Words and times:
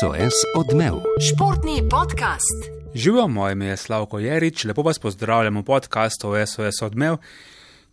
SOS 0.00 0.32
odmev. 0.56 0.94
Športni 1.28 1.82
podcast. 1.90 2.58
Živijo, 2.94 3.28
moje 3.28 3.52
ime 3.52 3.66
je 3.66 3.76
Slavko 3.76 4.18
Jerič, 4.18 4.64
lepo 4.64 4.82
vas 4.82 4.98
pozdravljam 4.98 5.56
v 5.56 5.62
podkastu 5.64 6.32
SOS 6.46 6.82
odmev, 6.82 7.16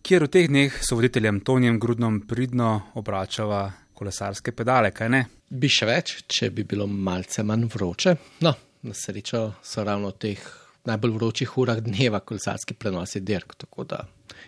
kjer 0.02 0.24
v 0.24 0.28
teh 0.28 0.48
dneh 0.48 0.78
s 0.84 0.92
voditeljem 0.92 1.40
Tonijem 1.40 1.80
Grudnom 1.80 2.22
pridno 2.28 2.82
obračava 2.94 3.72
kolesarske 3.94 4.52
pedale, 4.52 4.92
kaj 4.92 5.10
ne? 5.10 5.26
Bi 5.50 5.70
še 5.70 5.88
več, 5.90 6.16
če 6.28 6.52
bi 6.52 6.64
bilo 6.64 6.88
malce 6.88 7.44
manj 7.44 7.66
vroče. 7.74 8.16
No, 8.46 8.54
na 8.84 8.94
srečo 8.94 9.46
so 9.64 9.84
ravno 9.84 10.14
v 10.14 10.20
teh 10.20 10.46
najbolj 10.86 11.18
vročih 11.18 11.58
urah 11.58 11.82
dneva 11.84 12.20
kolesarski 12.20 12.74
prenosi 12.74 13.20
dirk, 13.20 13.56
tako 13.58 13.84
da 13.84 14.04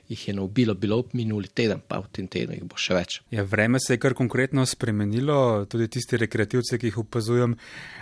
jih 0.10 0.28
je 0.28 0.34
naubilo, 0.34 0.74
bilo 0.74 1.04
minuli 1.14 1.48
teden, 1.48 1.82
pa 1.88 2.00
v 2.02 2.10
tem 2.12 2.28
tednu 2.32 2.56
jih 2.56 2.66
bo 2.68 2.80
še 2.80 2.96
več. 2.98 3.18
Ja, 3.34 3.44
vreme 3.48 3.80
se 3.80 3.96
je 3.96 4.02
kar 4.02 4.16
konkretno 4.18 4.66
spremenilo, 4.68 5.66
tudi 5.72 5.88
tisti 5.92 6.20
rekreativci, 6.22 6.80
ki 6.82 6.92
jih 6.92 7.00
opazujem, 7.04 7.56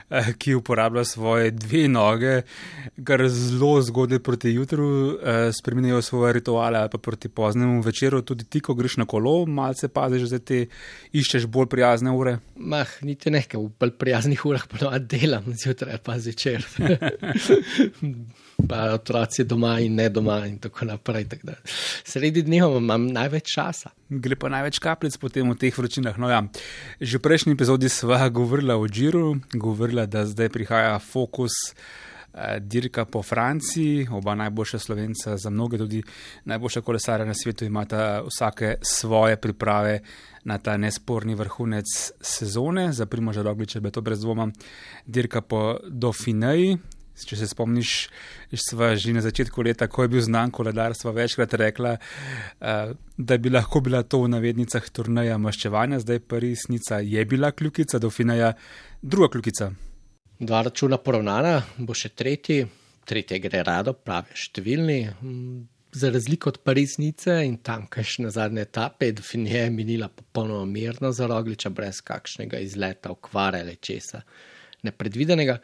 eh, 0.09 0.31
ki 0.37 0.55
uporabljajo 0.59 1.05
svoje 1.05 1.51
dve 1.51 1.85
noge, 1.91 2.35
kar 3.05 3.25
zelo 3.29 3.75
zgodaj 3.85 4.19
proti 4.25 4.53
jutru, 4.55 4.89
eh, 5.21 5.51
spremenjajo 5.53 6.01
svoje 6.01 6.33
rituale 6.39 6.79
ali 6.79 6.89
pa 6.89 6.97
proti 6.97 7.29
poznemu 7.29 7.81
večeru. 7.81 8.21
Tudi 8.21 8.45
ti, 8.45 8.59
ko 8.59 8.73
greš 8.73 8.97
na 8.97 9.05
kolo, 9.05 9.45
malce 9.45 9.87
paziš, 9.87 10.29
da 10.29 10.39
ti 10.39 10.65
iščeš 11.13 11.45
bolj 11.47 11.69
prijazne 11.69 12.11
ure. 12.11 12.39
Mah, 12.55 12.89
niti 13.01 13.31
nekaj, 13.31 13.59
v 13.59 13.71
bolj 13.79 13.95
prijaznih 13.97 14.45
urah 14.45 14.67
pa 14.67 14.99
delam, 14.99 15.53
zjutraj 15.53 15.97
pa 16.03 16.19
zvečer. 16.19 16.65
pa 18.67 18.93
otroci 18.93 19.43
doma 19.43 19.79
in 19.79 19.95
ne 19.95 20.09
doma 20.09 20.45
in 20.47 20.57
tako 20.59 20.85
naprej. 20.85 21.27
Tak 21.29 21.39
Sredi 22.03 22.43
dneva 22.43 22.77
imam 22.77 23.07
največ 23.07 23.53
časa. 23.55 23.93
Gre 24.09 24.35
pa 24.35 24.49
največ 24.49 24.79
kapljic 24.79 25.17
potem 25.21 25.49
v 25.51 25.57
teh 25.57 25.73
vročinah. 25.75 26.17
No, 26.17 26.29
ja. 26.29 26.43
Že 26.99 27.17
v 27.17 27.25
prejšnji 27.29 27.55
epizodi 27.55 27.89
sva 27.89 28.27
govorila 28.39 28.77
o 28.77 28.87
Džiru, 28.87 29.39
govorila, 29.53 30.05
da 30.05 30.25
zdaj 30.25 30.49
prihaja 30.49 30.99
fokus. 30.99 31.73
Eh, 32.29 32.59
dirka 32.61 33.05
po 33.05 33.23
Franciji, 33.23 34.07
oba 34.11 34.35
najboljša 34.35 34.79
slovenca, 34.79 35.37
za 35.37 35.49
mnoge 35.49 35.77
tudi 35.77 36.03
najboljša 36.45 36.81
kolesarja 36.81 37.25
na 37.25 37.33
svetu, 37.33 37.65
imata 37.65 38.21
vsake 38.21 38.75
svoje 38.81 39.37
priprave 39.41 39.99
na 40.43 40.57
ta 40.57 40.77
nesporni 40.77 41.35
vrhunec 41.35 41.85
sezone. 42.21 42.93
Za 42.93 43.05
Primoža 43.05 43.41
Rogliča 43.41 43.79
je 43.83 43.91
to 43.91 44.01
brez 44.01 44.21
dvoma 44.21 44.51
dirka 45.05 45.41
po 45.41 45.77
Dauphineji, 45.87 46.77
Če 47.27 47.39
se 47.41 47.47
spomniš, 47.51 47.93
sva 48.55 48.91
že 48.99 49.13
na 49.15 49.23
začetku 49.25 49.63
leta, 49.65 49.87
ko 49.91 50.05
je 50.05 50.11
bil 50.15 50.23
znan 50.23 50.51
koledar, 50.55 50.95
sva 50.97 51.13
večkrat 51.15 51.53
rekla, 51.59 51.95
uh, 51.97 52.93
da 53.17 53.37
bi 53.37 53.51
lahko 53.51 53.81
bila 53.85 54.03
to 54.03 54.23
v 54.23 54.31
navednicah 54.35 54.85
turnaja 54.93 55.37
maščevanja, 55.41 56.01
zdaj 56.03 56.21
pa 56.27 56.39
resnica 56.43 57.01
je 57.03 57.25
bila 57.25 57.51
kljukica, 57.51 57.99
do 57.99 58.09
finaja 58.09 58.53
druga 59.01 59.31
kljukica. 59.35 59.71
Dva 60.39 60.61
računa 60.67 60.99
poravnana, 61.03 61.57
bo 61.77 61.95
še 61.97 62.13
tretji, 62.15 62.63
tretje 63.09 63.41
gre 63.43 63.63
rado, 63.67 63.93
pravi 63.93 64.37
številni. 64.39 64.99
Za 65.89 66.11
razliko 66.13 66.51
od 66.53 66.59
Pariznice 66.61 67.39
in 67.47 67.57
tam, 67.65 67.87
kaj 67.89 68.05
še 68.05 68.23
na 68.27 68.31
zadnje 68.31 68.61
etape, 68.67 69.09
do 69.17 69.25
finije 69.25 69.65
je 69.65 69.73
minila 69.73 70.07
popolnoma 70.13 70.69
mirno 70.69 71.09
za 71.11 71.25
rogliča, 71.27 71.73
brez 71.73 72.03
kakšnega 72.05 72.61
izleta, 72.61 73.09
okvare 73.09 73.63
ali 73.65 73.79
česa 73.81 74.21
nepredvidenega 74.83 75.59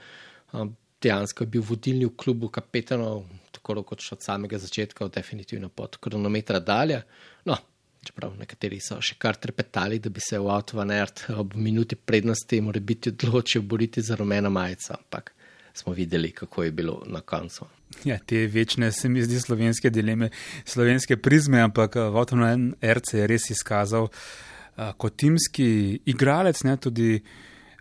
dejansko 1.05 1.45
je 1.45 1.53
bil 1.53 1.63
vodilni 1.65 2.09
v 2.09 2.15
klubu 2.17 2.49
kapetanov, 2.53 3.23
tako 3.53 3.83
kot 3.83 4.03
od 4.11 4.23
samega 4.23 4.59
začetka, 4.61 5.07
definitivno 5.13 5.69
pod 5.69 5.97
kronometra 6.01 6.59
dalje. 6.59 7.01
No, 7.45 7.57
čeprav 8.05 8.35
nekateri 8.39 8.79
so 8.83 8.99
še 9.03 9.17
kar 9.21 9.39
trepetali, 9.41 9.99
da 9.99 10.11
bi 10.13 10.23
se 10.23 10.39
v 10.41 10.51
avtu 10.53 10.77
vanert 10.77 11.25
ob 11.35 11.55
minuti 11.57 11.97
prednosti 11.97 12.61
mora 12.61 12.81
biti 12.81 13.13
odločil 13.13 13.65
boriti 13.65 14.03
za 14.05 14.17
rumeno 14.19 14.51
majico, 14.53 14.93
ampak 14.97 15.33
smo 15.75 15.93
videli, 15.93 16.31
kako 16.31 16.63
je 16.63 16.71
bilo 16.71 17.01
na 17.11 17.21
koncu. 17.21 17.67
Ja, 18.07 18.17
te 18.17 18.45
večne, 18.47 18.91
se 18.91 19.09
mi 19.09 19.23
zdi, 19.23 19.39
slovenske 19.41 19.89
dileme, 19.89 20.29
slovenske 20.65 21.17
prizme, 21.17 21.61
ampak 21.61 21.97
avtu 22.01 22.39
na 22.39 22.53
RC 22.81 23.19
je 23.19 23.27
res 23.27 23.49
izkazal 23.51 24.07
uh, 24.07 24.93
kot 24.97 25.17
timski 25.19 25.99
igralec, 26.05 26.63
ne 26.67 26.77
tudi. 26.77 27.11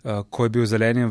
Eh, 0.04 0.22
ko 0.30 0.44
je 0.44 0.52
bil 0.52 0.62
v 0.62 0.68
zeleni 0.68 1.04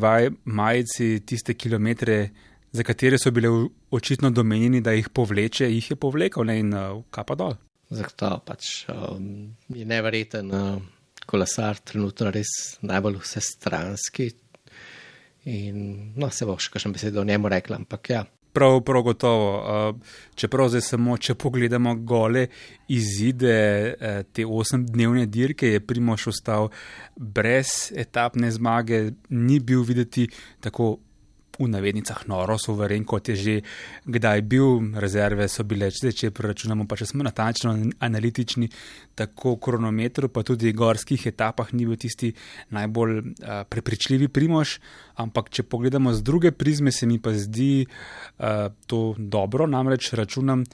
majici 0.45 1.23
tiste 1.25 1.55
kilometre, 1.57 2.29
za 2.71 2.83
katere 2.83 3.17
so 3.17 3.31
bile 3.31 3.49
očitno 3.91 4.29
domenjeni, 4.29 4.81
da 4.81 4.91
jih 4.93 5.09
povleče, 5.09 5.65
jih 5.65 5.91
je 5.91 5.95
povlekel 5.95 6.45
ne, 6.45 6.59
in 6.59 6.73
uh, 6.73 7.01
kapa 7.09 7.35
dol. 7.35 7.55
Zato 7.89 8.29
pač 8.45 8.85
um, 8.89 9.53
je 9.69 9.85
nevreten 9.85 10.49
uh, 10.53 10.77
kolesar, 11.25 11.81
trenutno 11.85 12.31
res 12.33 12.79
najbolj 12.81 13.17
vse 13.21 13.41
stranski. 13.41 14.29
In 15.49 16.13
no, 16.17 16.29
se 16.29 16.45
bo 16.45 16.57
še 16.57 16.73
kakšno 16.73 16.93
besedo 16.93 17.21
o 17.21 17.27
njemu 17.29 17.49
rekla, 17.49 17.81
ampak 17.81 18.09
ja, 18.09 18.23
Prav, 18.53 18.81
prav 18.85 19.01
gotovo. 19.01 19.93
Čeprav 20.35 20.69
zdaj 20.69 20.81
samo, 20.81 21.17
če 21.17 21.35
pogledamo 21.35 21.95
gole 21.95 22.47
izide 22.87 23.53
e, 23.53 24.11
te 24.33 24.45
osemdnevne 24.45 25.25
dirke, 25.25 25.71
je 25.73 25.79
Primoš 25.81 26.27
ostal 26.27 26.69
brez 27.15 27.91
etapne 27.95 28.51
zmage, 28.51 29.07
ni 29.29 29.59
bil 29.59 29.81
videti 29.81 30.27
tako 30.61 30.97
v 31.59 31.69
navednicah 31.69 32.23
noro, 32.27 32.57
soveren, 32.57 33.05
kot 33.05 33.29
je 33.29 33.35
že 33.35 33.55
kdaj 34.05 34.41
bil. 34.49 34.81
Rezerve 34.97 35.47
so 35.51 35.63
bile, 35.67 35.91
če, 35.93 36.11
če 36.11 36.31
preračunamo, 36.33 36.87
pa 36.89 36.97
če 36.99 37.09
smo 37.09 37.25
natančno 37.25 37.75
analitični, 38.01 38.69
tako 39.15 39.55
v 39.55 39.61
kronometru, 39.67 40.31
pa 40.33 40.43
tudi 40.43 40.71
v 40.71 40.77
gorskih 40.77 41.27
etapah 41.29 41.73
ni 41.73 41.85
bil 41.85 41.99
tisti 41.99 42.33
najbolj 42.73 43.13
uh, 43.19 43.63
prepričljivi 43.69 44.31
primož. 44.33 44.79
Ampak, 45.21 45.53
če 45.53 45.67
pogledamo 45.69 46.13
z 46.13 46.25
druge 46.25 46.51
prizme, 46.51 46.91
se 46.91 47.05
mi 47.05 47.21
pa 47.21 47.35
zdi 47.37 47.85
uh, 47.85 48.73
to 48.89 49.13
dobro, 49.17 49.69
namreč 49.69 50.13
računam. 50.17 50.65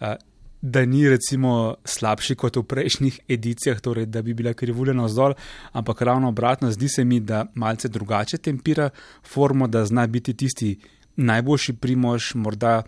Uh, 0.00 0.18
da 0.64 0.84
ni 0.84 1.08
recimo 1.08 1.76
slabši 1.84 2.34
kot 2.40 2.56
v 2.56 2.62
prejšnjih 2.64 3.18
edicijah, 3.28 3.80
torej 3.84 4.06
da 4.08 4.22
bi 4.24 4.32
bila 4.34 4.54
krivulja 4.56 4.94
navzdol, 4.96 5.34
ampak 5.76 6.02
ravno 6.08 6.30
obratno, 6.32 6.70
zdi 6.72 6.88
se 6.88 7.04
mi, 7.04 7.20
da 7.20 7.44
malce 7.54 7.88
drugače 7.88 8.38
tempira 8.38 8.88
formo, 9.22 9.68
da 9.68 9.84
zna 9.84 10.06
biti 10.06 10.32
tisti 10.34 10.78
najboljši 11.16 11.72
primož, 11.72 12.30
morda 12.34 12.82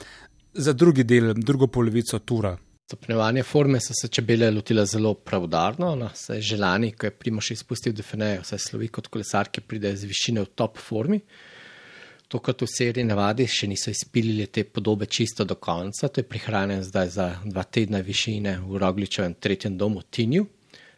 za 0.55 0.73
drugi 0.73 1.05
del, 1.05 1.35
drugo 1.35 1.67
polovico 1.67 2.19
tura. 2.19 2.57
Stopnjevanje 2.89 3.43
forme 3.43 3.81
so 3.81 3.93
se 4.01 4.09
čebele 4.09 4.51
lotile 4.51 4.87
zelo 4.87 5.13
pravdarno, 5.15 5.95
no, 6.01 6.09
saj 6.15 6.41
želani, 6.41 6.95
ko 6.97 7.07
je 7.07 7.11
primož 7.11 7.51
izpustil 7.51 7.93
defenejo, 7.93 8.45
saj 8.45 8.59
slovi 8.71 8.89
kot 8.89 9.13
kolesar, 9.13 9.53
ki 9.53 9.61
pride 9.61 9.93
z 9.97 10.09
višine 10.09 10.47
v 10.47 10.53
top 10.55 10.81
formi. 10.81 11.21
To, 12.29 12.41
kot 12.43 12.63
v 12.63 12.67
seriji 12.67 13.07
navadi, 13.07 13.45
še 13.47 13.69
niso 13.71 13.93
izpilili 13.95 14.49
te 14.51 14.65
podobe 14.67 15.07
čisto 15.07 15.45
do 15.47 15.55
konca, 15.63 16.09
to 16.09 16.21
je 16.21 16.27
prihranjen 16.27 16.83
zdaj 16.83 17.09
za 17.15 17.27
dva 17.45 17.63
tedna 17.63 18.01
višine 18.03 18.59
v 18.67 18.81
Rogličevem 18.83 19.37
tretjem 19.39 19.77
domu 19.79 20.03
Tinju. 20.03 20.43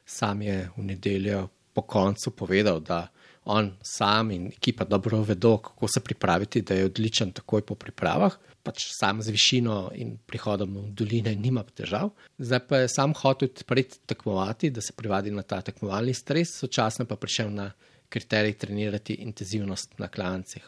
Sam 0.08 0.40
je 0.42 0.70
v 0.72 0.84
nedeljo 0.88 1.42
po 1.76 1.84
koncu 1.84 2.32
povedal, 2.32 2.80
da 2.80 3.10
on 3.44 3.74
sam 3.84 4.30
in 4.30 4.46
ekipa 4.46 4.84
dobro 4.84 5.20
vedo, 5.22 5.58
kako 5.58 5.88
se 5.88 6.00
pripraviti, 6.00 6.62
da 6.62 6.74
je 6.74 6.88
odličen 6.88 7.32
takoj 7.32 7.62
po 7.62 7.74
pripravah. 7.74 8.38
Pač 8.62 8.88
sam 8.92 9.22
z 9.22 9.32
višino 9.32 9.76
in 9.96 10.16
prihodom 10.26 10.74
v 10.76 10.86
doline 10.96 11.34
nima 11.36 11.62
težav. 11.62 12.10
Zdaj 12.38 12.60
pa 12.68 12.82
je 12.82 12.88
sam 12.92 13.12
hotel 13.16 13.52
pred 13.66 13.94
tekmovati, 14.06 14.70
da 14.70 14.80
se 14.80 14.96
privadi 14.96 15.30
na 15.30 15.42
ta 15.42 15.60
tekmovalni 15.60 16.14
stres, 16.14 16.56
sočasno 16.60 17.04
pa 17.04 17.16
prišel 17.16 17.52
na 17.52 17.70
kriterij 18.08 18.56
trenirati 18.58 19.14
intenzivnost 19.14 19.98
na 19.98 20.08
klancih. 20.08 20.64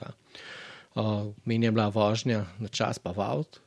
Meni 1.45 1.67
je 1.67 1.73
bila 1.73 1.89
vožnja 1.89 2.45
na 2.59 2.69
čas, 2.69 2.99
pa 2.99 3.13
v 3.13 3.21
avtu, 3.21 3.61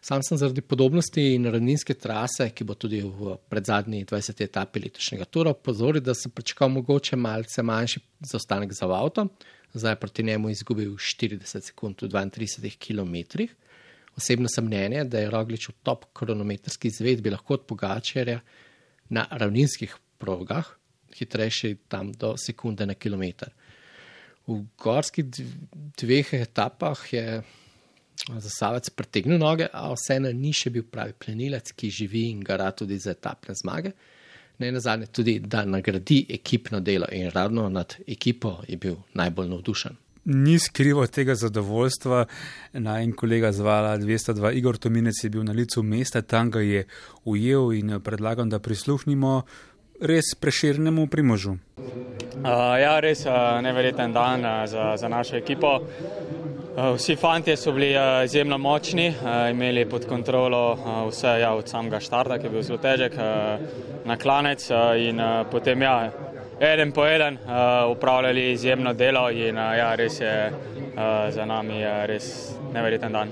sam 0.00 0.22
sem 0.22 0.38
zaradi 0.38 0.60
podobnosti 0.60 1.22
in 1.34 1.46
ravninske 1.46 1.94
trase, 1.94 2.50
ki 2.50 2.64
bo 2.64 2.74
tudi 2.74 3.00
v 3.02 3.36
predzadnji 3.48 4.04
20. 4.04 4.42
etapi 4.42 4.80
letošnjega 4.82 5.24
tura, 5.24 5.54
pozoril, 5.54 6.02
da 6.02 6.14
sem 6.14 6.30
pričakal 6.30 6.68
mogoče 6.68 7.16
malce 7.16 7.62
manjši 7.62 8.00
zaostanek 8.32 8.72
za 8.72 8.90
avto. 8.90 9.28
Zdaj 9.74 9.96
proti 9.96 10.22
njemu 10.22 10.50
izgubil 10.50 10.96
40 10.96 11.70
sekund 11.70 12.02
v 12.02 12.08
32 12.08 12.76
km. 12.76 13.46
Osebno 14.16 14.48
sem 14.48 14.66
mnenje, 14.66 15.04
da 15.04 15.22
je 15.22 15.30
Roglič 15.30 15.68
v 15.68 15.72
top 15.82 16.04
kronometrski 16.12 16.88
izvedbi 16.88 17.30
lahko 17.30 17.54
od 17.54 17.64
Pogačerja 17.66 18.40
na 19.08 19.24
ravninskih 19.30 19.96
progah, 20.18 20.66
hitrejši 21.18 21.76
tam 21.88 22.12
do 22.12 22.34
sekunde 22.36 22.86
na 22.86 22.94
kilometr. 22.94 23.50
V 24.46 24.58
gorskih 24.78 25.28
dveh 25.98 26.34
etapah 26.34 27.02
je 27.12 27.42
zasavec 28.28 28.90
pretegnil 28.90 29.38
noge, 29.38 29.68
a 29.72 29.92
vseeno 29.94 30.32
ni 30.32 30.52
še 30.54 30.70
bil 30.70 30.84
pravi 30.84 31.14
plenilec, 31.18 31.72
ki 31.74 31.90
živi 31.90 32.28
in 32.30 32.42
gara 32.44 32.70
tudi 32.72 32.98
za 32.98 33.14
etapne 33.16 33.54
zmage. 33.54 33.92
Ne 34.58 34.70
na 34.72 34.80
zadnje 34.80 35.08
tudi, 35.10 35.38
da 35.40 35.64
nagradi 35.64 36.26
ekipno 36.30 36.80
delo 36.80 37.06
in 37.12 37.30
ravno 37.30 37.68
nad 37.68 37.96
ekipo 38.06 38.60
je 38.68 38.76
bil 38.76 38.96
najbolj 39.14 39.48
navdušen. 39.48 39.96
Ni 40.24 40.58
skrivo 40.58 41.06
tega 41.06 41.34
zadovoljstva. 41.34 42.26
Naj 42.72 43.02
en 43.02 43.12
kolega 43.12 43.50
zvala 43.52 43.96
202, 43.98 44.52
Igor 44.54 44.76
Tominec 44.78 45.18
je 45.24 45.30
bil 45.30 45.42
na 45.42 45.52
licu 45.52 45.82
mesta, 45.82 46.22
tam 46.22 46.50
ga 46.50 46.60
je 46.60 46.84
ujel 47.24 47.72
in 47.72 47.98
predlagam, 48.04 48.50
da 48.50 48.58
prisluhnimo 48.62 49.42
res 50.02 50.34
preširnemu 50.34 51.06
primožu. 51.06 51.56
Uh, 52.42 52.74
ja, 52.80 52.98
res 53.00 53.22
uh, 53.26 53.60
neverjeten 53.62 54.12
dan 54.12 54.42
uh, 54.44 54.66
za, 54.66 54.96
za 54.96 55.08
našo 55.08 55.36
ekipo. 55.36 55.78
Uh, 55.78 56.96
vsi 56.96 57.16
fanti 57.16 57.54
so 57.56 57.72
bili 57.72 57.92
uh, 57.94 58.24
izjemno 58.24 58.58
močni, 58.58 59.08
uh, 59.14 59.50
imeli 59.50 59.84
pod 59.86 60.06
kontrolo 60.10 60.72
uh, 60.72 60.88
vse 61.10 61.36
ja, 61.40 61.52
od 61.54 61.68
samega 61.68 62.00
štarta, 62.00 62.38
ki 62.38 62.48
je 62.48 62.50
bil 62.50 62.66
zelo 62.66 62.80
težek, 62.82 63.14
uh, 63.14 64.02
na 64.04 64.16
klanec 64.18 64.66
uh, 64.70 64.96
in 64.98 65.20
uh, 65.20 65.46
potem 65.50 65.82
ja, 65.82 66.10
eden 66.58 66.92
po 66.92 67.06
eden 67.06 67.38
uh, 67.38 67.90
upravljali 67.92 68.52
izjemno 68.52 68.92
delo 68.92 69.28
in 69.30 69.58
uh, 69.58 69.70
ja, 69.78 69.94
res 69.94 70.20
je 70.20 70.34
uh, 70.50 71.30
za 71.30 71.46
nami 71.46 71.84
res 72.10 72.56
neverjeten 72.74 73.12
dan. 73.12 73.30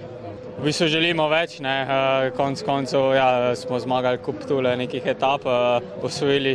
V 0.60 0.66
bistvu 0.68 0.90
želimo 0.92 1.24
več, 1.32 1.54
ne, 1.64 1.70
uh, 1.88 2.26
konc 2.36 2.60
koncev 2.68 3.14
ja, 3.16 3.54
smo 3.56 3.78
zmagali 3.80 4.18
kup 4.20 4.42
tule 4.44 4.74
nekih 4.76 5.06
etap, 5.08 5.46
uh, 5.48 5.78
posvojili 6.02 6.52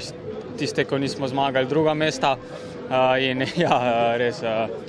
tiste, 0.60 0.84
ko 0.86 1.00
nismo 1.02 1.26
zmagali 1.26 1.66
druga 1.66 1.96
mesta. 1.98 2.36
Uh, 2.86 3.16
in 3.18 3.42
ja, 3.64 3.80
res 4.22 4.44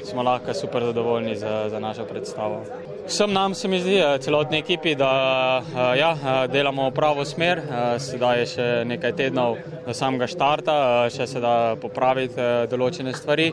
smo 0.05 0.21
lahko 0.21 0.53
super 0.53 0.85
zadovoljni 0.85 1.33
za, 1.41 1.55
za 1.73 1.81
našo 1.81 2.05
predstavo. 2.05 2.61
Vsem 3.07 3.33
nam 3.33 3.55
se 3.55 3.71
mi 3.73 3.81
zdi, 3.81 3.95
celotni 4.21 4.59
ekipi, 4.61 4.93
da 5.01 5.63
ja, 5.97 6.11
delamo 6.53 6.91
v 6.91 6.95
pravo 6.95 7.25
smer. 7.25 7.63
Sedaj 8.03 8.41
je 8.41 8.47
še 8.53 8.67
nekaj 8.91 9.15
tednov 9.17 9.57
do 9.87 9.95
samega 9.97 10.29
štarta, 10.29 10.75
še 11.15 11.25
se 11.31 11.41
da 11.41 11.55
popraviti 11.81 12.51
določene 12.69 13.17
stvari, 13.17 13.49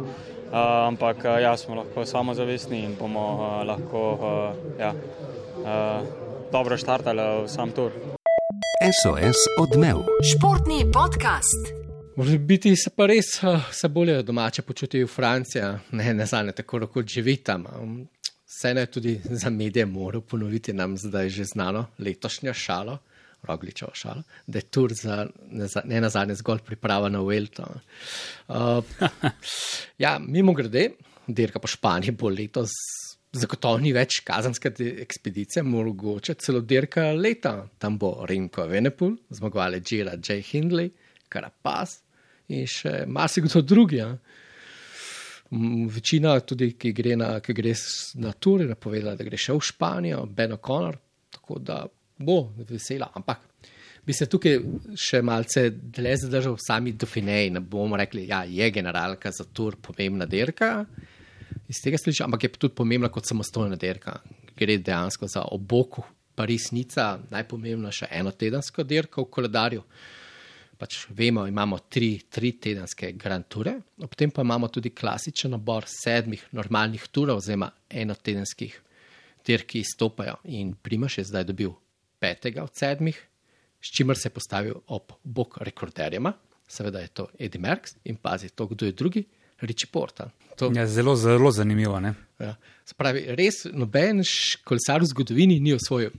ampak 0.51 1.23
ja, 1.45 1.55
smo 1.55 1.79
lahko 1.79 2.03
samozavestni 2.09 2.83
in 2.83 2.97
bomo 2.99 3.29
lahko 3.69 4.03
ja, 4.81 4.91
dobro 6.51 6.77
štartali 6.77 7.21
v 7.43 7.47
sam 7.47 7.71
tur. 7.71 7.91
SOS 8.83 9.39
odmev. 9.59 10.03
Športni 10.21 10.83
podcast. 10.93 11.71
V 12.17 12.37
biti 12.37 12.75
se 12.75 12.91
pa 12.93 13.07
res 13.07 13.39
se 13.71 13.87
bolje 13.89 14.21
domače 14.23 14.61
počutijo 14.61 15.07
v 15.07 15.09
Franciji, 15.09 15.63
ne, 15.91 16.13
ne 16.13 16.25
znane 16.25 16.51
tako 16.51 16.83
kot 16.87 17.07
živi 17.07 17.37
tam. 17.37 17.65
Vse 18.45 18.73
ne 18.73 18.85
tudi 18.85 19.15
za 19.23 19.49
medije 19.49 19.85
moram 19.85 20.21
ponoviti 20.21 20.73
nam 20.73 20.97
zdaj 20.97 21.29
že 21.29 21.43
znano 21.43 21.85
letošnjo 21.99 22.53
šalo, 22.53 22.97
rogličevo 23.43 23.91
šalo, 23.93 24.23
da 24.47 24.59
je 24.59 24.67
tur 24.69 24.93
za 24.93 25.27
ne, 25.49 25.67
za, 25.67 25.81
ne 25.85 26.01
nazadnje 26.01 26.35
zgolj 26.35 26.59
priprava 26.65 27.09
na 27.09 27.21
Velto. 27.21 27.65
Uh, 28.47 28.83
ja, 30.03 30.19
mimo 30.19 30.53
grede, 30.53 30.89
dirka 31.27 31.59
po 31.59 31.67
Španiji 31.67 32.11
bo 32.11 32.29
letos. 32.29 32.69
Zagotovo 33.33 33.79
ni 33.81 33.89
več 33.95 34.19
kazanske 34.21 34.69
ekspedicije, 35.01 35.63
mogoče 35.65 36.35
celo 36.37 36.61
dirka 36.61 37.07
leta. 37.17 37.55
Tam 37.81 37.97
bo 37.97 38.27
Rinko 38.29 38.67
Venepul, 38.69 39.15
zmagovalec 39.33 39.87
Džira 39.89 40.13
J. 40.19 40.37
Hindley, 40.51 40.91
Karapaz 41.33 41.97
in 42.53 42.67
še 42.69 43.03
marsikdo 43.09 43.63
drugi. 43.65 43.97
Ja. 44.03 44.11
Večina, 45.95 46.35
tudi 46.45 46.71
ki 46.77 46.91
gre 46.93 47.15
na, 47.17 47.31
ki 47.41 47.55
gre 47.57 47.73
na 48.21 48.35
tur, 48.37 48.61
je 48.61 48.77
povedala, 48.77 49.17
da 49.17 49.25
gre 49.25 49.39
še 49.39 49.57
v 49.57 49.65
Španijo, 49.65 50.23
Ben 50.29 50.53
O'Connor, 50.53 50.99
tako 51.33 51.57
da 51.61 51.83
bo 52.17 52.37
vesela. 52.69 53.09
Ampak 53.17 53.49
bi 54.05 54.13
se 54.13 54.27
tukaj 54.29 54.59
še 54.99 55.21
malce 55.25 55.67
dlje 55.73 56.15
zadržal 56.25 56.57
sami 56.61 56.93
Dauphineji. 56.93 57.53
Ne 57.57 57.61
bomo 57.65 57.97
rekli, 57.99 58.27
da 58.27 58.43
ja, 58.43 58.61
je 58.61 58.71
generalka 58.73 59.31
za 59.33 59.45
tur 59.49 59.77
pomembna 59.81 60.29
derka. 60.29 60.73
Iz 61.67 61.79
tega 61.83 61.97
slišim, 61.97 62.25
ampak 62.27 62.43
je 62.43 62.51
tudi 62.57 62.75
pomembna 62.75 63.09
kot 63.09 63.27
samostojna 63.29 63.75
derka. 63.79 64.17
Gre 64.57 64.77
dejansko 64.77 65.27
za 65.27 65.45
oboku, 65.51 66.03
Paris-Nica, 66.35 67.19
najpomembnejša 67.29 68.09
enotedenska 68.11 68.83
derka 68.83 69.21
v 69.21 69.31
koledarju 69.31 69.83
pač 70.83 71.05
vemo, 71.15 71.45
imamo 71.47 71.79
tri, 71.89 72.17
tri 72.29 72.53
tedenske 72.59 73.13
grand 73.15 73.47
ture, 73.47 73.77
ob 74.03 74.15
tem 74.19 74.31
pa 74.33 74.43
imamo 74.43 74.67
tudi 74.67 74.91
klasičen 74.91 75.53
nabor 75.55 75.87
sedmih 75.87 76.43
normalnih 76.51 77.05
turov, 77.13 77.39
oziroma 77.39 77.69
enotedenskih 77.89 78.75
ter, 79.47 79.63
ki 79.67 79.83
izstopajo. 79.83 80.39
In 80.55 80.73
Primaš 80.75 81.19
je 81.21 81.27
zdaj 81.29 81.47
dobil 81.51 81.71
petega 82.19 82.65
od 82.65 82.75
sedmih, 82.75 83.19
s 83.79 83.95
čimer 83.95 84.19
se 84.19 84.27
je 84.27 84.35
postavil 84.35 84.81
ob 84.87 85.15
bok 85.23 85.59
rekorderjema, 85.63 86.33
seveda 86.67 87.03
je 87.03 87.13
to 87.15 87.27
Eddie 87.39 87.61
Merckx 87.61 87.99
in 88.09 88.19
pazi 88.19 88.49
to, 88.49 88.67
kdo 88.71 88.87
je 88.87 88.97
drugi, 88.97 89.23
Richie 89.63 89.89
Porta. 89.91 90.29
To, 90.59 90.69
ja, 90.75 90.85
zelo, 90.87 91.15
zelo 91.15 91.51
zanimivo. 91.51 91.97
Ja, 92.39 92.53
spravi, 92.85 93.25
res 93.37 93.63
noben 93.73 94.21
kolesar 94.67 95.01
v 95.01 95.09
zgodovini 95.09 95.59
ni 95.63 95.73
osvojil 95.73 96.13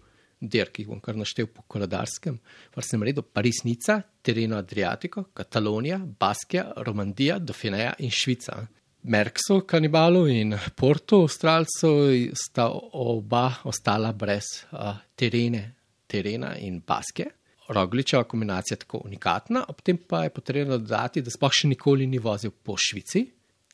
dirk, 0.44 0.74
ki 0.76 0.86
bom 0.88 1.00
kar 1.00 1.16
naštel 1.16 1.48
po 1.52 1.64
koledarskem, 1.70 2.36
vrstnem 2.74 3.06
redu 3.08 3.24
Paris-Nica, 3.24 4.00
Tereno 4.24 4.58
Adriatico, 4.58 5.28
Katalonija, 5.36 5.98
Baskija, 5.98 6.70
Romandija, 6.86 7.38
Dauphineja 7.38 7.94
in 8.04 8.12
Švica. 8.12 8.64
Merkso, 9.04 9.60
Kanibalu 9.68 10.26
in 10.32 10.56
Porto, 10.74 11.22
Avstralco, 11.26 11.90
sta 12.32 12.70
oba 12.72 13.50
ostala 13.68 14.14
brez 14.16 14.64
uh, 14.72 14.94
terene, 15.14 15.64
terena 16.08 16.54
in 16.56 16.80
Baske. 16.80 17.26
Rogličeva 17.68 18.24
kombinacija 18.24 18.76
tako 18.76 19.00
unikatna, 19.04 19.64
ob 19.68 19.80
tem 19.80 19.96
pa 19.96 20.24
je 20.24 20.30
potrebno 20.30 20.78
dodati, 20.78 21.22
da 21.24 21.32
sploh 21.32 21.52
še 21.52 21.70
nikoli 21.70 22.06
ni 22.06 22.18
vozil 22.20 22.52
po 22.52 22.76
Švici, 22.76 23.24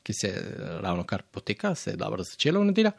ki 0.01 0.13
se 0.15 0.31
ravno 0.81 1.03
kar 1.03 1.23
poteka, 1.31 1.75
se 1.75 1.91
je 1.91 1.99
dobro 1.99 2.23
začela 2.23 2.61
v 2.61 2.69
nedeljo. 2.71 2.91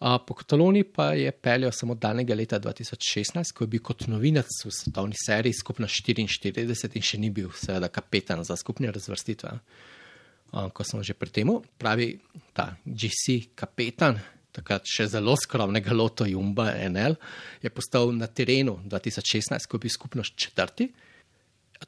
Po 0.00 0.34
Kataloniji 0.34 0.84
pa 0.96 1.10
je 1.12 1.32
peljal 1.32 1.72
samo 1.76 1.94
danega 1.94 2.34
leta 2.34 2.60
2016, 2.60 3.52
ko 3.52 3.64
je 3.64 3.68
bil 3.68 3.82
kot 3.84 4.06
novinec 4.08 4.48
v 4.64 4.72
svetovni 4.72 5.16
seriji 5.16 5.58
skupno 5.58 5.88
44 5.88 6.96
in 6.96 7.04
še 7.04 7.20
ni 7.20 7.28
bil, 7.30 7.50
seveda, 7.52 7.90
kapetan 7.92 8.44
za 8.44 8.56
skupne 8.56 8.92
razvrstitve. 8.92 9.52
Ko 10.72 10.84
smo 10.84 11.02
že 11.04 11.14
pri 11.14 11.30
tem, 11.30 11.52
pravi 11.78 12.14
ta 12.56 12.70
GC 12.84 13.52
kapetan, 13.54 14.16
takrat 14.60 14.86
še 14.88 15.08
zelo 15.16 15.34
skromnega 15.40 15.96
loto 15.96 16.28
Jumba 16.28 16.70
NL, 16.86 17.16
je 17.64 17.72
postal 17.74 18.12
na 18.16 18.28
terenu 18.28 18.78
2016, 18.84 19.66
ko 19.66 19.80
je 19.80 19.86
bil 19.86 19.96
skupno 19.96 20.24
četrti 20.24 20.92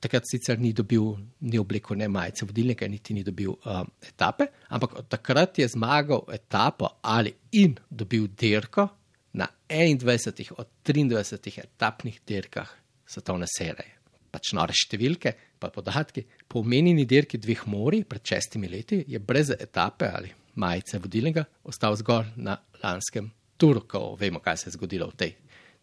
takrat 0.01 0.25
sicer 0.27 0.59
ni 0.61 0.73
dobil, 0.73 1.17
ni 1.41 1.59
oblekel 1.59 1.99
ne 1.99 2.09
majice 2.09 2.47
vodilnika, 2.49 2.89
niti 2.89 3.15
ni 3.15 3.23
dobil 3.25 3.53
um, 3.53 3.89
etape, 4.03 4.49
ampak 4.73 4.99
od 5.03 5.09
takrat 5.09 5.59
je 5.59 5.69
zmagal 5.69 6.25
etapo 6.33 6.89
ali 7.03 7.35
in 7.53 7.77
dobil 7.91 8.29
dirko 8.29 8.89
na 9.33 9.49
21 9.69 10.53
od 10.57 10.69
23 10.85 11.61
etapnih 11.65 12.21
dirkah 12.27 12.71
svetovne 13.07 13.47
serije. 13.49 13.99
Pač 14.33 14.55
nore 14.57 14.73
številke, 14.73 15.35
pa 15.61 15.69
podatki. 15.69 16.25
Po 16.49 16.63
omenjeni 16.63 17.05
dirki 17.05 17.37
dveh 17.37 17.67
mori 17.69 18.01
pred 18.09 18.25
šestimi 18.25 18.71
leti 18.73 19.03
je 19.09 19.21
brez 19.21 19.53
etape 19.53 20.09
ali 20.09 20.33
majice 20.55 20.99
vodilnega 20.99 21.45
ostal 21.65 21.97
zgolj 21.97 22.33
na 22.37 22.57
lanskem 22.83 23.31
turu, 23.57 23.85
ko 23.89 24.17
vemo, 24.21 24.41
kaj 24.41 24.57
se 24.57 24.69
je 24.69 24.77
zgodilo 24.77 25.09
v 25.09 25.17
tej 25.17 25.35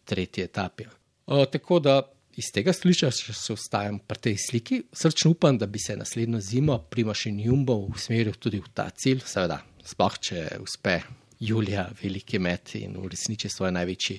tretji 0.04 0.44
etapi. 0.44 0.84
O, 1.26 1.44
tako 1.46 1.78
da 1.80 2.00
iz 2.36 2.50
tega 2.54 2.72
sliša, 2.72 3.10
če 3.14 3.34
se 3.36 3.52
ostajam 3.54 3.98
pri 4.06 4.22
tej 4.26 4.36
sliki, 4.40 4.80
srčno 4.92 5.34
upam, 5.34 5.58
da 5.58 5.66
bi 5.66 5.78
se 5.82 5.96
naslednjo 5.96 6.40
zimo 6.40 6.78
Primoš 6.90 7.26
in 7.30 7.40
Jumbo 7.40 7.76
usmeril 7.90 8.36
tudi 8.38 8.60
v 8.60 8.72
ta 8.74 8.88
cilj, 8.90 9.24
seveda, 9.26 9.60
sploh 9.86 10.18
če 10.28 10.46
uspe 10.62 11.00
Julija 11.40 11.86
veliki 12.02 12.38
met 12.38 12.74
in 12.80 12.98
uresniči 13.00 13.48
svoj 13.48 13.72
največji 13.72 14.18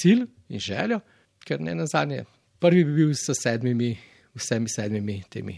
cilj 0.00 0.26
in 0.48 0.62
željo, 0.62 1.00
ker 1.44 1.60
ne 1.60 1.74
na 1.74 1.86
zadnje, 1.90 2.24
prvi 2.62 2.84
bi 2.84 2.94
bil 3.00 3.14
s 3.14 3.34
sedmimi, 3.42 3.90
vsemi 4.36 4.70
sedmimi 4.70 5.22
temi 5.28 5.56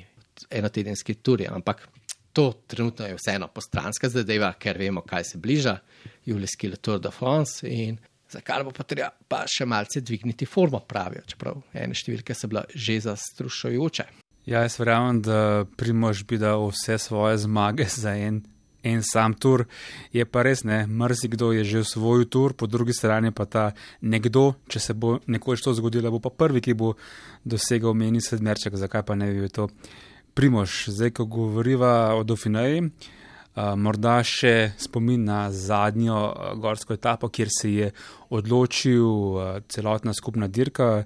enotedenski 0.50 1.14
turi, 1.14 1.46
ampak 1.46 1.84
to 2.32 2.52
trenutno 2.66 3.06
je 3.06 3.16
vseeno 3.18 3.48
postranska 3.48 4.08
zadeva, 4.08 4.52
ker 4.58 4.78
vemo, 4.78 5.02
kaj 5.06 5.24
se 5.24 5.38
bliža, 5.38 5.78
Julijski 6.26 6.70
Tour 6.80 7.00
de 7.00 7.10
France 7.10 7.68
in 7.68 7.98
za 8.32 8.40
kar 8.40 8.64
bo 8.64 8.70
pa 8.70 8.84
treba 8.88 9.10
pa 9.28 9.44
še 9.50 9.66
malce 9.68 10.00
dvigniti 10.00 10.46
formo, 10.48 10.80
pravijo, 10.88 11.24
čeprav 11.28 11.60
ene 11.76 11.96
številke 11.96 12.34
so 12.34 12.48
bile 12.48 12.64
že 12.74 13.00
zastrušujoče. 13.04 14.06
Ja, 14.48 14.64
jaz 14.64 14.78
verjamem, 14.80 15.20
da 15.22 15.66
primož 15.78 16.24
bi 16.26 16.38
dal 16.40 16.64
vse 16.72 16.96
svoje 16.98 17.36
zmage 17.44 17.86
za 17.92 18.16
en, 18.18 18.40
en 18.82 19.04
sam 19.06 19.36
tur. 19.38 19.66
Je 20.10 20.24
pa 20.26 20.42
res 20.42 20.64
ne, 20.66 20.80
mrzikdo 20.86 21.52
je 21.54 21.62
že 21.64 21.82
v 21.84 21.90
svoj 21.90 22.26
tur, 22.26 22.56
po 22.58 22.66
drugi 22.66 22.96
strani 22.96 23.30
pa 23.30 23.46
ta 23.46 23.68
nekdo, 24.00 24.56
če 24.66 24.80
se 24.80 24.96
bo 24.98 25.18
nekoč 25.30 25.62
to 25.62 25.76
zgodilo, 25.78 26.10
bo 26.10 26.18
pa 26.18 26.32
prvi, 26.34 26.64
ki 26.64 26.74
bo 26.74 26.96
dosegel 27.44 27.94
meni 27.94 28.24
sedmerček, 28.24 28.74
zakaj 28.74 29.06
pa 29.06 29.14
ne 29.14 29.30
bi 29.30 29.44
bil 29.44 29.52
to 29.52 29.68
primož. 30.34 30.88
Zdaj, 30.88 31.10
ko 31.10 31.24
govoriva 31.24 32.14
o 32.14 32.22
Dofineji. 32.24 32.90
Eh, 33.52 33.74
morda 33.76 34.22
še 34.24 34.72
spomin 34.80 35.26
na 35.28 35.50
zadnjo 35.52 36.18
eh, 36.30 36.52
gorsko 36.56 36.94
etapo, 36.96 37.28
kjer 37.28 37.50
se 37.52 37.72
je 37.72 37.88
odločil 38.32 39.04
eh, 39.04 39.58
celotna 39.68 40.14
skupna 40.16 40.48
dirka. 40.48 41.04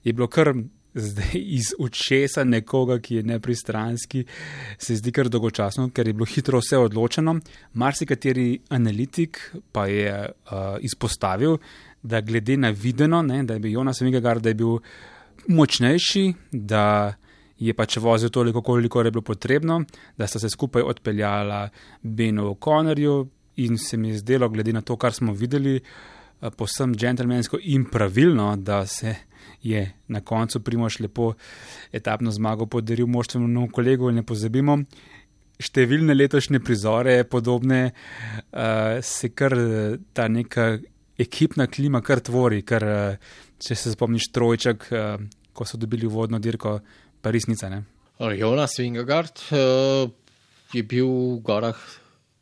Je 0.00 0.14
bilo 0.16 0.30
kar 0.32 0.54
zdaj 0.94 1.36
iz 1.58 1.74
očesa 1.76 2.46
nekoga, 2.48 2.96
ki 2.96 3.20
je 3.20 3.26
nepristranski, 3.34 4.24
se 4.80 4.96
zdi 4.96 5.12
kar 5.12 5.28
dolgočasno, 5.28 5.90
ker 5.92 6.08
je 6.08 6.16
bilo 6.16 6.28
hitro 6.32 6.62
vse 6.64 6.80
odločeno. 6.80 7.36
Marsikateri 7.76 8.62
analitik 8.72 9.40
pa 9.72 9.84
je 9.86 10.16
uh, 10.32 10.76
izpostavil, 10.80 11.58
da 12.02 12.20
glede 12.20 12.56
na 12.56 12.72
videno, 12.72 13.20
ne, 13.22 13.42
da 13.44 13.54
je 13.54 13.60
bil 13.60 13.76
Jonas 13.76 14.00
Vingegaard, 14.00 14.42
da 14.42 14.50
je 14.50 14.58
bil 14.58 14.78
močnejši, 15.48 16.24
da 16.52 17.14
je 17.62 17.74
pač 17.74 17.96
vozil 18.02 18.30
toliko, 18.30 18.62
koliko 18.62 19.02
je 19.02 19.10
bilo 19.10 19.22
potrebno, 19.22 19.82
da 20.18 20.26
sta 20.26 20.38
se 20.42 20.50
skupaj 20.50 20.82
odpeljala 20.82 21.68
Benu 22.02 22.50
O'Connorju 22.50 23.26
in 23.62 23.78
se 23.78 23.96
mi 23.96 24.08
je 24.08 24.18
zdelo, 24.18 24.48
glede 24.48 24.72
na 24.72 24.80
to, 24.80 24.96
kar 24.96 25.12
smo 25.12 25.32
videli, 25.32 25.76
eh, 25.76 26.50
posem 26.50 26.94
džentlmensko 26.94 27.58
in 27.62 27.84
pravilno, 27.84 28.56
da 28.56 28.86
se 28.86 29.14
je 29.62 29.92
na 30.08 30.20
koncu 30.20 30.60
Primoš 30.60 31.00
lepo 31.00 31.32
etapno 31.92 32.30
zmago 32.30 32.66
podaril 32.66 33.06
moštvenemu 33.06 33.68
kolegu 33.72 34.10
in 34.10 34.20
ne 34.20 34.26
pozabimo. 34.26 34.78
Številne 35.62 36.14
letošnje 36.16 36.58
prizore, 36.64 37.22
podobne, 37.24 37.92
uh, 37.92 38.98
se 39.02 39.28
kar 39.30 39.54
ta 40.12 40.26
neka 40.28 40.80
ekipna 41.22 41.68
klima 41.70 42.00
kar 42.02 42.18
tvori, 42.24 42.64
ker 42.66 42.82
uh, 42.82 43.36
če 43.62 43.76
se 43.78 43.92
spomniš 43.94 44.32
trojček, 44.34 44.88
uh, 44.90 45.22
ko 45.54 45.68
so 45.68 45.78
dobili 45.78 46.10
vodno 46.10 46.40
dirko, 46.42 46.80
pa 47.22 47.30
resnica. 47.30 47.70
Ne? 47.70 47.84
Jonas 48.36 48.76
Vingard 48.78 49.38
uh, 49.54 50.10
je 50.74 50.82
bil 50.82 51.06
v 51.06 51.40
gorah 51.46 51.78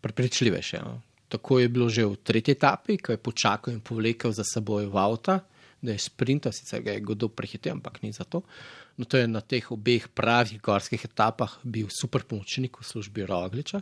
prepričljivejši. 0.00 0.76
Ja. 0.76 0.96
Tako 1.30 1.60
je 1.60 1.68
bilo 1.68 1.87
že 1.92 2.08
v 2.08 2.16
tretji 2.18 2.56
etapi, 2.56 2.99
ko 2.99 3.12
je 3.12 3.20
počakal 3.20 3.76
in 3.76 3.84
povlekel 3.84 4.32
za 4.32 4.42
seboj 4.42 4.88
v 4.90 4.96
avta 4.99 5.40
da 5.82 5.92
je 5.92 5.99
sprinter, 5.99 6.52
sicer 6.52 6.82
ga 6.84 6.92
je 6.92 7.00
kdo 7.00 7.28
prehitel, 7.28 7.72
ampak 7.72 8.02
ni 8.02 8.12
za 8.12 8.25
to. 8.25 8.42
No, 8.96 9.08
to 9.08 9.16
je 9.16 9.28
na 9.28 9.40
teh 9.40 9.64
obeh 9.72 10.08
pravih 10.12 10.60
gorskih 10.60 11.00
etapah 11.04 11.56
bil 11.64 11.88
super 11.88 12.25
pomočnik 12.28 12.76
v 12.76 12.84
službi 12.84 13.25
Rogliča. 13.25 13.80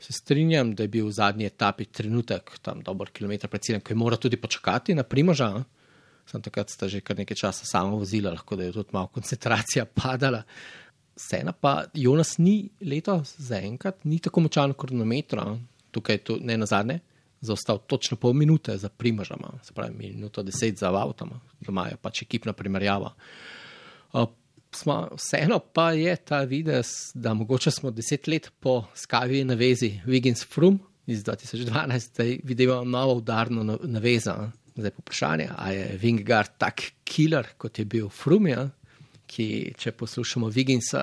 Se 0.00 0.12
strinjam, 0.12 0.74
da 0.74 0.82
je 0.84 0.90
bil 0.90 1.06
v 1.06 1.14
zadnji 1.14 1.46
etapi 1.46 1.86
trenutek, 1.86 2.58
tam 2.58 2.82
dober 2.82 3.14
kilometr 3.14 3.48
pred 3.48 3.62
ciljem, 3.62 3.80
ko 3.80 3.94
je 3.94 3.96
moral 3.96 4.18
tudi 4.18 4.36
počakati 4.36 4.94
na 4.94 5.06
primoža. 5.06 5.62
Sem 6.26 6.42
takrat 6.42 6.70
sta 6.70 6.88
že 6.88 7.00
kar 7.00 7.18
nekaj 7.18 7.36
časa 7.36 7.66
samo 7.68 7.98
vozila, 8.00 8.32
lahko 8.32 8.56
da 8.56 8.64
je 8.64 8.72
tudi 8.72 8.92
malo 8.92 9.06
koncentracija 9.12 9.84
padala. 10.02 10.42
Vseeno 11.16 11.52
pa 11.52 11.84
Jonas 11.94 12.38
ni 12.38 12.70
letos 12.80 13.36
zaenkrat, 13.38 14.04
ni 14.04 14.18
tako 14.18 14.40
močan 14.40 14.74
kronometra, 14.74 15.44
tukaj 15.90 16.14
je 16.14 16.24
to 16.24 16.38
ne 16.40 16.56
na 16.58 16.66
zadnje 16.66 17.00
zaostal 17.44 17.78
točno 17.78 18.16
pol 18.16 18.32
minute 18.32 18.76
za 18.78 18.88
primažama, 18.88 19.58
se 19.62 19.72
pravi 19.72 19.94
minuto 19.94 20.42
deset 20.42 20.78
za 20.78 20.92
avtoma, 20.94 21.40
da 21.60 21.68
imajo 21.68 21.96
pač 22.02 22.22
ekipna 22.22 22.52
primerjava. 22.52 23.12
Uh, 24.12 24.28
vseeno 25.16 25.58
pa 25.58 25.92
je 25.92 26.16
ta 26.16 26.40
videz, 26.40 26.86
da 27.14 27.34
mogoče 27.34 27.70
smo 27.70 27.90
deset 27.90 28.26
let 28.26 28.50
po 28.60 28.84
skavi 28.94 29.44
na 29.44 29.54
vezi 29.54 30.00
Wiggins 30.06 30.46
Frum 30.54 30.78
iz 31.06 31.24
2012, 31.24 31.98
zdaj 31.98 32.38
vidimo 32.44 32.84
novo 32.84 33.14
udarno 33.14 33.78
navezo. 33.82 34.34
Zdaj 34.74 34.90
pa 34.90 35.02
vprašanje, 35.04 35.48
ali 35.56 35.76
je 35.76 35.98
Wingard 36.02 36.56
tak 36.58 36.82
killer, 37.04 37.46
kot 37.58 37.78
je 37.78 37.84
bil 37.84 38.08
Frum, 38.10 38.48
ja? 38.50 38.70
ki, 39.30 39.46
če 39.78 39.92
poslušamo 39.96 40.50
Wigginsa, 40.52 41.02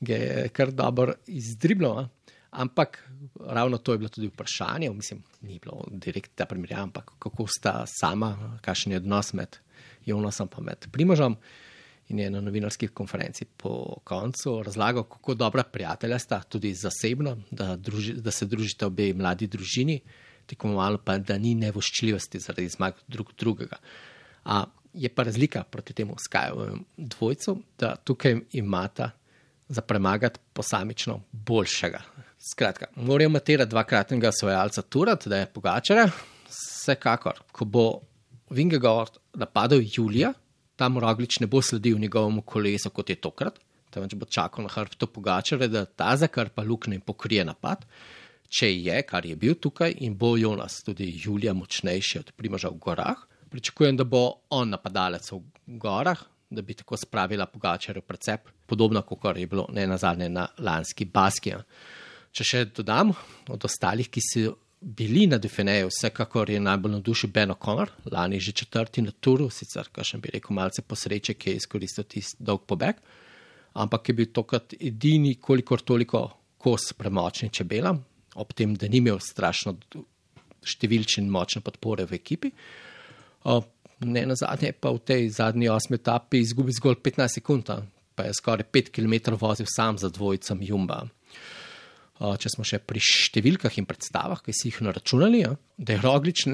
ga 0.00 0.18
je 0.18 0.48
kar 0.54 0.72
dobro 0.72 1.16
izdribljal. 1.26 2.06
Ampak 2.50 3.00
ravno 3.40 3.78
to 3.78 3.92
je 3.92 3.98
bilo 3.98 4.08
tudi 4.08 4.28
vprašanje, 4.28 4.90
mislim, 4.90 5.22
ni 5.44 5.58
bilo 5.62 5.84
direktna 5.90 6.46
primerjava, 6.46 6.88
ampak 6.88 7.10
kako 7.18 7.46
sta 7.58 7.82
sama, 7.86 8.58
kakšen 8.64 8.92
je 8.92 9.00
odnos 9.02 9.32
med 9.36 9.58
Jonasom 10.06 10.48
in 10.58 10.64
med 10.64 10.86
Primožom. 10.92 11.36
In 12.08 12.18
je 12.18 12.30
na 12.30 12.40
novinarski 12.40 12.88
konferenci 12.88 13.44
po 13.44 13.98
koncu 14.04 14.62
razlagal, 14.62 15.04
kako 15.04 15.34
dobra 15.34 15.62
prijatelja 15.62 16.18
sta, 16.18 16.40
tudi 16.40 16.72
zasebno, 16.74 17.36
da, 17.50 17.76
druži, 17.76 18.14
da 18.14 18.30
se 18.30 18.46
družite 18.46 18.86
obe 18.86 19.12
mladi 19.14 19.46
družini, 19.46 19.98
tako 20.00 20.27
malo 20.64 20.98
pa, 21.04 21.18
da 21.18 21.38
ni 21.38 21.54
nevoščljivosti 21.54 22.38
zaradi 22.38 22.68
zmag 22.68 22.94
drug 23.06 23.32
drugega. 23.38 23.76
A 24.44 24.64
je 24.92 25.08
pa 25.08 25.22
razlika 25.22 25.62
proti 25.62 25.92
temu 25.92 26.16
Skywardovemu 26.16 26.84
dvojcu, 26.96 27.58
da 27.78 27.96
tukaj 27.96 28.40
imata 28.52 29.10
za 29.68 29.80
premagati 29.80 30.40
posamično 30.52 31.20
boljšega 31.32 32.02
Skratka, 32.38 32.86
morajo 32.94 33.28
imeti 33.28 33.56
dvakratnega 33.66 34.30
svojalca 34.32 34.82
Turat, 34.82 35.26
da 35.26 35.36
je 35.36 35.46
pogačara. 35.46 36.10
Vsekakor, 36.48 37.40
ko 37.52 37.64
bo 37.64 38.00
Vingegord 38.50 39.18
napadel 39.34 39.82
Julija, 39.82 40.32
tam 40.76 40.98
Roglič 40.98 41.40
ne 41.40 41.46
bo 41.46 41.62
sledil 41.62 41.98
njegovemu 41.98 42.42
kolesu, 42.42 42.90
kot 42.90 43.10
je 43.10 43.16
tokrat, 43.16 43.58
temveč 43.90 44.14
bo 44.14 44.26
čakal 44.26 44.64
na 44.64 44.70
hrbtu 44.70 45.06
pogačare, 45.06 45.68
da 45.68 45.84
ta 45.84 46.16
zakrpa 46.16 46.62
lukne 46.62 46.94
in 46.94 47.00
pokrije 47.00 47.44
napad. 47.44 47.84
Če 48.48 48.70
je, 48.72 49.02
kar 49.04 49.26
je 49.28 49.36
bil 49.36 49.58
tukaj, 49.60 49.92
in 50.00 50.14
bo 50.16 50.36
Jonas 50.40 50.80
tudi 50.84 51.10
Julija 51.12 51.52
močnejši 51.54 52.18
od 52.22 52.32
Primoža 52.36 52.70
v 52.72 52.80
gorah, 52.80 53.26
pričakujem, 53.52 53.96
da 53.96 54.04
bo 54.08 54.22
on 54.56 54.72
napadalec 54.72 55.28
v 55.32 55.42
gorah, 55.80 56.22
da 56.50 56.62
bi 56.64 56.74
tako 56.74 56.96
spravila 56.96 57.46
pogačare 57.46 58.00
v 58.00 58.08
precep, 58.08 58.48
podobno 58.66 59.02
kot 59.02 59.36
je 59.36 59.46
bilo 59.46 59.66
ne 59.72 59.86
na 59.86 59.96
zadnje 59.96 60.28
na 60.28 60.46
lanski 60.58 61.04
Baskija. 61.04 61.60
Če 62.32 62.44
še 62.44 62.64
dodam, 62.72 63.12
od 63.52 63.64
ostalih, 63.64 64.08
ki 64.08 64.22
so 64.24 64.56
bili 64.80 65.26
na 65.26 65.38
Defeneju, 65.38 65.88
vsekakor 65.92 66.50
je 66.50 66.60
najbolj 66.60 66.92
navdušen 66.92 67.32
Ben 67.32 67.52
O'Connor, 67.52 67.90
lani 68.12 68.40
že 68.40 68.52
četrti 68.52 69.02
na 69.02 69.10
turu, 69.10 69.50
sicer, 69.50 69.88
kar 69.92 70.04
še 70.04 70.20
bi 70.22 70.32
rekel, 70.32 70.54
malce 70.54 70.82
posreče, 70.82 71.34
ki 71.34 71.50
je 71.50 71.60
izkoristil 71.62 72.04
tisti 72.04 72.44
dolg 72.44 72.64
pobeg, 72.66 73.00
ampak 73.74 74.08
je 74.08 74.14
bil 74.14 74.30
tokrat 74.32 74.76
edini, 74.80 75.34
kolikor 75.34 75.82
toliko 75.82 76.28
kos 76.58 76.92
premočni 76.96 77.50
čebelam, 77.50 78.00
ob 78.34 78.52
tem, 78.52 78.74
da 78.76 78.88
ni 78.88 79.00
imel 79.00 79.20
strašno 79.22 79.76
številčne 80.68 81.24
in 81.24 81.32
močne 81.32 81.62
podpore 81.64 82.04
v 82.04 82.18
ekipi. 82.18 82.52
Ne 84.04 84.24
na 84.26 84.36
zadnje, 84.38 84.74
pa 84.78 84.92
v 84.94 85.02
tej 85.02 85.30
zadnji 85.34 85.70
osmi 85.72 85.98
etapi 85.98 86.42
izgubi 86.42 86.74
zgolj 86.76 87.00
15 87.02 87.40
sekund, 87.40 87.70
pa 88.14 88.26
je 88.26 88.34
skoraj 88.36 88.68
5 88.70 88.92
km 88.94 89.38
vozil 89.38 89.66
sam 89.70 89.98
za 89.98 90.10
dvojicam 90.10 90.60
Jumba 90.62 91.06
če 92.18 92.50
smo 92.50 92.66
še 92.66 92.80
pri 92.82 93.00
številkah 93.02 93.74
in 93.78 93.86
predstavah, 93.86 94.42
ki 94.42 94.54
si 94.54 94.70
jih 94.70 94.82
naračunali, 94.88 95.44
ja, 95.44 95.54
da 95.78 95.94
je 95.94 96.02
Roglič 96.02 96.48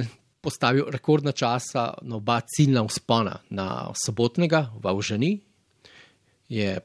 postavil 0.44 0.90
rekordna 0.92 1.32
časa 1.32 1.94
na 2.04 2.18
oba 2.20 2.42
ciljna 2.44 2.84
uspona, 2.84 3.38
na 3.48 3.88
sobotnega 3.96 4.66
v 4.76 4.90
Avžani, 4.92 5.32
je 6.52 6.76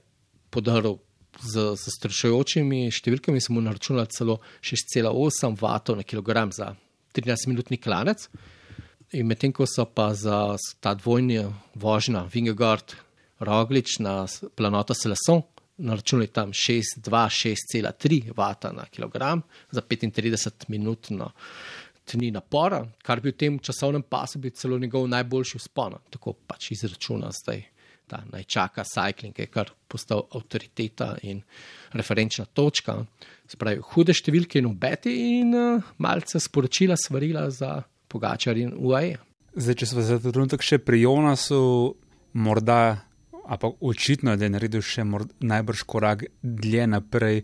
podaril 0.50 0.96
z 1.42 1.74
zastrašujočimi 1.80 2.88
številkami, 2.92 3.42
smo 3.42 3.64
naračunali 3.64 4.12
celo 4.14 4.40
6,8 4.62 5.58
vatov 5.60 6.00
na 6.00 6.06
kilogram 6.08 6.52
za 6.56 6.74
13-minutni 7.16 7.80
klanec. 7.82 8.28
In 9.18 9.26
medtem 9.26 9.54
ko 9.56 9.66
so 9.66 9.88
pa 9.90 10.12
za 10.14 10.58
ta 10.84 10.94
dvojni 10.94 11.48
vožnja 11.74 12.28
Vingegard 12.30 12.94
Roglič 13.42 13.98
na 14.04 14.28
planoto 14.56 14.94
Seleson 14.94 15.42
naračunali 15.80 16.28
tam 16.28 16.52
6,2-6,3 16.52 18.36
vata 18.36 18.72
na 18.76 18.86
kilogram 18.92 19.42
za 19.72 19.82
35 19.82 20.68
minut 20.68 21.08
tni 22.06 22.32
napora, 22.32 22.84
kar 23.06 23.22
bi 23.22 23.32
v 23.32 23.38
tem 23.38 23.60
časovnem 23.60 24.04
pasu 24.04 24.40
bil 24.42 24.52
celo 24.52 24.80
njegov 24.80 25.08
najboljši 25.08 25.62
vzpon. 25.62 26.00
Tako 26.10 26.34
pač 26.48 26.72
izračuna 26.74 27.32
zdaj 27.32 27.64
ta 28.10 28.22
najčaka 28.32 28.86
cycling, 28.88 29.36
ki 29.36 29.46
je 29.46 29.52
kar 29.54 29.72
postal 29.90 30.26
avtoriteta 30.36 31.14
in 31.30 31.42
referenčna 31.94 32.48
točka. 32.54 32.98
Spravi, 33.50 33.82
hude 33.94 34.14
številke 34.14 34.62
in 34.62 34.70
obeti 34.70 35.16
in 35.40 35.56
uh, 35.58 35.92
malce 36.04 36.42
sporočila 36.42 36.98
svarila 37.00 37.48
za 37.54 37.78
pogačar 38.10 38.58
in 38.58 38.74
UAE. 38.74 39.18
Zdaj, 39.60 39.78
če 39.82 39.90
smo 39.90 40.06
za 40.06 40.20
trenutek 40.22 40.66
še 40.66 40.78
pri 40.82 41.02
Jonasu, 41.02 41.62
morda 42.38 42.82
ampak 43.50 43.82
očitno, 43.82 44.36
da 44.38 44.46
je 44.46 44.54
naredil 44.54 44.84
še 44.86 45.06
najbrž 45.06 45.84
korak 45.90 46.28
dlje 46.42 46.86
naprej 46.88 47.42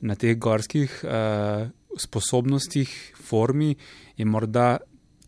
na 0.00 0.16
teh 0.16 0.38
gorskih 0.40 0.94
uh, 1.04 1.68
sposobnostih, 2.00 2.88
formi 3.20 3.74
in 4.16 4.32
morda 4.32 4.78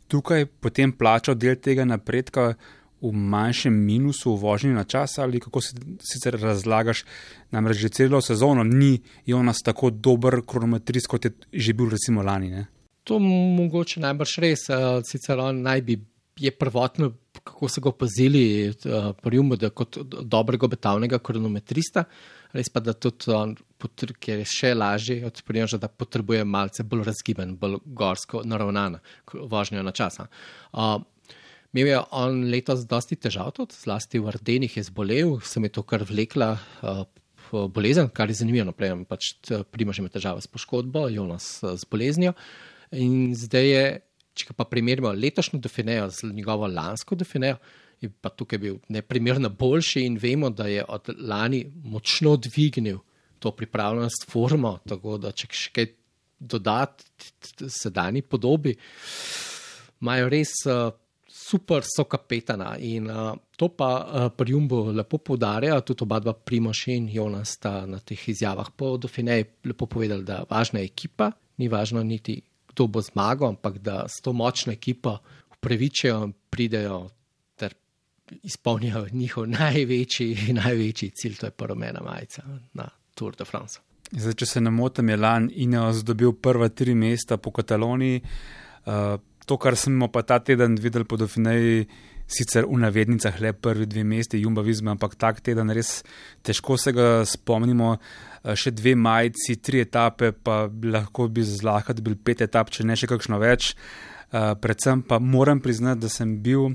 tukaj 0.08 0.46
potem 0.60 0.92
plačal 0.96 1.36
del 1.36 1.60
tega 1.60 1.84
napredka 1.84 2.54
v 3.11 3.12
manjšem 3.12 3.75
minusu 3.75 4.34
v 4.34 4.40
vožnji 4.40 4.73
na 4.75 4.84
čas 4.84 5.18
ali 5.18 5.40
kako 5.40 5.61
se 5.61 5.76
sicer 6.00 6.38
razlagaš, 6.40 7.04
namreč 7.50 7.76
že 7.76 7.88
celo 7.88 8.20
sezono 8.20 8.64
ni 8.64 9.00
Jonas 9.26 9.62
tako 9.64 9.90
dober 9.90 10.40
kronometrist, 10.46 11.06
kot 11.06 11.25
je 11.25 11.32
že 11.52 11.73
bil 11.73 11.90
recimo 11.90 12.23
lani. 12.23 12.50
Ne? 12.50 12.66
To 13.04 13.18
mogoče 13.18 14.00
najbrž 14.00 14.38
res, 14.38 14.68
uh, 14.68 15.00
sicer 15.04 15.38
on 15.38 15.62
naj 15.62 15.82
bi 15.82 16.00
je 16.37 16.50
prvotno 16.50 17.12
kako 17.44 17.68
so 17.68 17.80
ga 17.80 17.88
opazili 17.88 18.68
uh, 18.68 19.12
pri 19.23 19.37
Jumu, 19.37 19.56
da 19.56 19.70
kot 19.70 19.99
dobrega 20.23 20.66
obetavnega 20.66 21.18
kronometrista, 21.18 22.04
res 22.54 22.70
pa 22.73 22.80
da 22.80 22.94
tudi 22.94 23.32
on, 23.34 23.54
ker 24.20 24.40
je 24.40 24.46
še 24.49 24.73
lažje 24.75 25.18
od 25.26 25.42
Primoža, 25.46 25.78
da 25.78 25.90
potrebuje 25.92 26.44
malce 26.44 26.87
bolj 26.88 27.04
razgiben, 27.11 27.56
bolj 27.61 27.80
gorsko 27.84 28.42
naravnan 28.49 28.96
vožnjo 29.34 29.82
na 29.84 29.92
čas. 29.92 30.20
Imel 31.75 31.90
je 31.90 32.00
on 32.14 32.45
letos 32.52 32.85
dosti 32.87 33.19
težav, 33.19 33.50
tudi 33.57 33.75
zlasti 33.75 34.21
v 34.23 34.31
Ardenih 34.31 34.76
je 34.78 34.85
zbolel, 34.87 35.40
se 35.43 35.61
mi 35.61 35.66
je 35.66 35.75
to 35.75 35.83
kar 35.83 36.04
vlekla 36.07 36.52
uh, 36.54 37.02
bolezen, 37.75 38.09
kar 38.14 38.31
je 38.31 38.38
zanimivo. 38.38 38.69
Naprej, 38.71 38.95
pač 39.11 39.35
Primož 39.75 39.99
ima 39.99 40.09
težave 40.09 40.43
s 40.43 40.50
poškodbo, 40.50 41.09
Jonas 41.11 41.59
z 41.61 41.90
boleznijo. 41.90 42.37
In 42.95 43.35
zdaj 43.35 43.66
je 43.66 43.85
če 44.35 44.54
pa 44.59 44.66
primerjamo 44.66 45.12
letošnjo 45.14 45.61
definejo 45.62 46.09
z 46.11 46.31
njegovo 46.35 46.69
lansko 46.71 47.16
definejo, 47.19 47.59
je 48.02 48.11
pa 48.11 48.31
tukaj 48.31 48.59
bil 48.61 48.78
neprimerno 48.93 49.50
boljši 49.50 50.04
in 50.09 50.19
vemo, 50.21 50.50
da 50.50 50.66
je 50.69 50.85
od 50.88 51.12
lani 51.19 51.64
močno 51.85 52.37
dvignil 52.37 52.99
to 53.38 53.52
pripravljenost 53.54 54.26
formo, 54.31 54.78
tako 54.88 55.19
da 55.23 55.33
če 55.33 55.49
še 55.52 55.71
kaj 55.76 55.88
dodati 56.40 57.69
sedajni 57.71 58.25
podobi, 58.26 58.75
imajo 60.02 60.28
res 60.33 60.57
uh, 60.66 60.90
super 61.54 61.82
so 61.87 62.04
kapetana 62.04 62.75
in 62.78 63.06
uh, 63.11 63.37
to 63.56 63.68
pa 63.68 63.90
uh, 64.02 64.30
pri 64.34 64.50
Jumbo 64.50 64.90
lepo 64.92 65.18
poudarja, 65.18 65.80
tudi 65.80 66.02
oba 66.02 66.18
dva 66.18 66.34
Primoš 66.34 66.88
in 66.88 67.08
Jonas 67.08 67.54
sta 67.54 67.87
na 67.87 67.99
teh 67.99 68.28
izjavah 68.28 68.73
po 68.76 68.96
Dauphinej 68.99 69.44
lepo 69.64 69.87
povedali, 69.87 70.25
da 70.25 70.42
važna 70.50 70.80
je 70.80 70.90
ekipa, 70.90 71.30
ni 71.58 71.68
važno 71.68 72.02
niti 72.02 72.40
kdo 72.75 72.87
bo 72.87 73.00
zmagal, 73.00 73.54
ampak 73.54 73.78
da 73.78 74.08
s 74.08 74.18
to 74.23 74.32
močno 74.32 74.73
ekipo 74.73 75.18
upravičijo 75.54 76.25
in 76.25 76.32
pridejo 76.50 77.08
izpolnijo 78.42 79.06
njihov 79.12 79.46
največji, 79.46 80.37
največji 80.64 81.11
cilj, 81.11 81.37
to 81.37 81.46
je 81.46 81.50
pa 81.50 81.66
rumena 81.66 82.00
majica 82.00 82.42
na 82.73 82.88
Tour 83.14 83.37
de 83.37 83.44
France. 83.44 83.78
Zdaj, 84.11 84.34
če 84.34 84.46
se 84.46 84.61
ne 84.61 84.70
motim, 84.70 85.08
je 85.08 85.16
Lan 85.16 85.50
Ineos 85.54 86.02
dobil 86.04 86.32
prva 86.32 86.68
tri 86.68 86.94
mesta 86.94 87.37
po 87.37 87.50
Kataloniji. 87.50 88.20
Uh, 88.84 89.20
to, 89.46 89.58
kar 89.60 89.76
smo 89.76 90.08
pa 90.12 90.22
ta 90.22 90.38
teden 90.40 90.76
videli 90.80 91.06
po 91.08 91.16
Dauphineji, 91.20 91.86
sicer 92.26 92.64
v 92.64 92.78
navednicah 92.80 93.36
le 93.40 93.52
prvi 93.52 93.86
dve 93.86 94.04
mesti, 94.04 94.40
Jumba 94.40 94.62
Vizma, 94.64 94.94
ampak 94.96 95.14
tak 95.20 95.42
teden 95.44 95.68
res 95.70 96.02
težko 96.42 96.78
se 96.80 96.94
ga 96.96 97.08
spomnimo. 97.28 97.96
Uh, 97.96 98.32
še 98.52 98.74
dve 98.76 98.92
majici, 98.96 99.56
tri 99.64 99.80
etape, 99.84 100.34
pa 100.36 100.64
lahko 100.68 101.30
bi 101.32 101.44
zlahka 101.44 101.96
bil 101.96 102.16
pet 102.20 102.44
etap, 102.44 102.68
če 102.68 102.84
ne 102.84 102.96
še 102.96 103.08
kakšno 103.08 103.40
več. 103.40 103.72
Uh, 104.34 104.52
predvsem 104.60 105.04
pa 105.08 105.16
moram 105.20 105.62
priznati, 105.64 106.04
da 106.04 106.10
sem 106.12 106.36
bil 106.44 106.74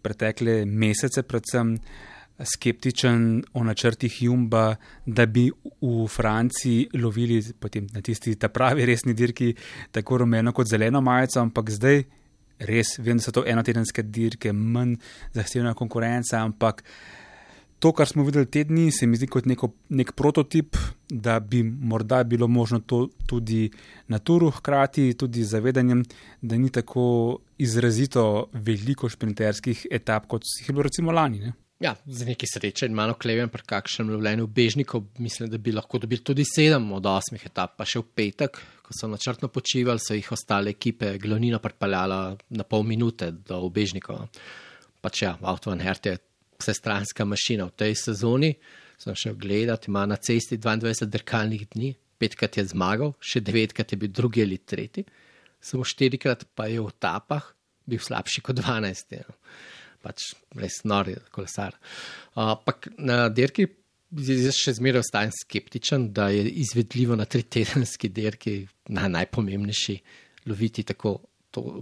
pretekle 0.00 0.62
mesece, 0.64 1.24
predvsem 1.28 1.76
skeptičen 2.44 3.42
o 3.52 3.64
načrtih 3.64 4.22
Jumba, 4.22 4.76
da 5.06 5.26
bi 5.26 5.50
v 5.80 6.06
Franciji 6.08 6.88
lovili 6.94 7.42
na 7.92 8.00
tisti 8.00 8.34
ta 8.34 8.48
pravi 8.48 8.86
resni 8.86 9.14
dirki 9.14 9.54
tako 9.90 10.18
rumeno 10.24 10.52
kot 10.52 10.66
zeleno 10.66 11.00
majico, 11.00 11.40
ampak 11.40 11.70
zdaj 11.70 12.02
res 12.60 12.98
vem, 12.98 13.16
da 13.16 13.24
so 13.24 13.32
to 13.32 13.44
enotedenske 13.46 14.02
dirke, 14.02 14.52
manj 14.52 14.98
zahtevna 15.34 15.74
konkurenca, 15.74 16.42
ampak 16.44 16.84
to, 17.80 17.92
kar 17.96 18.08
smo 18.08 18.24
videli 18.26 18.46
te 18.46 18.64
dni, 18.68 18.90
se 18.92 19.06
mi 19.08 19.16
zdi 19.16 19.26
kot 19.30 19.46
neko, 19.48 19.70
nek 19.96 20.12
prototip, 20.16 20.76
da 21.08 21.38
bi 21.40 21.62
morda 21.64 22.20
bilo 22.28 22.48
možno 22.48 22.80
to 22.80 23.06
tudi 23.26 23.70
na 24.08 24.18
turu, 24.18 24.50
hkrati 24.50 25.14
tudi 25.18 25.44
z 25.44 25.56
zavedanjem, 25.56 26.04
da 26.42 26.58
ni 26.60 26.68
tako 26.70 27.40
izrazito 27.58 28.50
veliko 28.52 29.08
šprinterskih 29.08 29.86
etap, 29.90 30.28
kot 30.28 30.44
jih 30.44 30.68
je 30.68 30.76
bilo 30.76 30.88
recimo 30.90 31.12
lani. 31.12 31.40
Ne? 31.40 31.56
Ja, 31.80 31.94
z 32.06 32.26
neki 32.28 32.44
sreče 32.44 32.84
in 32.90 32.92
malo 32.92 33.14
klevem, 33.16 33.48
pri 33.48 33.64
kakšnem 33.64 34.10
lovljenju 34.12 34.44
bežnikov, 34.52 35.06
mislim, 35.18 35.48
da 35.48 35.56
bi 35.56 35.72
lahko 35.72 35.98
dobili 35.98 36.20
tudi 36.20 36.44
sedem 36.44 36.90
od 36.92 37.06
osmih 37.08 37.46
etap, 37.48 37.78
pa 37.78 37.86
še 37.88 38.02
v 38.02 38.10
petek, 38.20 38.58
ko 38.84 38.92
so 38.92 39.08
načrtno 39.08 39.48
počivali, 39.48 40.02
so 40.04 40.12
jih 40.12 40.28
ostale 40.36 40.74
ekipe 40.76 41.14
glavnina 41.22 41.56
pripeljala 41.62 42.18
na 42.52 42.68
pol 42.68 42.84
minute 42.84 43.30
do 43.48 43.62
bežnikov. 43.72 44.26
Pač 45.00 45.22
ja, 45.24 45.32
Avto 45.40 45.72
van 45.72 45.80
Hert 45.80 46.10
je 46.10 46.18
vsestranska 46.60 47.24
mašina 47.24 47.70
v 47.70 47.76
tej 47.80 47.96
sezoni. 47.96 48.52
Sem 49.00 49.16
šel 49.16 49.40
gledati, 49.40 49.88
ima 49.88 50.04
na 50.04 50.20
cesti 50.20 50.60
22 50.60 51.08
drkalnih 51.08 51.64
dni, 51.72 51.94
petkrat 52.20 52.60
je 52.60 52.68
zmagal, 52.74 53.14
še 53.24 53.40
devetkrat 53.40 53.96
je 53.96 54.02
bil 54.02 54.12
drugi 54.12 54.44
ali 54.44 54.60
tretji, 54.60 55.08
samo 55.64 55.88
štirikrat 55.88 56.44
pa 56.52 56.68
je 56.68 56.84
v 56.84 56.92
tapah 57.00 57.54
bil 57.88 58.04
slabši 58.04 58.44
kot 58.44 58.60
12. 58.60 59.16
Ja. 59.16 59.24
Pač 60.00 60.30
res 60.56 60.80
nori, 60.88 61.16
kolesar. 61.34 61.76
Ampak 62.38 62.90
uh, 62.92 62.98
na 63.10 63.28
dirki. 63.28 63.68
Jaz 64.10 64.56
še 64.58 64.72
zmeraj 64.74 65.04
ostajam 65.04 65.30
skeptičen, 65.30 66.08
da 66.10 66.32
je 66.34 66.42
izvedljivo 66.64 67.14
na 67.14 67.28
tri 67.30 67.44
tedenski 67.46 68.08
dirki 68.10 68.64
na 68.90 69.04
najpomembnejši 69.06 69.94
loviti 70.50 70.82
tako 70.82 71.20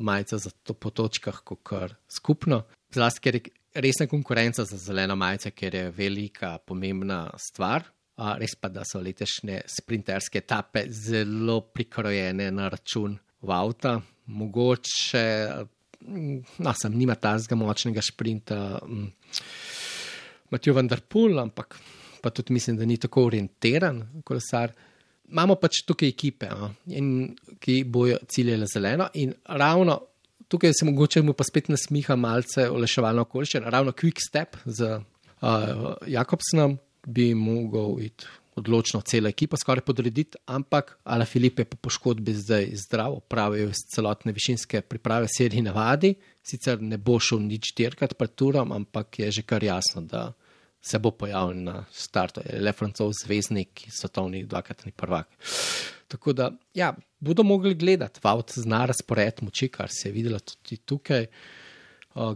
majico 0.00 0.38
za 0.38 0.50
to 0.50 0.74
po 0.74 0.90
točkah, 0.90 1.40
kot 1.44 1.62
kar 1.62 1.94
skupno. 2.08 2.62
Zlasti, 2.92 3.20
ker 3.24 3.38
je 3.38 3.42
resna 3.80 4.06
konkurenca 4.06 4.64
za 4.64 4.76
zeleno 4.76 5.16
majico, 5.16 5.50
ker 5.50 5.74
je 5.74 5.90
velika, 5.90 6.58
pomembna 6.58 7.30
stvar. 7.36 7.84
A, 8.18 8.34
res 8.38 8.56
pa, 8.58 8.68
da 8.68 8.82
so 8.84 9.00
letošnje 9.00 9.60
sprinterske 9.70 10.40
etape 10.42 10.88
zelo 10.90 11.60
prikrojene 11.70 12.50
na 12.50 12.68
račun 12.68 13.14
avta. 13.46 14.00
Mogoče, 14.26 15.26
no, 16.06 16.74
sem 16.78 16.94
nima 16.94 17.14
tazga 17.14 17.56
močnega 17.58 18.02
sprinta, 18.04 18.78
Matijo 20.50 20.74
Vanderpool, 20.74 21.38
ampak 21.42 21.76
pa 22.22 22.30
tudi 22.30 22.52
mislim, 22.52 22.76
da 22.76 22.86
ni 22.86 22.96
tako 22.96 23.26
orientiran 23.28 24.00
kolesar. 24.24 24.72
Imamo 25.28 25.58
pač 25.60 25.82
tukaj 25.86 26.08
ekipe, 26.08 26.48
a, 26.48 26.70
in, 26.96 27.34
ki 27.60 27.82
bojo 27.84 28.16
ciljale 28.28 28.66
zeleno 28.70 29.10
in 29.20 29.34
ravno 29.44 29.98
tukaj 30.48 30.72
se 30.72 30.84
mogoče 30.88 31.22
mu 31.22 31.32
pa 31.32 31.44
spet 31.44 31.68
nasmiha 31.68 32.16
malce 32.16 32.68
oleševalno 32.70 33.22
okoliščino. 33.22 33.70
Ravno 33.70 33.92
quick 33.92 34.24
step 34.28 34.56
z 34.64 34.96
uh, 34.96 35.94
Jakobsnom 36.06 36.78
bi 37.06 37.34
mogel 37.34 38.00
iti 38.06 38.26
odločno 38.58 39.00
cela 39.06 39.30
ekipa 39.32 39.56
skoraj 39.56 39.84
podrediti, 39.86 40.38
ampak 40.46 40.96
Ala 41.04 41.24
Filipe 41.24 41.62
je 41.62 41.70
po 41.70 41.76
poškodbi 41.76 42.34
zdaj 42.34 42.68
zdrav, 42.84 43.20
pravijo 43.28 43.70
iz 43.70 43.84
celotne 43.94 44.32
višinske 44.32 44.80
priprave 44.80 45.30
seriji 45.32 45.62
navadi, 45.62 46.14
sicer 46.42 46.82
ne 46.82 46.98
bo 46.98 47.18
šel 47.20 47.40
nič 47.46 47.72
dirkat 47.78 48.16
pred 48.18 48.34
turom, 48.34 48.72
ampak 48.72 49.18
je 49.22 49.30
že 49.38 49.42
kar 49.42 49.64
jasno, 49.64 50.02
da 50.02 50.32
se 50.80 50.98
bo 50.98 51.10
pojavil 51.10 51.62
na 51.64 51.84
startu. 51.92 52.40
Je 52.46 52.60
le 52.60 52.72
francov 52.72 53.12
zvezdnik, 53.24 53.86
svetovni 53.90 54.44
dvakratni 54.46 54.92
prvak. 54.92 55.28
Tako 56.08 56.32
da, 56.32 56.50
ja, 56.74 56.94
bodo 57.20 57.42
mogli 57.42 57.74
gledati, 57.74 58.20
Vaut 58.24 58.52
zna 58.54 58.86
razpored 58.86 59.42
moči, 59.42 59.68
kar 59.68 59.90
se 59.92 60.08
je 60.08 60.12
videlo 60.12 60.38
tudi 60.38 60.76
tukaj. 60.76 61.26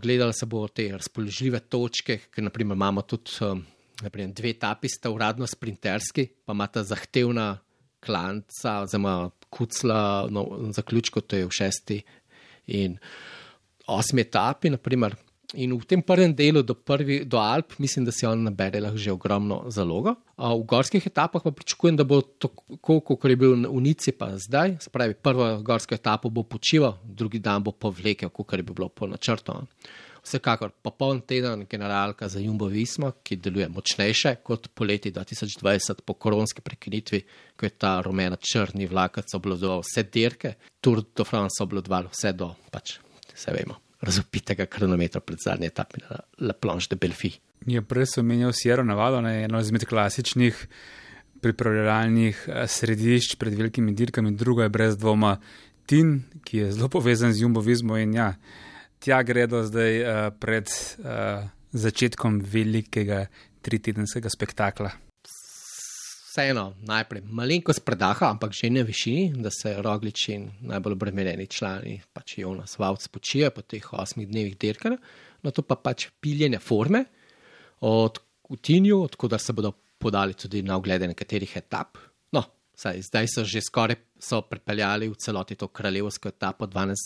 Gledali 0.03 0.35
se 0.35 0.47
bo 0.47 0.67
te 0.69 0.91
razpoložljive 0.93 1.61
točke, 1.73 2.19
ker 2.31 2.45
naprimer 2.45 2.77
imamo 2.77 3.03
tudi 3.03 3.39
um, 3.41 3.65
naprimer, 4.03 4.33
dve 4.37 4.53
etapi, 4.55 4.91
sta 4.91 5.11
uradno 5.11 5.47
sprinterski, 5.47 6.29
pa 6.45 6.57
ima 6.57 6.67
ta 6.67 6.85
zahtevna 6.87 7.57
klanca, 8.03 8.81
oziroma 8.83 9.31
kucla 9.53 10.29
no, 10.31 10.47
na 10.61 10.73
zaključku, 10.73 11.21
to 11.21 11.37
je 11.37 11.47
v 11.47 11.55
šesti 11.55 12.01
in 12.67 12.97
osmi 13.87 14.25
etapi, 14.25 14.73
naprimer. 14.73 15.17
In 15.61 15.75
v 15.77 15.85
tem 15.85 16.01
prvem 16.01 16.33
delu 16.33 16.63
do, 16.65 16.73
prvi, 16.73 17.27
do 17.29 17.37
Alp, 17.37 17.75
mislim, 17.79 18.07
da 18.09 18.13
si 18.15 18.25
on 18.25 18.47
nabere 18.47 18.81
lahko 18.81 18.97
že 18.97 19.13
ogromno 19.13 19.59
zalogo. 19.69 20.15
V 20.39 20.65
gorskih 20.65 21.05
etapah 21.07 21.45
pa 21.45 21.53
pričakujem, 21.53 21.99
da 22.01 22.07
bo 22.09 22.23
tako, 22.23 23.03
kot 23.05 23.29
je 23.29 23.37
bil 23.37 23.69
v 23.69 23.81
Nici, 23.85 24.17
pa 24.17 24.33
zdaj. 24.41 24.79
Spravi, 24.81 25.19
prvo 25.21 25.61
gorsko 25.61 25.95
etapo 25.95 26.33
bo 26.33 26.47
počival, 26.49 26.97
drugi 27.05 27.39
dan 27.39 27.61
bo 27.63 27.77
povlekel, 27.77 28.33
kot 28.33 28.57
je 28.57 28.65
bilo 28.65 28.89
po 28.89 29.07
načrtu. 29.07 29.61
Vsekakor 30.23 30.71
popoln 30.83 31.21
teden 31.27 31.67
generalka 31.71 32.29
za 32.29 32.41
Jumbo 32.41 32.69
Visma, 32.71 33.11
ki 33.23 33.41
deluje 33.43 33.69
močnejše 33.69 34.37
kot 34.47 34.69
poleti 34.75 35.11
2020 35.13 36.05
po 36.07 36.15
koronski 36.15 36.63
prekinitvi, 36.63 37.25
ko 37.57 37.67
je 37.67 37.71
ta 37.75 37.97
rumena 38.07 38.39
črni 38.39 38.87
vlakac 38.87 39.35
oblodoval 39.35 39.83
vse 39.83 40.07
dirke, 40.13 40.55
Tour 40.81 41.03
de 41.17 41.27
France 41.27 41.63
oblodoval 41.63 42.13
vse 42.13 42.37
do, 42.39 42.55
pač, 42.71 43.01
vse 43.35 43.57
vemo 43.59 43.83
razupitega 44.03 44.67
kronometra 44.67 45.21
pred 45.21 45.39
zadnje 45.45 45.71
etape 45.71 46.03
na 46.03 46.19
La 46.41 46.55
Planche 46.59 46.91
de 46.91 46.99
Belfi. 46.99 47.31
Je 47.67 47.83
prej 47.83 48.09
sem 48.17 48.27
menil 48.27 48.51
Sierra 48.53 48.83
Nevada, 48.83 49.21
ne, 49.23 49.45
eno 49.45 49.61
izmed 49.63 49.87
klasičnih 49.87 50.59
pripravljalnih 51.43 52.43
eh, 52.49 52.67
središč 52.67 53.37
pred 53.39 53.55
velikimi 53.55 53.95
dirkami, 53.95 54.35
druga 54.35 54.67
je 54.67 54.75
brez 54.75 54.99
dvoma 54.99 55.37
Tin, 55.87 56.21
ki 56.47 56.59
je 56.59 56.73
zelo 56.75 56.89
povezan 56.91 57.33
z 57.35 57.43
Jumbovizmo 57.43 57.97
in 57.99 58.15
ja, 58.15 58.29
tja 59.03 59.23
gredo 59.27 59.65
zdaj 59.67 60.03
uh, 60.03 60.27
pred 60.39 60.71
uh, 61.03 61.49
začetkom 61.73 62.41
velikega 62.47 63.27
tritedenskega 63.63 64.31
spektakla 64.31 64.93
vseeno 66.33 66.71
najprej 66.89 67.27
malenkost 67.29 67.85
predaha, 67.85 68.31
ampak 68.33 68.55
že 68.57 68.71
na 68.73 68.83
višini, 68.89 69.37
da 69.37 69.51
se 69.53 69.75
rogliči 69.85 70.33
in 70.33 70.47
najbolj 70.65 70.97
obremenjeni 70.97 71.47
člani, 71.47 71.99
pač 72.13 72.39
Jonas 72.41 72.79
Vauc, 72.81 73.05
spočijo 73.05 73.51
po 73.53 73.61
teh 73.61 73.85
osmih 73.93 74.29
dnevih 74.29 74.57
dirkanja, 74.57 74.97
no 75.45 75.53
to 75.53 75.63
pa 75.63 75.77
pač 75.77 76.09
piljenje 76.21 76.59
forme 76.59 77.05
od 77.81 78.19
Kutinju, 78.43 79.03
odkudar 79.03 79.41
se 79.41 79.53
bodo 79.53 79.73
podali 79.99 80.35
tudi 80.35 80.63
na 80.63 80.77
oglede 80.77 81.07
nekaterih 81.09 81.53
etap. 81.57 81.99
No, 82.33 82.43
saj, 82.75 83.03
zdaj 83.11 83.29
so 83.29 83.45
že 83.45 83.61
skoraj 83.61 84.01
so 84.17 84.41
pripeljali 84.41 85.09
v 85.09 85.21
celoti 85.21 85.57
to 85.57 85.69
kraljevsko 85.69 86.33
etapo 86.33 86.67
12, 86.67 86.97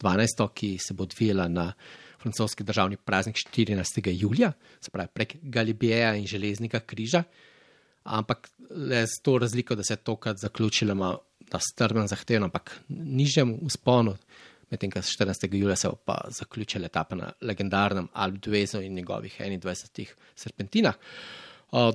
12 0.00 0.48
ki 0.54 0.78
se 0.78 0.94
bo 0.94 1.02
odvijala 1.02 1.48
na 1.48 1.72
francoski 2.18 2.64
državni 2.64 2.96
praznik 2.96 3.36
14. 3.36 4.10
julija, 4.20 4.52
se 4.80 4.90
pravi 4.90 5.08
prek 5.14 5.36
Galibijeja 5.42 6.14
in 6.14 6.26
železnika 6.26 6.80
križa 6.80 7.22
ampak 8.04 8.50
le 8.70 9.06
s 9.06 9.22
to 9.22 9.38
razliko, 9.38 9.74
da 9.74 9.82
se 9.82 9.92
je 9.92 9.96
tokrat 9.96 10.36
zaključilo 10.36 10.94
na 10.94 11.18
strmem 11.58 12.08
zahtevnem, 12.08 12.44
ampak 12.44 12.80
nižjem 12.88 13.58
usponu 13.62 14.16
medtem 14.70 14.90
ko 14.90 14.98
14. 14.98 15.54
julija 15.54 15.76
se 15.76 15.88
bo 15.88 15.96
pa 16.04 16.20
zaključila 16.28 16.86
etapa 16.86 17.16
na 17.16 17.32
legendarnem 17.40 18.08
Alp 18.12 18.34
Dvezu 18.34 18.80
in 18.80 18.94
njegovih 18.94 19.40
21 19.40 20.06
serpentinah. 20.34 20.94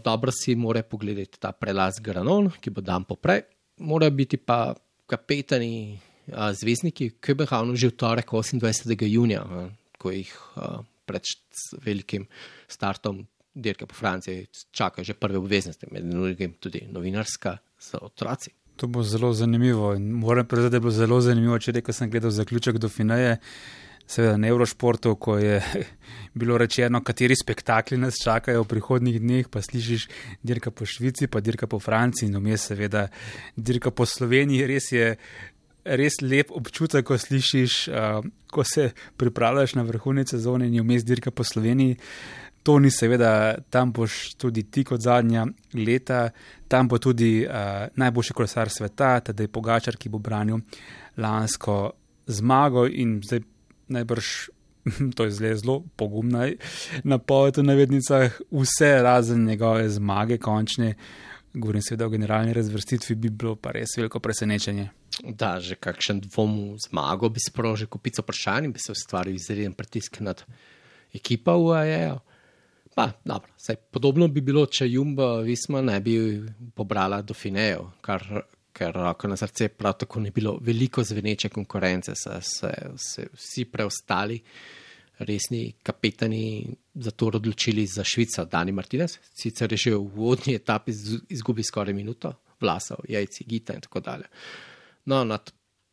Dobro 0.03 0.31
si 0.31 0.55
mora 0.55 0.83
pogledati 0.83 1.39
ta 1.39 1.51
prelaz 1.51 1.99
Granon, 2.01 2.51
ki 2.61 2.69
bo 2.69 2.81
dan 2.81 3.03
poprej. 3.03 3.41
Mora 3.77 4.09
biti 4.09 4.37
pa 4.37 4.75
kapetani 5.07 5.99
uh, 6.27 6.51
zvezdniki 6.53 7.17
Köbenhavnu 7.21 7.75
že 7.75 7.89
v 7.89 7.97
torek 7.97 8.31
28. 8.31 8.93
junija, 9.07 9.43
uh, 9.43 9.71
ko 9.97 10.11
jih 10.11 10.31
uh, 10.55 10.83
pred 11.07 11.23
velikim 11.85 12.27
startom 12.67 13.25
dirke 13.57 13.85
po 13.85 13.95
Franciji 13.95 14.47
čakajo 14.71 15.03
že 15.03 15.13
prve 15.13 15.37
obveznosti, 15.37 15.87
med 15.91 16.03
drugim 16.03 16.53
tudi 16.59 16.85
novinarska 16.91 17.57
za 17.79 17.97
otroci. 18.01 18.51
To 18.77 18.87
bo 18.87 19.03
zelo 19.03 19.33
zanimivo 19.33 19.95
in 19.95 20.11
moram 20.11 20.45
priznati, 20.45 20.71
da 20.71 20.77
je 20.77 20.81
bilo 20.81 20.91
zelo 20.91 21.21
zanimivo, 21.21 21.59
če 21.59 21.71
rekel 21.71 21.93
sem 21.93 22.09
gledal 22.09 22.31
zaključek 22.31 22.77
do 22.77 22.89
Fineje, 22.89 23.39
seveda 24.07 24.37
na 24.37 24.47
Eurošportu, 24.47 25.15
ko 25.15 25.37
je 25.37 25.61
bilo 26.39 26.57
rečeno, 26.57 27.01
kateri 27.03 27.35
spektakli 27.35 27.97
nas 27.97 28.21
čakajo 28.23 28.63
v 28.63 28.69
prihodnih 28.75 29.19
dneh, 29.21 29.49
pa 29.49 29.61
slišiš 29.61 30.07
dirka 30.43 30.71
po 30.71 30.85
Švici, 30.85 31.27
pa 31.27 31.41
dirka 31.41 31.67
po 31.67 31.79
Franciji 31.79 32.29
in 32.29 32.37
vmes 32.37 32.69
seveda 32.69 33.07
dirka 33.55 33.91
po 33.91 34.05
Sloveniji. 34.05 34.67
Res 34.69 34.91
je 34.91 35.15
res 35.87 36.19
lep 36.21 36.51
občutek, 36.51 37.05
ko 37.07 37.17
slišiš, 37.17 37.77
uh, 37.87 38.25
ko 38.51 38.63
se 38.63 38.91
pripravljaš 39.17 39.75
na 39.75 39.85
vrhunec 39.87 40.31
sezone 40.35 40.67
in 40.67 40.81
vmes 40.81 41.05
dirka 41.05 41.31
po 41.31 41.43
Sloveniji. 41.43 41.97
To 42.63 42.79
ni 42.83 42.91
seveda, 42.91 43.55
tam 43.71 43.93
boš 43.95 44.35
tudi 44.35 44.65
ti 44.71 44.83
kot 44.83 45.01
zadnja 45.01 45.45
leta, 45.73 46.29
tam 46.67 46.87
bo 46.87 46.99
tudi 46.99 47.45
uh, 47.45 47.87
najboljši 47.95 48.35
kolesar 48.35 48.69
sveta, 48.69 49.19
teda 49.29 49.45
je 49.45 49.51
Pogačar, 49.51 49.95
ki 49.95 50.11
bo 50.11 50.19
branil 50.19 50.59
lansko 51.17 51.77
zmago 52.27 52.85
in 52.87 53.21
zdaj 53.23 53.45
najbrž, 53.87 54.33
to 55.15 55.23
je 55.23 55.31
zelo, 55.31 55.55
zelo 55.55 55.77
pogumna 55.95 56.49
napoved 57.03 57.57
v 57.57 57.63
navednicah, 57.63 58.35
vse 58.51 58.91
razen 59.01 59.45
njegove 59.45 59.89
zmage, 59.89 60.37
končne, 60.37 60.95
govorim 61.53 61.81
seveda 61.81 62.05
o 62.05 62.09
generalni 62.09 62.53
razvrstitvi, 62.53 63.15
bi 63.15 63.29
bilo 63.29 63.55
pa 63.55 63.71
res 63.71 63.97
veliko 63.97 64.19
presenečenje. 64.19 64.89
Da, 65.23 65.57
že 65.59 65.75
kakšen 65.75 66.21
dvom 66.27 66.75
v 66.75 66.81
zmago 66.81 67.29
bi 67.33 67.41
sprožil 67.41 67.89
kupico 67.89 68.21
vprašanj 68.21 68.69
in 68.69 68.73
bi 68.73 68.79
se 68.79 68.91
ustvaril 68.91 69.35
izreden 69.35 69.73
pritisk 69.73 70.19
nad 70.21 70.43
ekipo 71.13 71.57
v 71.57 71.73
AEO. 71.81 72.19
Pa, 72.97 73.11
dobro, 73.25 73.53
saj, 73.57 73.77
podobno 73.93 74.27
bi 74.27 74.41
bilo, 74.41 74.65
če 74.65 74.87
Jumbo 74.89 75.43
Visma 75.45 75.83
ne 75.85 75.99
bi 76.01 76.17
pobrala 76.73 77.21
do 77.21 77.35
Finejo, 77.37 77.91
kar, 78.01 78.23
ker 78.73 78.95
roko 78.97 79.29
na 79.29 79.37
srce 79.37 79.69
prav 79.69 79.99
tako 80.01 80.23
ni 80.23 80.31
bilo 80.33 80.55
veliko 80.61 81.03
zveneče 81.05 81.51
konkurence, 81.53 82.15
se, 82.17 82.39
se, 82.41 82.71
se 82.97 83.27
vsi 83.33 83.65
preostali 83.69 84.39
resni 85.19 85.75
kapetani 85.83 86.73
za 86.93 87.11
to 87.11 87.29
odločili 87.33 87.85
za 87.85 88.03
Švico, 88.03 88.45
Dani 88.45 88.71
Martinez, 88.71 89.17
sicer 89.33 89.73
je 89.73 89.77
že 89.77 89.93
v 89.95 90.01
vodni 90.15 90.55
etapi 90.57 90.93
izgubil 91.29 91.65
skoraj 91.65 91.93
minuto, 91.93 92.33
vlasov, 92.61 93.05
jajci, 93.09 93.45
gita 93.45 93.73
in 93.73 93.81
tako 93.81 93.99
dalje. 93.99 94.29
No, 95.07 95.23
nad 95.23 95.51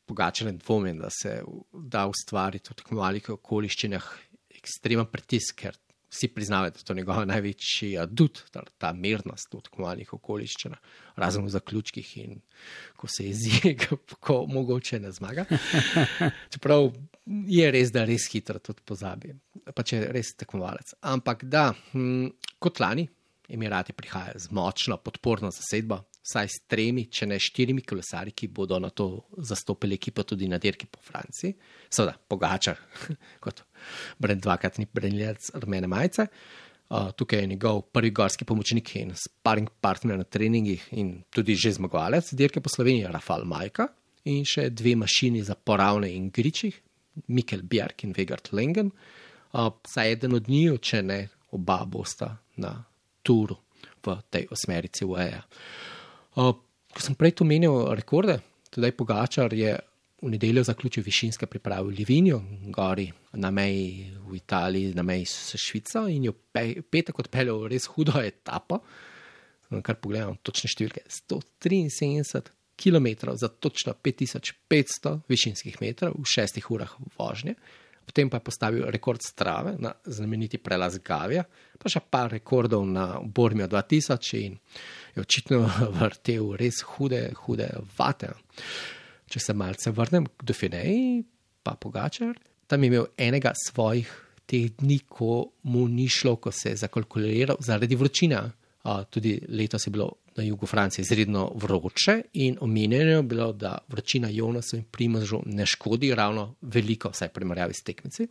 pogačenem 0.08 0.58
dvomem, 0.58 0.98
da 0.98 1.08
se 1.10 1.38
da 1.72 2.06
ustvariti 2.10 2.72
v 2.72 2.78
tako 2.80 2.98
malih 2.98 3.30
okoliščinah 3.36 4.10
ekstremen 4.58 5.06
pritisk, 5.10 5.56
ker 5.62 5.78
vsi 6.14 6.28
priznavajo, 6.34 6.70
da 6.74 6.78
je 6.78 6.86
to 6.86 6.94
njegov 6.94 7.24
največji 7.26 7.96
adut, 7.98 8.44
ta, 8.54 8.62
ta 8.78 8.92
mirnost 8.92 9.54
v 9.54 9.62
tako 9.66 9.82
malih 9.82 10.12
okoliščinah, 10.14 10.78
razen 11.22 11.46
v 11.46 11.54
zaključkih 11.54 12.12
in 12.22 12.38
ko 12.98 13.10
se 13.10 13.26
jezi, 13.28 13.74
ko 14.26 14.44
mogoče 14.50 15.00
ne 15.02 15.10
zmaga. 15.14 15.46
Čeprav 16.54 16.92
je 17.50 17.70
res, 17.74 17.90
da 17.94 18.06
res 18.06 18.28
hitro 18.32 18.62
tudi 18.62 18.84
pozabi, 18.86 19.34
pa 19.74 19.82
če 19.82 20.00
je 20.02 20.14
res 20.14 20.34
tekmovalec. 20.38 20.94
Ampak 21.14 21.46
da, 21.50 21.70
hm, 21.92 22.32
kot 22.62 22.82
lani, 22.82 23.08
Emirati 23.44 23.92
prihajajo 23.92 24.38
z 24.40 24.54
močno 24.56 24.96
podporno 24.96 25.50
zasedbo, 25.52 25.98
vsaj 26.24 26.48
s 26.48 26.62
tremi, 26.70 27.04
če 27.12 27.28
ne 27.28 27.38
štirimi 27.40 27.84
kolesari, 27.84 28.32
ki 28.32 28.48
bodo 28.54 28.78
na 28.80 28.90
to 28.90 29.26
zastopili 29.44 29.98
ekipo 30.00 30.24
tudi 30.24 30.48
na 30.48 30.58
dirki 30.58 30.88
po 30.88 31.02
Franciji. 31.04 31.52
Seveda, 31.92 32.16
pogačar, 32.16 32.80
kot 33.44 33.64
brend 34.18 34.44
dvakratni 34.44 34.88
brendljac 34.92 35.52
rumene 35.60 35.90
majice. 35.90 36.26
Uh, 36.84 37.10
tukaj 37.16 37.40
je 37.40 37.50
njegov 37.54 37.80
prvi 37.96 38.10
gorski 38.12 38.44
pomočnik 38.44 38.90
in 39.00 39.14
sparing 39.16 39.70
partner 39.80 40.18
na 40.20 40.24
treningih 40.24 40.82
in 40.92 41.14
tudi 41.32 41.56
že 41.56 41.72
zmagovalec 41.78 42.28
dirke 42.36 42.60
po 42.60 42.68
Sloveniji, 42.68 43.08
Rafal 43.08 43.46
Majka 43.48 43.88
in 44.28 44.44
še 44.44 44.68
dve 44.70 44.92
mašini 45.00 45.40
za 45.44 45.56
poravne 45.56 46.10
in 46.12 46.28
gričih, 46.30 46.76
Mikel 47.28 47.62
Bjerk 47.62 48.04
in 48.04 48.12
Vegard 48.16 48.52
Lengen. 48.52 48.92
Uh, 49.52 49.72
saj 49.88 50.12
eden 50.12 50.36
od 50.36 50.48
njih, 50.48 50.76
če 50.80 51.02
ne 51.02 51.18
oba, 51.56 51.82
bosta 51.88 52.34
na 52.60 52.76
turu 53.24 53.56
v 54.04 54.16
tej 54.30 54.48
osmerici 54.52 55.08
UAE. 55.08 55.40
Uh, 55.40 55.93
ko 56.34 57.02
sem 57.02 57.14
prej 57.18 57.36
omenil 57.44 57.94
rekorde, 57.94 58.38
tudi 58.70 58.92
Pogačar 58.92 59.52
je 59.54 59.74
v 60.24 60.30
nedeljo 60.32 60.64
zaključil 60.64 61.04
višinske 61.04 61.46
priprave 61.46 61.84
v 61.84 61.96
Livinijo, 61.98 62.40
gori 62.72 63.10
na 63.32 63.50
meji 63.50 64.10
v 64.24 64.36
Italiji, 64.36 64.94
na 64.94 65.02
meji 65.02 65.26
s 65.26 65.56
Švico 65.60 66.06
in 66.08 66.24
jo 66.24 66.32
pe, 66.52 66.80
petek 66.90 67.18
odpeljal 67.18 67.66
res 67.68 67.86
hudo 67.92 68.22
etapo. 68.22 68.80
Kar 69.82 69.98
pogledam, 69.98 70.38
točne 70.42 70.70
številke: 70.70 71.02
173 71.10 72.52
km 72.78 73.34
za 73.36 73.48
točno 73.48 73.94
5500 73.94 75.20
višinskih 75.28 75.80
metrov 75.82 76.16
v 76.18 76.30
šestih 76.30 76.70
urah 76.70 76.94
vožnje. 77.18 77.56
Potem 78.04 78.30
pa 78.30 78.36
je 78.36 78.44
postavil 78.44 78.84
rekord 78.92 79.22
strave 79.22 79.74
na 79.78 79.92
znameniti 80.04 80.58
prelaz 80.58 80.98
Gavija, 81.04 81.44
pa 81.78 81.90
še 81.90 82.02
par 82.10 82.30
rekordov 82.32 82.84
na 82.86 83.06
Bormiju 83.20 83.68
2000 83.72 84.40
in 84.42 84.58
je 85.16 85.22
očitno 85.22 85.62
vrtel 86.00 86.52
res 86.60 86.82
hude, 86.94 87.22
hude 87.44 87.70
vate. 87.98 88.34
Če 89.30 89.40
se 89.40 89.56
malce 89.56 89.90
vrnem 89.94 90.28
k 90.28 90.50
Dauphineji, 90.50 91.24
pa 91.64 91.78
Pogačar, 91.80 92.36
tam 92.68 92.84
je 92.84 92.92
imel 92.92 93.08
enega 93.16 93.54
svojih 93.56 94.10
teh 94.44 94.68
dni, 94.78 95.00
ko 95.08 95.56
mu 95.72 95.86
ni 95.88 96.08
šlo, 96.08 96.36
ko 96.36 96.52
se 96.52 96.74
je 96.74 96.82
zakalkuliral 96.84 97.56
zaradi 97.64 97.96
vročine. 97.96 98.42
Tudi 99.10 99.38
letos 99.48 99.86
je 99.86 99.92
bilo 99.94 100.10
na 100.36 100.44
jugu 100.44 100.66
Francije 100.66 101.02
izredno 101.02 101.52
vroče 101.54 102.22
in 102.32 102.56
omenjeno 102.60 103.10
je 103.10 103.22
bilo, 103.22 103.52
da 103.52 103.78
vročina 103.88 104.28
Jonasu 104.30 104.76
in 104.76 104.84
Primožu 104.84 105.42
ne 105.46 105.66
škodi 105.66 106.14
ravno 106.14 106.54
veliko, 106.60 107.08
vsaj 107.08 107.28
primerjavi 107.28 107.74
s 107.74 107.82
tekmici. 107.82 108.28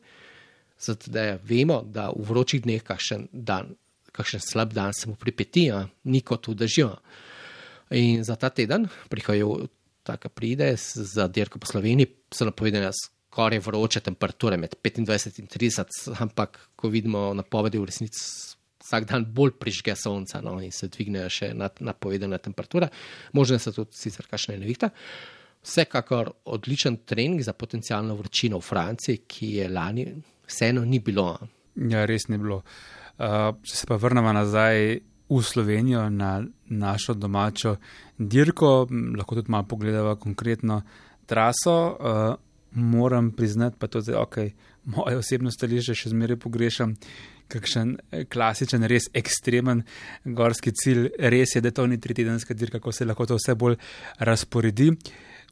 Zato 0.79 1.11
da 1.11 1.37
vemo, 1.43 1.81
da 1.85 2.09
v 2.09 2.25
vročih 2.29 2.61
dneh 2.61 2.83
kakšen 2.83 3.27
dan, 3.31 3.75
kakšen 4.11 4.39
slab 4.39 4.73
dan 4.73 4.93
se 4.93 5.09
mu 5.09 5.15
pripeti, 5.15 5.69
ni 6.03 6.21
kot 6.21 6.47
v 6.47 6.55
dežju. 6.55 6.89
In 7.91 8.23
za 8.23 8.35
ta 8.35 8.49
teden 8.49 8.87
prihajajo 9.09 9.67
tako 10.03 10.29
pride 10.29 10.75
za 10.95 11.27
dirko 11.27 11.59
po 11.59 11.67
Sloveniji, 11.67 12.07
so 12.31 12.45
napovedane 12.45 12.91
skoraj 13.33 13.59
vroče 13.59 13.99
temperature 13.99 14.57
med 14.57 14.75
25 14.83 15.39
in 15.39 15.47
30, 15.47 16.11
ampak 16.19 16.59
ko 16.75 16.89
vidimo 16.89 17.33
napovedi 17.33 17.77
v 17.77 17.85
resnici, 17.85 18.19
vsak 18.93 19.09
dan 19.09 19.25
bolj 19.25 19.57
prižge 19.57 19.95
sonca 19.95 20.41
no, 20.41 20.59
in 20.61 20.71
se 20.71 20.87
dvignejo 20.87 21.29
še 21.29 21.53
napovedane 21.55 22.37
temperature, 22.37 22.89
možne 23.33 23.57
so 23.59 23.73
tudi 23.73 23.97
sicer 23.97 24.27
kakšne 24.29 24.59
nevihte. 24.61 24.91
Vsekakor 25.63 26.29
odličen 26.51 26.99
trening 27.07 27.41
za 27.41 27.53
potencijalno 27.53 28.15
vročino 28.19 28.59
v 28.59 28.67
Franciji, 28.67 29.23
ki 29.27 29.49
je 29.57 29.69
lani 29.69 30.05
vseeno 30.45 30.83
ni 30.85 30.99
bilo. 30.99 31.39
Ja, 31.75 32.05
res 32.05 32.27
ni 32.29 32.37
bilo. 32.37 32.61
Uh, 33.17 33.55
če 33.63 33.79
se 33.79 33.89
pa 33.89 33.97
vrnemo 33.97 34.33
nazaj 34.35 34.99
v 35.33 35.41
Slovenijo 35.41 36.09
na 36.11 36.43
našo 36.69 37.15
domačo 37.15 37.77
dirko, 38.17 38.85
lahko 39.17 39.39
tudi 39.39 39.49
malo 39.49 39.65
pogledamo 39.69 40.17
konkretno 40.21 40.81
traso. 41.25 41.77
Uh, 41.97 42.35
moram 42.73 43.31
priznati, 43.31 43.77
pa 43.79 43.87
to 43.87 44.01
zdaj, 44.01 44.15
ok, 44.19 44.37
moje 44.83 45.17
osebno 45.17 45.51
stališče 45.53 45.95
še 45.95 46.11
zmeraj 46.11 46.41
pogrešam. 46.41 46.95
Kakšen 47.51 47.97
eh, 48.11 48.23
klasičen, 48.25 48.87
res 48.89 49.09
ekstremen 49.13 49.83
gorski 50.25 50.71
cilj, 50.71 51.09
res 51.19 51.55
je, 51.55 51.61
da 51.61 51.71
to 51.71 51.87
ni 51.87 51.99
tritedenska 52.01 52.53
dirka, 52.53 52.79
kako 52.79 52.91
se 52.91 53.05
lahko 53.05 53.27
to 53.29 53.37
vse 53.39 53.55
bolj 53.55 53.77
razporedi. 54.19 54.91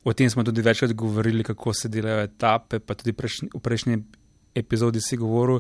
O 0.04 0.14
tem 0.18 0.30
smo 0.30 0.44
tudi 0.44 0.62
večkrat 0.66 0.94
govorili, 0.98 1.44
kako 1.44 1.74
se 1.74 1.90
delajo 1.90 2.24
etape, 2.26 2.80
pa 2.80 2.98
tudi 2.98 3.14
prejšnji, 3.14 3.52
v 3.54 3.62
prejšnji 3.62 4.02
epizodi 4.56 5.02
si 5.02 5.18
govoril. 5.18 5.60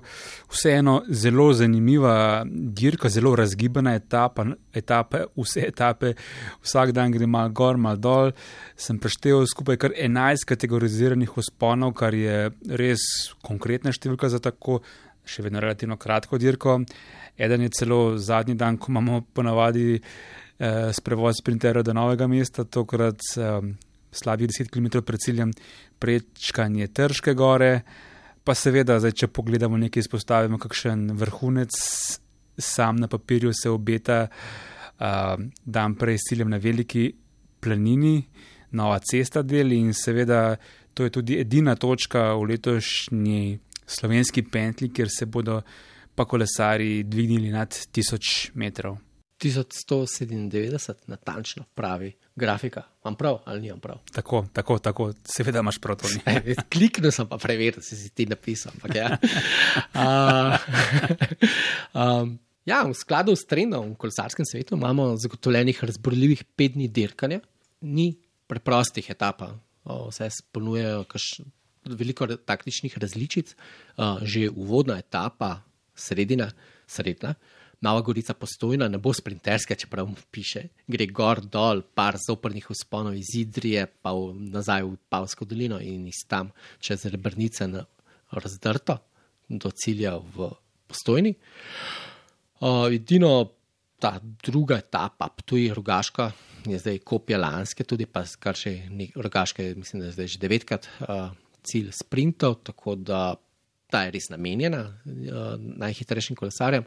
Vseeno 0.51 1.03
zelo 1.09 1.53
zanimiva 1.53 2.43
dirka, 2.45 3.09
zelo 3.09 3.35
razgibana 3.35 3.93
etapa, 3.95 4.45
etape, 4.73 5.23
vse 5.37 5.65
etape, 5.67 6.13
vsak 6.63 6.91
dan 6.91 7.11
gre 7.11 7.27
malo 7.27 7.49
gor, 7.49 7.77
malo 7.77 7.97
dol. 7.97 8.33
Sem 8.75 8.99
preštel 8.99 9.45
skupaj 9.47 9.77
kar 9.77 9.95
11 9.95 10.45
kategoriziranih 10.47 11.37
usponov, 11.37 11.93
kar 11.93 12.15
je 12.15 12.49
res 12.67 13.05
konkretna 13.45 13.93
številka 13.95 14.29
za 14.29 14.41
tako 14.43 14.81
še 15.25 15.43
vedno 15.45 15.60
relativno 15.60 15.97
kratko 15.97 16.38
dirko. 16.38 16.79
Eden 17.38 17.62
je 17.62 17.69
celo 17.79 18.17
zadnji 18.17 18.55
dan, 18.55 18.77
ko 18.77 18.91
imamo 18.91 19.21
ponavadi 19.34 19.95
eh, 19.95 20.91
sprevoz 20.93 21.39
sprinterja 21.41 21.84
do 21.84 21.93
novega 21.93 22.27
mesta, 22.27 22.63
tokrat. 22.63 23.19
Eh, 23.38 23.71
slabih 24.12 24.49
10 24.49 24.69
km 24.69 24.99
pred 25.05 25.19
ciljem, 25.19 25.51
prečkanje 25.99 26.88
Trške 26.88 27.34
gore. 27.34 27.81
Pa 28.43 28.55
seveda, 28.57 28.99
zdaj, 28.99 29.13
če 29.15 29.27
pogledamo 29.31 29.77
nekaj, 29.77 30.01
izpostavimo 30.01 30.57
kakšen 30.62 31.12
vrhunec, 31.17 31.77
sam 32.57 32.97
na 32.99 33.07
papirju 33.07 33.53
se 33.53 33.69
obeta, 33.69 34.25
uh, 34.27 35.36
dan 35.63 35.95
prej 35.95 36.17
s 36.17 36.29
ciljem 36.31 36.49
na 36.49 36.57
veliki 36.57 37.12
planini, 37.62 38.17
nova 38.71 38.97
cesta 38.99 39.43
del 39.45 39.75
in 39.75 39.93
seveda 39.93 40.55
to 40.93 41.03
je 41.03 41.12
tudi 41.13 41.38
edina 41.39 41.75
točka 41.75 42.34
v 42.34 42.47
letošnji 42.53 43.60
slovenski 43.91 44.43
pentli, 44.43 44.91
kjer 44.93 45.10
se 45.12 45.25
bodo 45.25 45.62
pa 46.15 46.25
kolesari 46.25 47.04
dvignili 47.04 47.49
nad 47.49 47.69
1000 47.69 48.51
metrov. 48.54 48.97
1197, 49.41 50.93
natančno 51.08 51.63
pravi 51.75 52.13
grafika. 52.36 52.84
Imam 53.06 53.15
prav 53.15 53.39
ali 53.45 53.62
nimam 53.62 53.80
prav? 53.80 53.97
Tako, 54.13 54.45
tako, 54.54 54.80
tako, 54.80 55.13
seveda 55.25 55.60
imaš 55.60 55.80
prav 55.82 55.97
to. 55.97 56.08
Kliknil 56.73 57.12
sem 57.12 57.27
pa 57.27 57.38
preveriti, 57.38 57.80
da 57.80 57.84
si 57.84 58.10
ti 58.10 58.25
napisal. 58.25 58.71
Ampak, 58.75 58.95
ja. 58.95 59.17
uh, 59.95 60.60
um, 62.21 62.38
ja, 62.65 62.84
v 62.86 62.93
skladu 62.93 63.36
s 63.36 63.47
trendom 63.49 63.95
v 63.95 63.97
kolesarskem 63.97 64.45
svetu 64.45 64.77
imamo 64.77 65.15
zagotovljenih 65.17 65.84
razborljivih 65.84 66.43
pet 66.56 66.77
dni 66.77 66.88
dirkanja, 66.88 67.41
ni 67.82 68.13
preprostih 68.47 69.10
etap, 69.10 69.41
vse 69.86 70.30
ponujejo 70.51 71.04
veliko 71.85 72.27
taktičnih 72.27 72.97
različic, 72.97 73.55
že 74.21 74.49
uvodna 74.49 74.99
etapa, 74.99 75.61
sredina, 75.95 76.51
sredina. 76.87 77.35
Nova 77.81 78.01
Gorica 78.05 78.35
postojna, 78.37 78.85
ne 78.87 78.99
bo 79.01 79.09
sprinterska, 79.13 79.75
čeprav 79.75 80.05
mu 80.05 80.13
piše, 80.31 80.67
gre 80.87 81.07
gor 81.09 81.39
dol, 81.41 81.81
par 81.81 82.19
zoprnih 82.21 82.67
usponov 82.69 83.15
iz 83.17 83.33
Idrije, 83.39 83.87
pa 84.05 84.13
v, 84.13 84.35
nazaj 84.53 84.85
v 84.85 84.99
Pavsko 85.09 85.47
dolino 85.49 85.79
in 85.81 86.05
iz 86.05 86.21
tam 86.29 86.51
čez 86.77 87.07
Rebrnice 87.09 87.65
na 87.67 87.81
razdrto 88.37 88.99
do 89.49 89.71
cilja 89.73 90.13
v 90.21 90.51
postojni. 90.85 91.33
Edino 92.93 93.33
ta 93.97 94.19
druga 94.21 94.77
etapa, 94.77 95.29
tu 95.45 95.57
je 95.57 95.73
Rogaška, 95.73 96.31
je 96.69 96.77
zdaj 96.77 97.01
kopija 97.01 97.41
Lanske, 97.41 97.83
tudi 97.83 98.05
pa 98.05 98.21
kar 98.39 98.57
še 98.57 98.75
ne, 98.93 99.09
Rogaška, 99.15 99.65
mislim, 99.73 100.05
da 100.05 100.11
je 100.11 100.17
zdaj 100.19 100.27
že 100.35 100.41
devetkrat 100.41 100.85
uh, 101.01 101.33
cilj 101.63 101.91
sprintov, 101.95 102.62
tako 102.63 102.95
da 102.95 103.36
ta 103.91 104.06
je 104.06 104.12
res 104.15 104.30
namenjena 104.32 104.82
uh, 104.88 105.56
najhitrejšim 105.58 106.36
kolesarjem. 106.39 106.86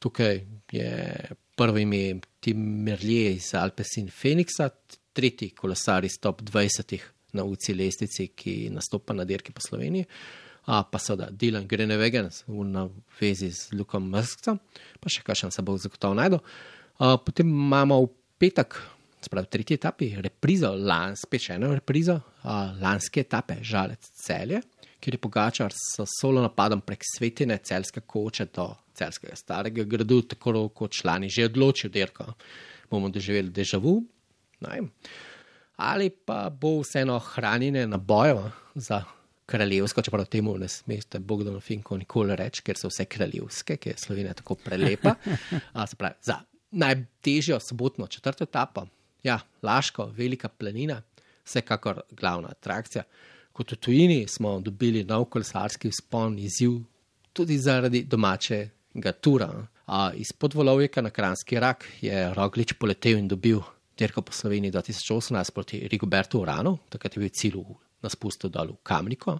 Tukaj 0.00 0.40
je 0.72 1.30
prvo 1.56 1.78
ime 1.78 2.20
Tim 2.40 2.60
Merlije 2.84 3.34
iz 3.34 3.54
Alpesin 3.54 4.08
Phoenixa, 4.08 4.70
tretji 5.12 5.50
kolesar 5.50 6.04
iz 6.04 6.18
top 6.20 6.42
20 6.42 6.98
na 7.32 7.44
UCI 7.44 7.74
lestvici, 7.74 8.30
ki 8.34 8.70
nastopa 8.72 9.14
na 9.14 9.24
dirki 9.24 9.52
po 9.52 9.60
Sloveniji. 9.60 10.06
A, 10.70 10.82
pa 10.84 10.98
seveda 10.98 11.30
Dylan 11.32 11.66
Grenevegen 11.66 12.28
v 12.46 12.88
vezi 13.20 13.50
z 13.50 13.72
Lukom 13.74 14.06
Mrskcem, 14.12 14.58
pa 15.00 15.10
še 15.10 15.24
kakšen 15.26 15.50
se 15.50 15.64
bo 15.66 15.76
zagotovo 15.80 16.14
najdel. 16.14 16.42
A, 17.00 17.16
potem 17.16 17.48
imamo 17.48 18.02
v 18.04 18.10
petek, 18.38 18.76
spravi 19.24 19.46
tretji 19.50 19.74
etapi, 19.74 20.10
reprizo, 20.22 20.72
lan, 20.74 21.16
spet 21.16 21.46
še 21.46 21.56
eno 21.58 21.72
reprizo, 21.74 22.18
a, 22.42 22.60
lanske 22.80 23.24
etape, 23.24 23.58
žalec 23.66 24.08
celje, 24.22 24.62
kjer 25.00 25.16
je 25.16 25.20
Pogačar 25.22 25.74
s 25.74 26.04
solo 26.20 26.42
napadom 26.44 26.82
prek 26.84 27.04
svetine 27.06 27.58
celske 27.64 28.00
koče 28.00 28.48
do 28.54 28.68
celskega 28.96 29.36
starega 29.36 29.84
gradu, 29.88 30.22
tako 30.34 30.68
kot 30.76 30.98
člani 31.00 31.30
že 31.32 31.48
odločil 31.48 31.90
dirko. 31.90 32.34
Bomo 32.90 33.08
doživeli 33.08 33.52
državu, 33.54 34.00
ali 35.76 36.10
pa 36.10 36.50
bo 36.50 36.80
vseeno 36.82 37.18
hranjene 37.18 37.86
na 37.86 37.96
bojo 37.96 38.50
za 38.74 39.04
kraljevsko, 39.50 40.02
čeprav 40.02 40.26
temu 40.26 40.58
ne 40.58 40.68
smete 40.68 41.18
Bogdan 41.18 41.60
Finko 41.60 41.96
nikoli 41.98 42.36
reči, 42.36 42.62
ker 42.62 42.78
so 42.78 42.90
vse 42.90 43.06
kraljevske, 43.10 43.76
ker 43.76 43.94
je 43.94 43.98
Slovenija 43.98 44.34
tako 44.38 44.54
prelepa. 44.54 45.14
A, 45.78 45.86
pravi, 45.98 46.14
za 46.22 46.40
najtežjo 46.70 47.60
sobotno 47.60 48.06
četrto 48.06 48.44
etapo, 48.44 48.86
ja, 49.22 49.40
Laško, 49.62 50.10
velika 50.16 50.48
planina, 50.48 51.02
vsekakor 51.44 52.02
glavna 52.10 52.48
atrakcija 52.48 53.04
kot 53.60 53.72
v 53.72 53.76
tujini 53.76 54.20
smo 54.28 54.54
dobili 54.60 55.02
nov 55.04 55.26
kolesarski 55.28 55.90
vzpon, 55.92 56.38
izziv 56.38 56.78
tudi 57.36 57.58
zaradi 57.58 58.04
domačega 58.08 59.12
tura. 59.20 59.50
A 59.90 60.12
iz 60.14 60.32
podvolovika 60.32 61.02
na 61.02 61.10
Kranski 61.10 61.58
rak 61.60 61.84
je 62.00 62.30
Roglič 62.34 62.72
poletel 62.78 63.18
in 63.18 63.28
dobil 63.28 63.60
dirko 63.98 64.22
po 64.22 64.32
Sloveniji 64.32 64.72
2018 64.72 65.52
proti 65.52 65.80
Rigobertu 65.88 66.40
Uranu, 66.40 66.78
takrat 66.88 67.16
je 67.16 67.20
bil 67.20 67.34
cilj 67.34 67.58
na 68.00 68.08
spustu 68.08 68.48
dol 68.48 68.72
v 68.72 68.78
Kamniko. 68.82 69.36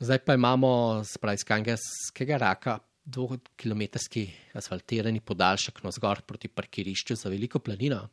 Zdaj 0.00 0.22
pa 0.24 0.38
imamo 0.38 1.02
spravi 1.04 1.34
iz 1.34 1.44
Kangarskega 1.44 2.38
raka 2.40 2.78
dvokilometrski 3.04 4.24
asfaltirani 4.56 5.20
podaljšek 5.20 5.82
na 5.84 5.92
zgor 5.92 6.22
proti 6.22 6.48
parkirišču 6.48 7.18
za 7.20 7.28
veliko 7.28 7.58
planino. 7.58 8.06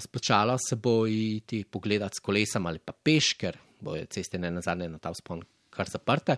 Splačalo 0.00 0.58
se 0.68 0.76
bo 0.76 1.06
iti 1.06 1.64
pogledati 1.64 2.16
s 2.16 2.20
kolesom 2.20 2.66
ali 2.66 2.78
pa 2.78 2.92
peš, 2.92 3.32
ker 3.40 3.56
bojo 3.80 4.04
ceste 4.06 4.38
ne 4.38 4.50
nazadnje 4.50 4.88
na 4.88 4.98
ta 4.98 5.12
vzpon 5.12 5.42
kar 5.70 5.88
zaprte. 5.88 6.36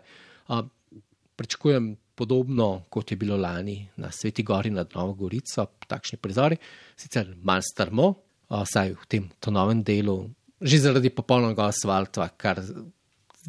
Pričakujem 1.36 1.96
podobno, 2.14 2.84
kot 2.88 3.10
je 3.10 3.16
bilo 3.16 3.36
lani 3.36 3.88
na 3.96 4.10
Sveti 4.10 4.42
Gori 4.42 4.70
nad 4.70 4.92
Novo 4.94 5.14
Gorico, 5.14 5.66
takšni 5.88 6.18
prizori, 6.22 6.56
sicer 6.96 7.34
manj 7.42 7.66
strmo, 7.72 8.12
saj 8.48 8.94
v 8.94 9.08
tem 9.10 9.26
novem 9.50 9.82
delu, 9.82 10.30
že 10.60 10.78
zaradi 10.78 11.10
popolnega 11.10 11.66
asfalta, 11.66 12.28
kar 12.38 12.62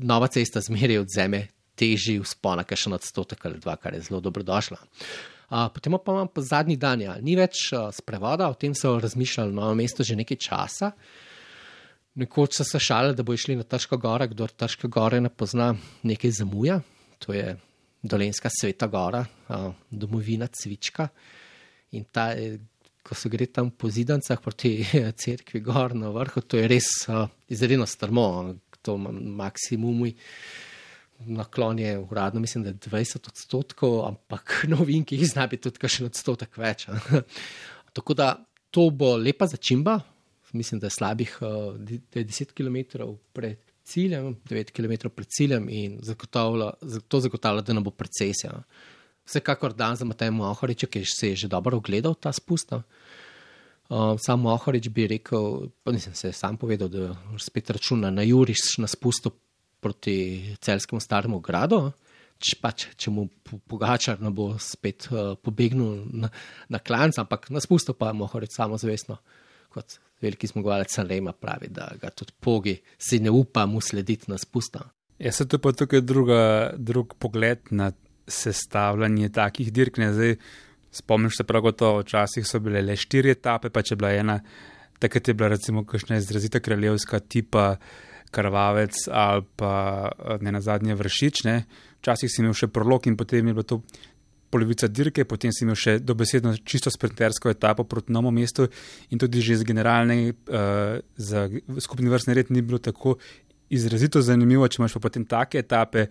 nova 0.01 0.27
cesta 0.33 0.65
zmeri 0.65 0.97
od 0.97 1.13
zeme, 1.13 1.45
teži 1.77 2.17
vzpona, 2.23 2.65
kar 2.65 2.79
še 2.79 2.89
na 2.89 2.97
odstotek 2.97 3.45
ali 3.45 3.61
dva, 3.61 3.77
kar 3.77 3.93
je 3.93 4.01
zelo 4.07 4.23
dobrodošla. 4.23 4.81
Uh, 4.81 5.34
potem 5.49 5.93
pa 5.93 6.11
imam 6.11 6.27
pa 6.27 6.41
zadnji 6.41 6.77
dan, 6.77 7.01
ja, 7.01 7.15
ni 7.21 7.35
več 7.37 7.69
uh, 7.73 7.89
sprevoda, 7.93 8.49
o 8.49 8.57
tem 8.57 8.73
so 8.75 8.95
razmišljali 8.99 9.53
na 9.53 9.61
novem 9.61 9.83
mestu 9.83 10.03
že 10.03 10.17
nekaj 10.17 10.37
časa. 10.37 10.91
Nekoč 12.15 12.55
so 12.55 12.63
se 12.63 12.79
šali, 12.79 13.15
da 13.15 13.23
bo 13.23 13.33
išli 13.35 13.57
na 13.59 13.63
Trško 13.63 13.97
gore, 13.99 14.29
kdo 14.31 14.47
Trško 14.47 14.87
gore 14.87 15.19
ne 15.21 15.29
pozna, 15.29 15.73
nekaj 16.03 16.31
zamuja. 16.31 16.79
To 17.25 17.33
je 17.35 17.57
dolenska 18.03 18.49
sveta 18.49 18.87
gora, 18.87 19.25
uh, 19.49 19.73
domovina 19.89 20.47
Cvička. 20.47 21.09
In 21.91 22.05
ta, 22.11 22.31
ko 23.05 23.15
se 23.15 23.29
gre 23.29 23.45
tam 23.45 23.69
po 23.71 23.89
zidancah 23.91 24.39
proti 24.41 24.77
cerkvi 25.21 25.59
gor 25.61 25.95
na 25.95 26.09
vrhu, 26.15 26.41
to 26.41 26.57
je 26.57 26.69
res 26.71 26.87
uh, 27.09 27.27
izredno 27.51 27.85
strmo, 27.85 28.55
to 28.81 28.97
maksimum. 28.97 30.07
Uh, 30.07 30.15
naklon 31.19 31.79
je 31.79 31.99
uradno, 31.99 32.39
mislim, 32.39 32.63
da 32.63 32.69
je 32.69 32.75
20 32.75 33.27
odstotkov, 33.27 34.05
ampak 34.07 34.63
novinki 34.73 35.15
jih 35.15 35.29
zna 35.29 35.47
biti 35.47 35.69
tudi 35.69 35.89
še 35.89 36.09
odstotek 36.09 36.57
več. 36.57 36.87
Tako 37.95 38.13
da 38.13 38.33
to 38.71 38.89
bo 38.91 39.15
lepa 39.17 39.47
začimba, 39.47 39.99
mislim, 40.53 40.79
da 40.79 40.87
je 40.87 40.97
slabih 40.97 41.37
uh, 41.41 41.75
10 42.15 42.51
km 42.55 43.07
pred 43.33 43.59
ciljem, 43.85 44.35
9 44.49 44.71
km 44.71 45.09
pred 45.09 45.27
ciljem 45.29 45.69
in 45.69 45.99
zagotavlja, 46.03 46.71
to 47.07 47.19
zagotavlja, 47.19 47.61
da 47.61 47.73
ne 47.73 47.83
bo 47.85 47.91
precesija. 47.91 48.57
Vsekakor 49.25 49.73
dan 49.73 49.95
za 49.95 50.05
Matej 50.05 50.31
Mohorič, 50.31 50.85
ki 50.89 51.01
se 51.05 51.29
je 51.29 51.35
že 51.45 51.47
dobro 51.47 51.77
ogledal 51.77 52.13
ta 52.15 52.33
spust. 52.33 52.73
Uh, 52.73 52.83
sam 54.21 54.41
Mohorič 54.41 54.89
bi 54.89 55.07
rekel, 55.07 55.69
pa 55.83 55.91
nisem 55.91 56.13
se 56.13 56.31
sam 56.33 56.57
povedal, 56.57 56.89
da 56.89 57.15
spet 57.37 57.69
računa 57.69 58.11
na 58.11 58.21
Juriš 58.21 58.77
na 58.77 58.87
spustu 58.87 59.31
proti 59.85 60.55
celskemu 60.65 61.01
staremu 61.03 61.39
gradu. 61.45 61.83
Če, 62.41 62.57
pač, 62.59 62.87
če 62.99 63.13
mu 63.13 63.27
pogačar 63.69 64.19
ne 64.19 64.31
bo 64.35 64.49
spet 64.59 65.07
uh, 65.11 65.37
pobegnil 65.39 66.01
na, 66.25 66.29
na 66.73 66.81
klanc, 66.83 67.15
ampak 67.21 67.47
na 67.53 67.61
spusto 67.63 67.95
pa 67.95 68.09
lahko 68.11 68.41
reči 68.43 68.57
samozavestno, 68.57 69.15
kot 69.71 69.99
veliki 70.25 70.49
zmagovalec 70.49 70.91
Sanrema 70.91 71.31
pravi, 71.31 71.69
da 71.71 71.87
ga 72.01 72.11
tudi 72.11 72.35
pogi 72.41 72.75
si 72.97 73.21
ne 73.23 73.31
upa 73.31 73.63
mu 73.69 73.79
slediti 73.81 74.31
na 74.31 74.39
spusto. 74.41 74.81
Ja, 75.19 75.31
se 75.31 75.47
to 75.47 75.61
pa 75.63 75.71
tukaj 75.71 76.03
druga, 76.03 76.39
drug 76.75 77.15
pogled 77.19 77.71
na 77.71 77.93
sestavljanje 78.27 79.29
takih 79.31 79.71
dirk. 79.71 80.01
Ne, 80.01 80.11
zdaj, 80.13 80.35
spomniš 80.91 81.37
se 81.37 81.45
prav 81.47 81.63
gotovo, 81.69 82.01
včasih 82.03 82.47
so 82.47 82.59
bile 82.59 82.81
le 82.83 82.97
štiri 82.99 83.31
etape, 83.35 83.71
pa 83.71 83.83
če 83.85 83.95
bila 83.99 84.11
ena, 84.15 84.41
takrat 84.99 85.31
je 85.31 85.37
bila 85.37 85.53
recimo 85.55 85.85
kakšna 85.87 86.19
izrazita 86.19 86.59
kraljevska 86.59 87.19
tipa 87.19 87.75
krvavec 88.35 89.07
ali 89.11 89.45
pa 89.55 89.75
eh, 90.11 90.43
ne 90.43 90.51
na 90.51 90.61
zadnje 90.61 90.97
vršič. 90.99 91.45
Ne. 91.47 91.63
Včasih 92.03 92.31
si 92.31 92.43
imel 92.43 92.53
še 92.57 92.67
prolog 92.67 93.07
in 93.07 93.15
potem 93.17 93.47
je 93.47 93.55
bilo 93.55 93.63
to 93.63 93.81
polovica 94.55 94.87
dirke, 94.87 95.25
potem 95.27 95.51
si 95.51 95.65
imel 95.65 95.75
še 95.75 95.97
dobesedno 95.99 96.53
čisto 96.63 96.91
sprintersko 96.93 97.51
etapo 97.51 97.83
proti 97.83 98.13
novemu 98.15 98.31
mestu 98.39 98.69
in 99.11 99.19
tudi 99.19 99.41
že 99.43 99.59
z 99.59 99.67
generalne, 99.67 100.31
uh, 100.31 101.01
za 101.17 101.49
skupni 101.83 102.07
vrstni 102.07 102.37
red 102.37 102.53
ni 102.53 102.63
bilo 102.63 102.79
tako 102.79 103.17
izrazito 103.73 104.21
zanimivo, 104.21 104.67
če 104.69 104.79
imaš 104.79 104.95
pa 104.95 105.03
potem 105.09 105.25
take 105.27 105.59
etape, 105.59 106.07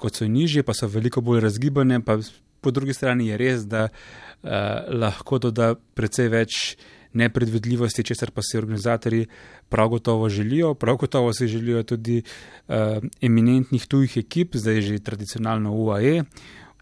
kot 0.00 0.16
so 0.16 0.26
nižje, 0.26 0.64
pa 0.66 0.74
so 0.74 0.88
veliko 0.90 1.22
bolj 1.22 1.44
razgibane, 1.44 2.00
pa 2.02 2.18
po 2.58 2.72
drugi 2.74 2.96
strani 2.96 3.28
je 3.28 3.38
res, 3.38 3.66
da 3.68 3.86
uh, 3.86 4.50
lahko 4.90 5.38
doda 5.38 5.74
precej 5.76 6.32
več 6.32 6.78
nepredvidljivosti, 7.18 8.04
česar 8.06 8.30
pa 8.30 8.42
si 8.42 8.58
organizatori 8.58 9.26
prav 9.68 9.88
gotovo 9.88 10.28
želijo. 10.28 10.74
Prav 10.74 10.96
gotovo 10.96 11.32
si 11.32 11.48
želijo 11.48 11.82
tudi 11.82 12.22
uh, 12.22 12.74
eminentnih 13.20 13.86
tujih 13.86 14.16
ekip, 14.16 14.56
zdaj 14.56 14.80
že 14.80 14.98
tradicionalno 14.98 15.74
UAE. 15.74 16.22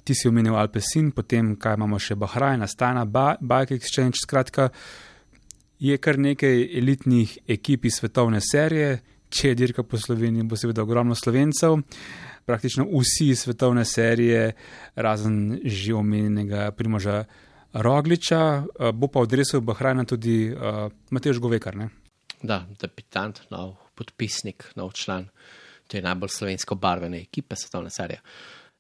Ti 0.05 0.15
si 0.15 0.29
omenil 0.29 0.55
Alpesin, 0.55 1.11
potem 1.11 1.57
kaj 1.59 1.75
imamo 1.75 1.99
še 1.99 2.15
Bahrajn, 2.15 2.63
Astana, 2.63 3.03
Bike 3.41 3.75
Exchange. 3.75 4.21
Skratka, 4.23 4.69
je 5.83 5.97
kar 5.99 6.19
nekaj 6.19 6.63
elitnih 6.79 7.39
ekip 7.49 7.85
iz 7.85 7.99
svetovne 7.99 8.41
serije, 8.41 9.01
če 9.29 9.49
je 9.49 9.59
dirka 9.59 9.83
po 9.83 9.99
Sloveniji, 9.99 10.47
bo 10.47 10.57
seveda 10.57 10.85
ogromno 10.87 11.15
slovencev. 11.15 11.81
Praktično 12.47 12.87
vsi 12.87 13.35
svetovne 13.37 13.85
serije, 13.85 14.53
razen 14.95 15.59
že 15.65 15.95
omenjenega 15.95 16.71
Primoža 16.71 17.25
Rogliča, 17.73 18.65
eh, 18.65 18.93
bo 18.93 19.09
pa 19.09 19.21
odresel 19.21 19.61
Bahrajna 19.61 20.05
tudi 20.05 20.51
uh, 20.51 20.87
Matež 21.11 21.39
Govekar. 21.39 21.77
Ne? 21.77 21.89
Da, 22.43 22.63
debitant, 22.81 23.43
nov 23.51 23.77
podpisnik, 23.97 24.71
nov 24.77 24.93
član 24.93 25.29
te 25.87 26.03
najbolj 26.03 26.33
slovensko 26.33 26.75
barvene 26.75 27.21
ekipe 27.21 27.57
svetovne 27.57 27.91
serije. 27.91 28.21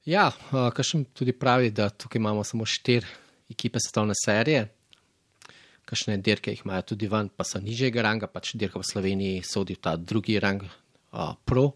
Ja, 0.06 0.28
uh, 0.30 0.70
kar 0.74 0.86
še 0.86 1.02
tudi 1.14 1.34
pravi, 1.34 1.70
da 1.74 1.90
tukaj 1.90 2.20
imamo 2.20 2.44
samo 2.44 2.66
štiri 2.66 3.06
ekipe 3.50 3.78
svetovne 3.82 4.14
serije, 4.18 4.66
kakšne 5.86 6.18
dirke 6.18 6.50
jih 6.50 6.64
imajo 6.64 6.88
tudi 6.92 7.08
ven, 7.10 7.28
pa 7.30 7.46
so 7.46 7.60
nižjega 7.62 8.02
ranga, 8.02 8.26
pač 8.26 8.56
dirka 8.58 8.80
v 8.82 8.88
Sloveniji 8.88 9.44
sodi 9.46 9.76
v 9.78 9.82
ta 9.82 9.94
drugi 9.96 10.40
rang, 10.42 10.64
uh, 10.66 11.34
pro 11.46 11.70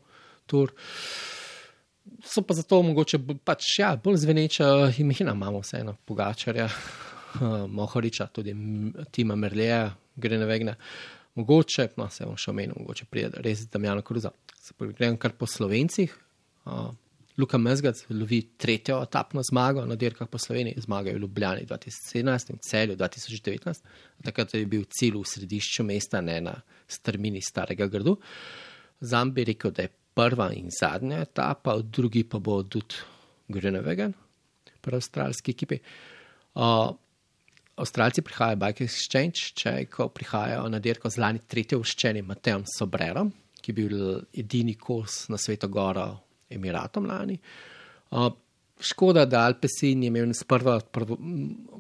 tour. 0.51 0.75
So 2.25 2.43
pa 2.43 2.55
zato 2.55 2.81
mogoče 2.83 3.21
pač, 3.45 3.67
ja, 3.79 3.95
bolj 4.01 4.23
zveneča 4.25 4.67
imena, 4.99 5.35
imamo 5.37 5.61
vseeno, 5.63 5.97
Pogačarja, 6.07 6.67
uh, 6.67 7.45
Mohoriča, 7.79 8.27
tudi 8.35 8.55
Tima 9.13 9.37
Merleja, 9.37 9.91
gre 10.17 10.39
na 10.41 10.49
vegne. 10.49 10.77
Mogoče, 11.39 11.91
no, 12.01 12.09
se 12.11 12.27
bom 12.27 12.39
še 12.41 12.51
omenil, 12.53 12.81
mogoče 12.81 13.07
pride 13.11 13.45
res 13.45 13.67
Damjano 13.71 14.03
Kruza. 14.07 14.33
Se 14.61 14.75
pa 14.77 14.89
grem 14.91 15.17
kar 15.21 15.37
po 15.39 15.49
slovencih. 15.49 16.17
Uh, 16.67 16.91
Luka 17.41 17.59
Mezgac 17.59 18.03
lovi 18.11 18.41
tretjo 18.59 18.99
etapno 19.03 19.43
zmago 19.43 19.85
na 19.87 19.95
dirkah 19.97 20.29
po 20.29 20.39
Sloveniji, 20.39 20.83
zmaga 20.85 21.11
je 21.11 21.17
v 21.17 21.21
Ljubljani 21.21 21.67
2017 21.67 22.51
in 22.51 22.59
celju 22.61 22.97
2019. 22.97 23.87
Takrat 24.25 24.55
je 24.55 24.67
bil 24.67 24.85
cilj 24.91 25.17
v 25.17 25.25
središču 25.33 25.87
mesta, 25.89 26.21
ne 26.21 26.41
na 26.41 26.55
strmini 26.89 27.41
starega 27.41 27.87
gradu. 27.87 28.19
Zam 29.01 29.33
bi 29.33 29.45
rekel, 29.49 29.73
da 29.73 29.87
je 29.87 29.93
prva 30.15 30.51
in 30.53 30.71
zadnja 30.75 31.21
etapa, 31.25 31.77
drugi 31.83 32.25
pa 32.25 32.39
bo 32.39 32.63
tudi 32.63 32.99
Grunewegen, 33.51 34.15
pri 34.81 34.99
avstralski 34.99 35.55
ekipi. 35.57 35.81
Uh, 36.55 36.91
Avstralci 37.81 38.21
prihajajo 38.21 38.59
Bike 38.61 38.85
Exchange, 38.85 39.55
če 39.57 39.73
ko 39.89 40.11
prihajajo 40.13 40.67
na 40.69 40.81
dirko 40.85 41.09
z 41.09 41.23
lani 41.23 41.41
tretje 41.49 41.79
uščeni 41.81 42.21
Matejem 42.27 42.67
Sobrerom, 42.69 43.31
ki 43.61 43.73
je 43.73 43.77
bil 43.77 44.03
edini 44.37 44.75
kos 44.77 45.23
na 45.33 45.39
svetu 45.41 45.71
gora 45.73 46.11
Emiratom 46.53 47.09
lani. 47.09 47.39
Uh, 48.11 48.29
škoda, 48.81 49.25
da 49.25 49.47
Alpesin 49.49 50.03
je 50.03 50.11
imel 50.13 50.35
sprva 50.37 50.81
prvo, 50.93 51.17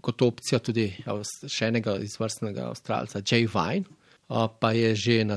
kot 0.01 0.23
opcijo 0.25 0.61
tudi 0.71 0.89
še 1.01 1.69
enega 1.69 1.99
izvrstnega 2.01 2.71
avstralca, 2.71 3.21
Jay 3.21 3.49
Vine, 3.51 4.00
pa 4.31 4.73
je 4.73 4.95
že 4.95 5.25
na 5.27 5.37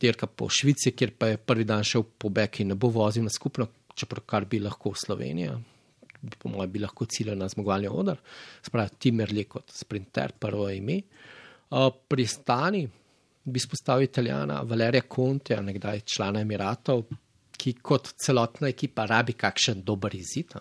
dirka 0.00 0.26
po 0.26 0.48
Švici, 0.48 0.94
kjer 0.96 1.12
pa 1.18 1.26
je 1.32 1.36
prvi 1.36 1.64
dan 1.64 1.84
šel 1.84 2.06
po 2.18 2.28
Beki 2.32 2.62
in 2.64 2.72
ne 2.72 2.74
bo 2.74 2.88
vozil 2.88 3.24
na 3.24 3.30
skupno, 3.30 3.68
čeprav 3.94 4.24
kar 4.26 4.46
bi 4.48 4.60
lahko 4.64 4.94
v 4.94 5.00
Sloveniji. 5.00 5.50
Po 6.40 6.48
mojem, 6.48 6.70
bi 6.72 6.80
lahko 6.80 7.04
ciljal 7.04 7.36
na 7.36 7.48
zmagovalni 7.52 7.88
odr, 7.92 8.16
spravi 8.64 8.96
Timerli 8.98 9.44
kot 9.44 9.68
sprinter, 9.68 10.32
prvo 10.40 10.70
ime. 10.72 11.02
Pri 12.08 12.26
stani 12.26 12.86
bi 13.44 13.60
spostavil 13.60 14.08
italijana 14.08 14.62
Valerija 14.64 15.04
Conte, 15.14 15.60
nekdaj 15.60 16.00
člana 16.08 16.40
Emiratov, 16.40 17.04
ki 17.60 17.74
kot 17.84 18.14
celotna 18.16 18.72
ekipa 18.72 19.04
rabi 19.06 19.36
kakšen 19.36 19.84
dober 19.84 20.16
izid. 20.16 20.56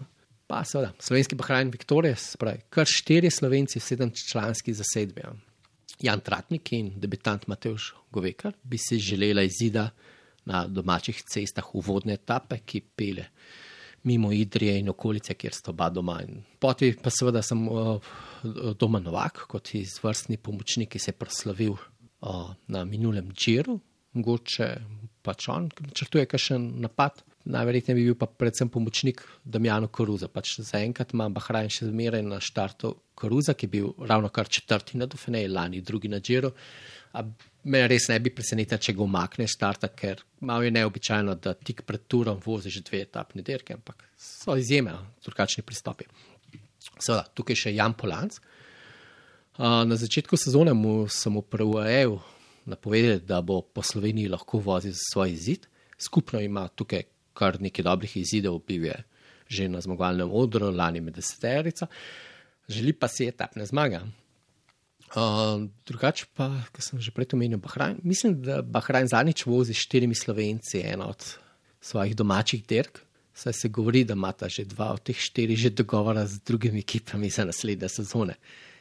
Pa 0.48 0.66
seveda, 0.68 0.92
slovenski 1.00 1.40
Bahrajn 1.40 1.72
Viktorije, 1.72 2.20
spravi, 2.20 2.68
kar 2.70 2.86
štiri 2.92 3.32
slovenci, 3.32 3.80
sedem 3.80 4.12
članski 4.12 4.76
zasedbi. 4.76 5.24
Jan 6.02 6.22
Tratnik 6.22 6.72
in 6.74 6.94
debitant 7.00 7.48
Mateuš 7.48 7.94
Govekar 8.12 8.54
bi 8.64 8.78
si 8.78 9.00
želela 9.00 9.44
izida 9.44 9.90
na 10.46 10.66
domačih 10.68 11.22
cestah 11.30 11.76
uvodne 11.76 12.14
etape, 12.14 12.60
ki 12.66 12.82
pele 12.96 13.28
mimo 14.04 14.32
Idrije 14.32 14.80
in 14.80 14.90
okolice, 14.90 15.34
kjer 15.34 15.54
sta 15.56 15.72
oba 15.72 15.90
doma. 15.90 16.20
In 16.28 16.42
poti 16.60 16.92
pa 17.04 17.10
seveda 17.10 17.42
sem 17.42 17.68
uh, 17.68 18.14
doma 18.80 19.00
Novak, 19.00 19.46
kot 19.48 19.74
izvrstni 19.80 20.38
pomočnik, 20.38 20.92
ki 20.92 21.00
se 21.00 21.14
je 21.14 21.18
proslavil 21.18 21.78
uh, 21.78 22.52
na 22.68 22.84
minulem 22.86 23.32
džiru, 23.32 23.80
mogoče 24.14 24.68
pač 25.24 25.48
on 25.50 25.70
načrtuje 25.80 26.26
kakšen 26.30 26.74
napad. 26.84 27.24
Najverjetneje 27.44 27.96
bi 27.96 28.06
bil 28.08 28.16
pa 28.20 28.28
predvsem 28.28 28.70
pomočnik 28.72 29.24
Damjano 29.44 29.88
Koruza. 29.92 30.30
Pač 30.32 30.58
zaenkrat 30.64 31.16
ima 31.16 31.30
Bahrajn 31.32 31.72
še 31.72 31.90
zmeraj 31.90 32.24
na 32.28 32.40
štartu 32.44 32.94
Koruza, 33.16 33.54
ki 33.54 33.66
je 33.66 33.70
bil 33.70 33.92
ravno 34.10 34.30
kar 34.30 34.48
četrti 34.48 34.98
na 34.98 35.06
Dofenej, 35.06 35.48
lani 35.48 35.82
drugi 35.82 36.08
na 36.08 36.20
Džiru. 36.20 36.52
Me 37.64 37.82
res 37.88 38.08
ne 38.10 38.18
bi 38.20 38.34
presenetilo, 38.34 38.80
če 38.82 38.96
ga 38.98 39.04
umakne 39.06 39.48
štarta, 39.48 39.88
ker 39.94 40.24
malo 40.42 40.66
je 40.66 40.72
neobičajno, 40.74 41.36
da 41.40 41.54
tik 41.54 41.84
pred 41.88 42.08
turom 42.10 42.42
vozi 42.46 42.74
že 42.74 42.82
dve 42.82 43.04
etapne 43.06 43.46
dirke, 43.46 43.78
ampak 43.78 44.04
so 44.18 44.58
izjeme, 44.58 44.96
drugačni 45.24 45.64
pristopi. 45.64 46.10
Seveda, 46.98 47.24
tukaj 47.34 47.60
še 47.64 47.76
Jan 47.76 47.94
Polanc. 47.96 48.40
Na 49.60 49.96
začetku 49.96 50.38
sezone 50.38 50.74
mu 50.74 51.06
sem 51.08 51.38
upravil 51.38 52.18
napovedali, 52.66 53.22
da 53.22 53.42
bo 53.42 53.62
po 53.62 53.84
Sloveniji 53.86 54.32
lahko 54.34 54.60
vozil 54.64 54.96
svoj 54.98 55.32
izid. 55.32 55.68
Skupno 56.02 56.42
ima 56.42 56.66
tukaj 56.68 57.06
kar 57.38 57.62
nekaj 57.62 57.86
dobrih 57.86 58.18
izidov, 58.18 58.64
bil 58.68 58.90
je 58.90 59.00
že 59.54 59.68
na 59.70 59.82
zmagovalnem 59.82 60.32
odru, 60.32 60.72
lani 60.72 61.02
med 61.04 61.14
deseterico, 61.14 61.86
želi 62.68 62.94
pa 62.94 63.08
si 63.08 63.28
etapne 63.28 63.66
zmage. 63.66 64.00
Uh, 65.14 65.68
drugače 65.86 66.26
pa, 66.34 66.50
kar 66.74 66.82
sem 66.82 67.02
že 67.02 67.14
prej 67.14 67.36
omenil, 67.38 67.62
Bahrajn. 67.62 68.00
Mislim, 68.04 68.40
da 68.42 68.62
Bahrajn 68.62 69.08
zadnjič 69.08 69.46
vozi 69.46 69.74
s 69.74 69.86
štirimi 69.86 70.16
slovenci, 70.16 70.82
ena 70.82 71.08
od 71.08 71.26
svojih 71.82 72.16
domačih 72.16 72.66
dirk. 72.68 73.00
Saj 73.34 73.54
se 73.54 73.70
govori, 73.70 74.04
da 74.06 74.14
imata 74.14 74.50
že 74.50 74.66
dva 74.66 74.92
od 74.94 75.04
teh 75.04 75.18
štirih 75.18 75.58
že 75.58 75.70
dogovora 75.70 76.26
z 76.26 76.42
drugimi 76.46 76.80
ekipami 76.80 77.30
za 77.30 77.46
naslednje 77.46 77.90
sezone. 77.90 78.38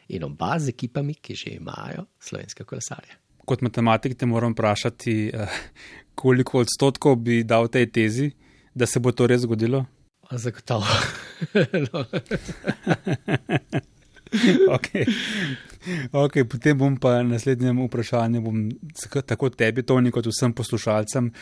In 0.08 0.24
oba 0.24 0.58
z 0.58 0.68
ekipami, 0.68 1.14
ki 1.14 1.34
že 1.34 1.56
imajo 1.56 2.06
slovenske 2.20 2.64
kolesarje 2.64 3.22
kot 3.44 3.62
matematik 3.62 4.14
te 4.18 4.26
moram 4.26 4.52
vprašati, 4.52 5.30
eh, 5.34 5.46
koliko 6.14 6.58
odstotkov 6.58 7.16
bi 7.16 7.42
dal 7.44 7.68
tej 7.68 7.90
tezi, 7.90 8.30
da 8.74 8.86
se 8.86 9.00
bo 9.00 9.12
to 9.12 9.26
res 9.26 9.42
zgodilo? 9.42 9.84
Zagotovo. 10.38 10.86
no. 11.92 12.04
okay. 14.76 15.06
Okay, 16.12 16.44
potem 16.46 16.78
bom 16.78 16.94
pa 16.96 17.18
naslednjem 17.26 17.80
vprašanju, 17.82 18.40
bom 18.40 18.58
tako 19.26 19.50
tebi, 19.50 19.82
Toni, 19.82 20.12
kot 20.14 20.28
vsem 20.30 20.54
poslušalcem, 20.54 21.32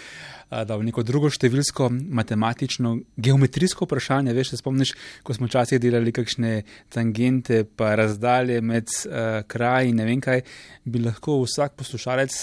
dal 0.48 0.84
neko 0.86 1.04
drugo 1.04 1.28
številsko 1.30 1.90
matematično, 1.92 2.94
geometrijsko 3.20 3.84
vprašanje. 3.84 4.34
Veš, 4.36 4.54
se 4.54 4.60
spomniš, 4.62 4.94
ko 5.26 5.36
smo 5.36 5.50
včasih 5.50 5.82
delali 5.82 6.14
kakšne 6.16 6.54
tangente, 6.88 7.62
pa 7.68 7.92
razdalje 8.00 8.60
med 8.64 8.88
uh, 8.88 9.42
kraji 9.44 9.92
in 9.92 10.00
ne 10.00 10.08
vem 10.08 10.24
kaj, 10.24 10.44
bi 10.88 11.04
lahko 11.04 11.42
vsak 11.44 11.76
poslušalec 11.78 12.40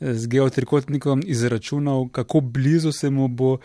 z 0.00 0.28
geotrikotnikom 0.28 1.22
izračunal, 1.24 2.08
kako 2.12 2.40
blizu 2.40 2.92
se 2.92 3.10
mu 3.10 3.28
bo 3.28 3.56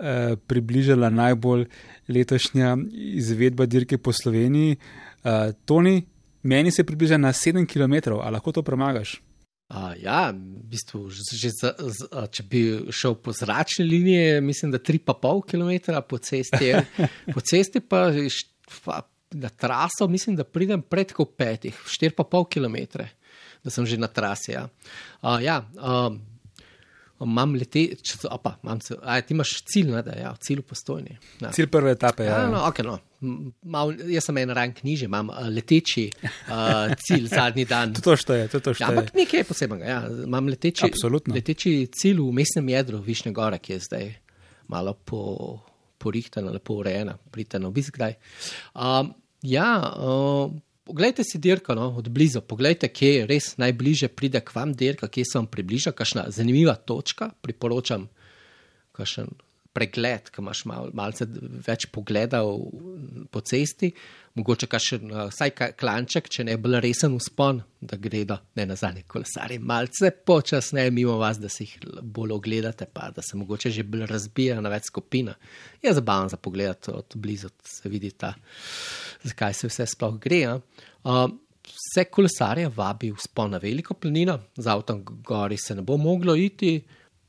uh, 0.00 0.36
približala 0.46 1.10
najbolj 1.10 1.66
letošnja 2.08 2.76
izvedba 2.92 3.66
dirke 3.66 3.98
po 3.98 4.12
Sloveniji. 4.12 4.76
Uh, 5.24 5.52
Toni, 5.64 6.00
meni 6.42 6.72
se 6.72 6.84
približa 6.84 7.16
na 7.16 7.32
7 7.32 7.66
km, 7.66 8.16
ali 8.20 8.32
lahko 8.32 8.52
to 8.52 8.62
premagaš? 8.62 9.20
Uh, 9.70 9.92
ja, 10.02 10.32
v 10.34 10.64
bistvu, 10.66 11.04
za, 11.14 11.70
z, 11.78 12.08
če 12.34 12.42
bi 12.50 12.62
šel 12.90 13.14
po 13.22 13.30
zračni 13.30 13.84
liniji, 13.86 14.40
mislim, 14.42 14.72
da 14.74 14.80
3,5 14.82 15.44
km 15.46 15.94
po 16.08 16.18
cesti. 16.18 16.72
po 17.34 17.40
cesti 17.40 17.78
pa, 17.80 18.08
pa 18.82 19.04
na 19.30 19.48
traso, 19.48 20.08
mislim, 20.08 20.34
da 20.36 20.44
pridem 20.44 20.82
pred 20.82 21.12
kot 21.14 21.36
petih, 21.38 21.78
4,5 21.86 22.48
km, 22.50 23.04
da 23.62 23.70
sem 23.70 23.86
že 23.86 24.00
na 24.00 24.08
trasi. 24.10 24.56
Ja, 24.56 24.66
uh, 25.22 25.38
ja 25.38 25.60
uh, 25.78 26.18
imam 27.24 27.54
lete, 27.58 27.82
če, 28.00 28.18
opa, 28.32 28.54
imam, 28.64 28.80
a, 29.02 29.18
ti 29.24 29.34
imaš 29.36 29.52
cilj, 29.68 29.92
ne, 29.92 30.02
da 30.06 30.16
je 30.16 30.24
ja, 30.24 30.32
cilj 30.40 30.62
v 30.62 30.66
postojni. 30.70 31.16
Ja. 31.42 31.52
Cilj 31.56 31.68
prve 31.72 31.94
etape, 31.96 32.26
ja. 32.28 32.42
ja 32.42 32.50
no, 32.52 32.62
okay, 32.68 32.86
no. 32.86 32.96
Mal, 33.20 33.92
jaz 34.08 34.30
sem 34.30 34.38
en 34.40 34.54
rang 34.56 34.78
niže, 34.86 35.04
imam 35.10 35.28
uh, 35.32 35.42
leteči 35.52 36.06
uh, 36.08 36.94
cilj 37.04 37.28
zadnji 37.28 37.66
dan. 37.68 37.92
to 38.00 38.16
to 38.16 38.38
je, 38.38 38.46
to 38.48 38.62
to 38.64 38.74
ja, 38.78 38.88
ampak 38.88 39.12
nekaj 39.16 39.44
posebnega. 39.48 39.90
Ja. 39.90 40.00
Imam 40.24 40.48
leteči, 40.48 40.88
leteči 41.28 41.74
cilj 41.92 42.22
v 42.24 42.30
mestnem 42.40 42.72
jedru 42.72 43.02
Višnje 43.04 43.34
Gore, 43.36 43.60
ki 43.60 43.76
je 43.76 43.82
zdaj 43.88 44.08
malo 44.72 44.94
po, 45.04 45.20
porihtena, 46.00 46.54
lepo 46.54 46.78
urejena, 46.80 47.18
pridite 47.30 47.60
na 47.60 47.68
obisk 47.68 47.98
kdaj. 47.98 48.16
Um, 48.72 49.12
ja, 49.42 49.68
uh, 49.96 50.52
Poglejte 50.90 51.22
si 51.22 51.38
dirko 51.38 51.74
no, 51.78 51.84
od 51.96 52.08
blizu, 52.10 52.40
poglejte, 52.42 52.88
kje 52.90 53.10
je 53.14 53.26
res 53.30 53.52
najbližje 53.62 54.08
pride 54.10 54.40
k 54.42 54.54
vam 54.56 54.72
dirka, 54.74 55.06
kje 55.06 55.22
se 55.22 55.38
vam 55.38 55.46
približa, 55.46 55.92
kakšna 55.94 56.24
zanimiva 56.34 56.74
točka. 56.74 57.28
Priporočam 57.46 58.08
kakšen 58.98 59.30
pregled, 59.72 60.30
ki 60.34 60.42
imaš 60.42 60.64
mal, 60.66 60.90
malce 60.96 61.26
več 61.66 61.86
pogleda 61.94 62.40
po 63.30 63.42
cesti, 63.46 63.90
mogoče 64.38 64.66
kakšen 64.70 65.10
uh, 65.10 65.20
vsaj 65.30 65.52
klanček, 65.78 66.30
če 66.32 66.46
ne 66.48 66.56
bolj 66.60 66.80
resen 66.84 67.14
uspon, 67.16 67.60
da 67.80 67.98
gredo 68.00 68.38
ne 68.58 68.66
na 68.70 68.76
zadnje 68.78 69.04
kolesarje, 69.10 69.60
malce 69.62 70.10
počasneje 70.26 70.92
mimo 70.94 71.16
vas, 71.20 71.38
da 71.42 71.50
si 71.52 71.68
jih 71.68 71.76
bolj 72.02 72.34
ogledate, 72.38 72.88
pa 72.92 73.10
da 73.14 73.22
se 73.26 73.38
mogoče 73.38 73.72
že 73.74 73.86
bolj 73.86 74.06
razbija 74.10 74.58
na 74.60 74.72
več 74.72 74.90
skupina. 74.90 75.36
Je 75.82 75.94
zabavno 75.94 76.32
za 76.34 76.38
pogled 76.38 76.90
od 76.92 77.14
blizu, 77.14 77.52
se 77.66 77.88
vidi 77.88 78.10
ta, 78.10 78.34
zakaj 79.22 79.54
se 79.54 79.70
vse 79.70 79.86
sploh 79.94 80.18
gre. 80.18 80.42
Uh, 81.04 81.28
Vse 81.70 82.06
kolesarje 82.10 82.70
vabi 82.74 83.12
v 83.12 83.20
spon 83.20 83.52
na 83.54 83.58
veliko 83.62 83.94
planino, 83.94 84.34
z 84.56 84.66
avtom 84.72 85.04
gori 85.04 85.58
se 85.60 85.76
ne 85.76 85.84
bo 85.86 85.94
moglo 86.00 86.34
iti, 86.34 86.72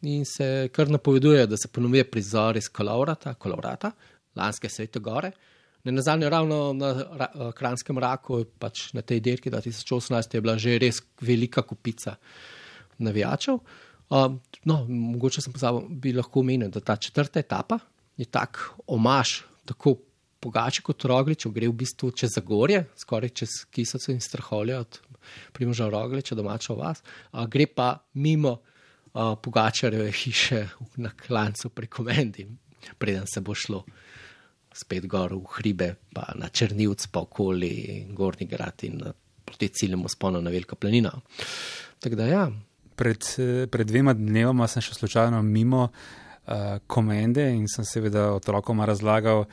in 0.01 0.25
se 0.25 0.69
kar 0.73 0.89
napoveduje, 0.89 1.45
da 1.47 1.57
se 1.57 1.67
ponovuje 1.67 2.03
prizor 2.03 2.57
iz 2.57 2.69
Kolovrata, 2.69 3.33
Kolovrata 3.33 3.91
lanske 4.35 4.69
svete 4.69 4.99
gore. 4.99 5.31
Ne 5.83 5.91
na 5.91 6.01
zadnje, 6.01 6.29
ravno 6.29 6.73
na 6.73 6.93
ra, 6.93 7.27
eh, 7.35 7.51
Kranskem 7.57 7.97
raku, 7.97 8.43
pač 8.59 8.93
na 8.93 9.01
tej 9.01 9.19
dirki 9.19 9.49
2018, 9.49 10.33
je 10.33 10.41
bila 10.41 10.57
že 10.57 10.77
res 10.79 11.01
velika 11.21 11.61
kupica 11.61 12.15
navijačev. 12.97 13.59
Uh, 14.11 14.33
no, 14.67 14.85
mogoče 14.87 15.41
sem 15.41 15.53
pozabil, 15.53 15.85
bi 15.89 16.11
lahko 16.13 16.41
omenil, 16.43 16.69
da 16.69 16.81
ta 16.83 16.97
četrta 16.99 17.39
etapa 17.39 17.79
je 18.17 18.25
tak 18.25 18.59
omaž, 18.87 19.45
tako 19.65 19.95
pogače 20.43 20.81
kot 20.83 21.05
roglič, 21.07 21.45
gre 21.47 21.69
v 21.69 21.77
bistvu 21.79 22.11
čez 22.11 22.33
Zagorje, 22.35 22.83
skoraj 22.99 23.29
čez 23.29 23.49
Kisaco 23.71 24.11
in 24.11 24.19
Straholje 24.19 24.77
od 24.77 24.99
Primoža 25.53 25.87
Rogliča, 25.89 26.35
domačo 26.35 26.75
vas, 26.75 26.99
uh, 27.31 27.47
gre 27.47 27.65
pa 27.71 28.03
mimo 28.13 28.59
uh, 29.13 29.35
Pogačarjeve 29.41 30.11
hiše 30.11 30.67
na 30.95 31.11
klancu 31.27 31.69
preko 31.69 32.03
Mendi, 32.03 32.47
preden 32.97 33.27
se 33.27 33.41
bo 33.41 33.55
šlo 33.55 33.83
spet 34.73 35.05
gor 35.07 35.33
v 35.35 35.43
hribe, 35.57 35.95
pa 36.13 36.31
na 36.35 36.49
Črnivc, 36.49 37.07
pa 37.11 37.19
okoli 37.19 38.07
Gorni 38.15 38.47
grad 38.47 38.83
in 38.87 39.01
proti 39.45 39.67
ciljemu 39.67 40.09
sponu 40.09 40.41
na 40.41 40.49
Veliko 40.49 40.75
planino. 40.75 41.11
Tako 41.99 42.15
da 42.15 42.25
ja. 42.25 42.51
Pred, 42.95 43.23
pred 43.71 43.87
dvema 43.87 44.13
dnevoma 44.13 44.67
sem 44.67 44.81
šel 44.81 44.93
slučajno 44.93 45.41
mimo 45.41 45.83
uh, 45.83 46.53
komende 46.87 47.49
in 47.51 47.67
sem 47.67 47.85
seveda 47.85 48.31
otrokom 48.33 48.81
razlagal, 48.81 49.45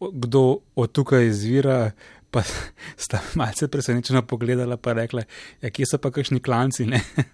kdo 0.00 0.58
od 0.74 0.92
tukaj 0.92 1.26
izvira, 1.26 1.90
pa 2.34 2.42
sta 3.04 3.20
malce 3.38 3.68
presenečena 3.70 4.24
pogledala, 4.26 4.76
pa 4.76 4.96
rekla, 4.98 5.22
ja, 5.62 5.70
kje 5.70 5.86
so 5.86 6.00
pa 6.02 6.10
kakšni 6.14 6.42
klanci, 6.42 6.88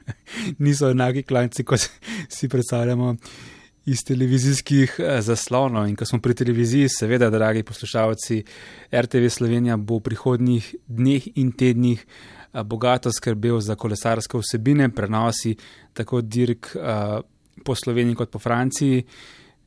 niso 0.65 0.91
enaki 0.93 1.25
klanci, 1.25 1.65
kot 1.65 1.87
si 2.37 2.49
predstavljamo 2.49 3.15
iz 3.91 4.05
televizijskih 4.05 4.99
eh, 4.99 5.23
zaslonov. 5.25 5.89
In 5.89 5.97
ko 5.97 6.05
smo 6.05 6.21
pri 6.21 6.37
televiziji, 6.37 6.91
seveda, 6.93 7.31
dragi 7.33 7.65
poslušalci, 7.67 8.43
RTV 8.93 9.33
Slovenija 9.33 9.79
bo 9.81 9.99
v 9.99 10.07
prihodnjih 10.11 10.75
dneh 10.87 11.31
in 11.41 11.53
tednih 11.57 12.05
eh, 12.05 12.63
bogato 12.63 13.13
skrbel 13.13 13.61
za 13.65 13.79
kolesarske 13.81 14.39
vsebine, 14.39 14.93
prenosi 14.95 15.57
tako 15.97 16.21
dirk 16.23 16.71
uh, 16.77 17.19
po 17.65 17.75
Sloveniji 17.75 18.15
kot 18.15 18.31
po 18.31 18.39
Franciji. 18.39 19.03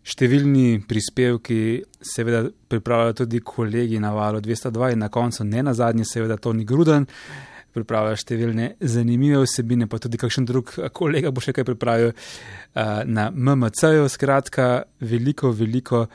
Številni 0.04 0.82
prispevki, 0.84 1.80
seveda, 2.04 2.49
pripravljajo 2.68 3.22
tudi 3.24 3.39
kolegi 3.39 4.01
na 4.04 4.12
valu 4.12 4.41
202 4.43 4.91
in 4.97 4.99
na 5.06 5.08
koncu, 5.10 5.45
ne 5.47 5.64
na 5.64 5.74
zadnji, 5.78 6.04
seveda, 6.10 6.36
Toni 6.36 6.66
Gruden, 6.68 7.08
pripravlja 7.74 8.20
številne 8.20 8.68
zanimive 8.80 9.41
vsebine, 9.45 9.88
pa 9.89 9.99
tudi 10.04 10.20
kakšen 10.22 10.45
drug 10.49 10.76
kolega 10.95 11.32
bo 11.34 11.41
še 11.43 11.56
kaj 11.56 11.66
pripravil 11.72 12.12
uh, 12.12 13.01
na 13.08 13.30
MMC-ju. 13.32 14.06
Skratka, 14.12 14.86
veliko, 15.01 15.54
veliko 15.56 16.06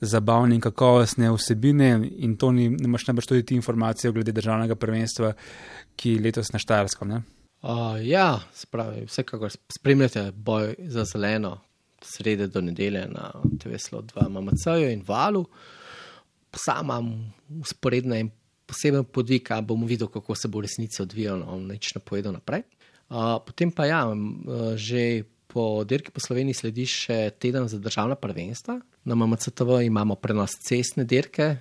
zabavne 0.00 0.56
in 0.56 0.62
kakovostne 0.64 1.32
vsebine 1.34 1.90
in 2.24 2.36
to 2.40 2.52
ni, 2.56 2.70
imaš 2.72 3.08
najbrž 3.08 3.32
tudi 3.32 3.46
ti 3.48 3.58
informacije 3.58 4.12
glede 4.16 4.32
državnega 4.36 4.76
prvenstva, 4.80 5.34
ki 5.96 6.16
je 6.16 6.22
letos 6.28 6.52
na 6.54 6.60
Štajerskem. 6.62 7.18
Uh, 7.60 7.98
ja, 8.00 8.40
spravi, 8.56 9.04
vsekakor 9.08 9.52
spremljate 9.68 10.30
boj 10.32 10.74
za 10.88 11.04
zeleno, 11.04 11.58
srede 12.04 12.46
do 12.48 12.60
nedelje 12.60 13.06
na 13.08 13.30
TV-slu 13.60 14.02
2 14.02 14.28
MMC-ju 14.28 14.90
in 14.90 15.02
valu. 15.06 15.44
Sam 16.56 16.84
imam 16.84 17.10
usporedne 17.60 18.20
in 18.20 18.30
poseben 18.66 19.04
podvig, 19.04 19.50
a 19.50 19.60
bom 19.60 19.82
videl, 19.86 20.08
kako 20.08 20.34
se 20.34 20.48
bo 20.48 20.62
resnica 20.62 21.02
odvijala, 21.02 21.44
no, 21.44 21.58
neč 21.72 21.94
ne 21.94 22.00
povedal 22.00 22.36
naprej. 22.36 22.62
Uh, 23.10 23.38
potem 23.42 23.72
pa 23.74 23.88
ja, 23.90 24.04
že 24.78 25.24
po 25.50 25.82
dirki 25.82 26.14
po 26.14 26.22
Sloveniji 26.22 26.60
sledi 26.62 26.86
še 26.86 27.34
teden 27.42 27.66
za 27.66 27.80
državna 27.82 28.14
prvenstva. 28.14 28.78
Na 29.04 29.16
MMC-TV 29.18 29.82
imamo 29.88 30.14
prenos 30.22 30.54
cestne 30.62 31.02
dirke, 31.04 31.56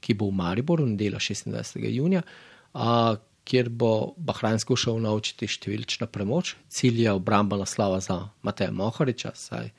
ki 0.00 0.16
bo 0.16 0.30
v 0.30 0.38
Mariboru, 0.40 0.86
nedeljo 0.88 1.20
26. 1.20 1.84
junija. 1.92 2.24
Uh, 2.72 3.16
kjer 3.46 3.70
bo 3.70 4.14
Bahrajn 4.18 4.58
skušal 4.62 4.98
naučiti 5.02 5.46
številčno 5.46 6.08
premoč. 6.10 6.56
Cilj 6.72 7.04
je 7.04 7.14
obramba 7.14 7.58
naslova 7.60 8.00
za 8.02 8.18
Mateja 8.46 8.74
Mohoriča, 8.74 9.32
saj 9.38 9.70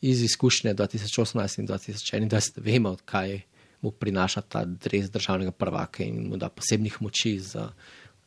iz 0.00 0.22
izkušnje 0.22 0.74
2018 0.78 1.60
in 1.62 1.68
2021 1.70 2.62
vemo, 2.62 2.96
kaj 3.04 3.40
mu 3.82 3.92
prinaša 3.94 4.42
ta 4.50 4.64
dres 4.64 5.10
državnega 5.14 5.54
prvaka 5.54 6.02
in 6.04 6.28
mu 6.30 6.36
da 6.36 6.50
posebnih 6.50 6.98
moči 7.02 7.38
za 7.42 7.68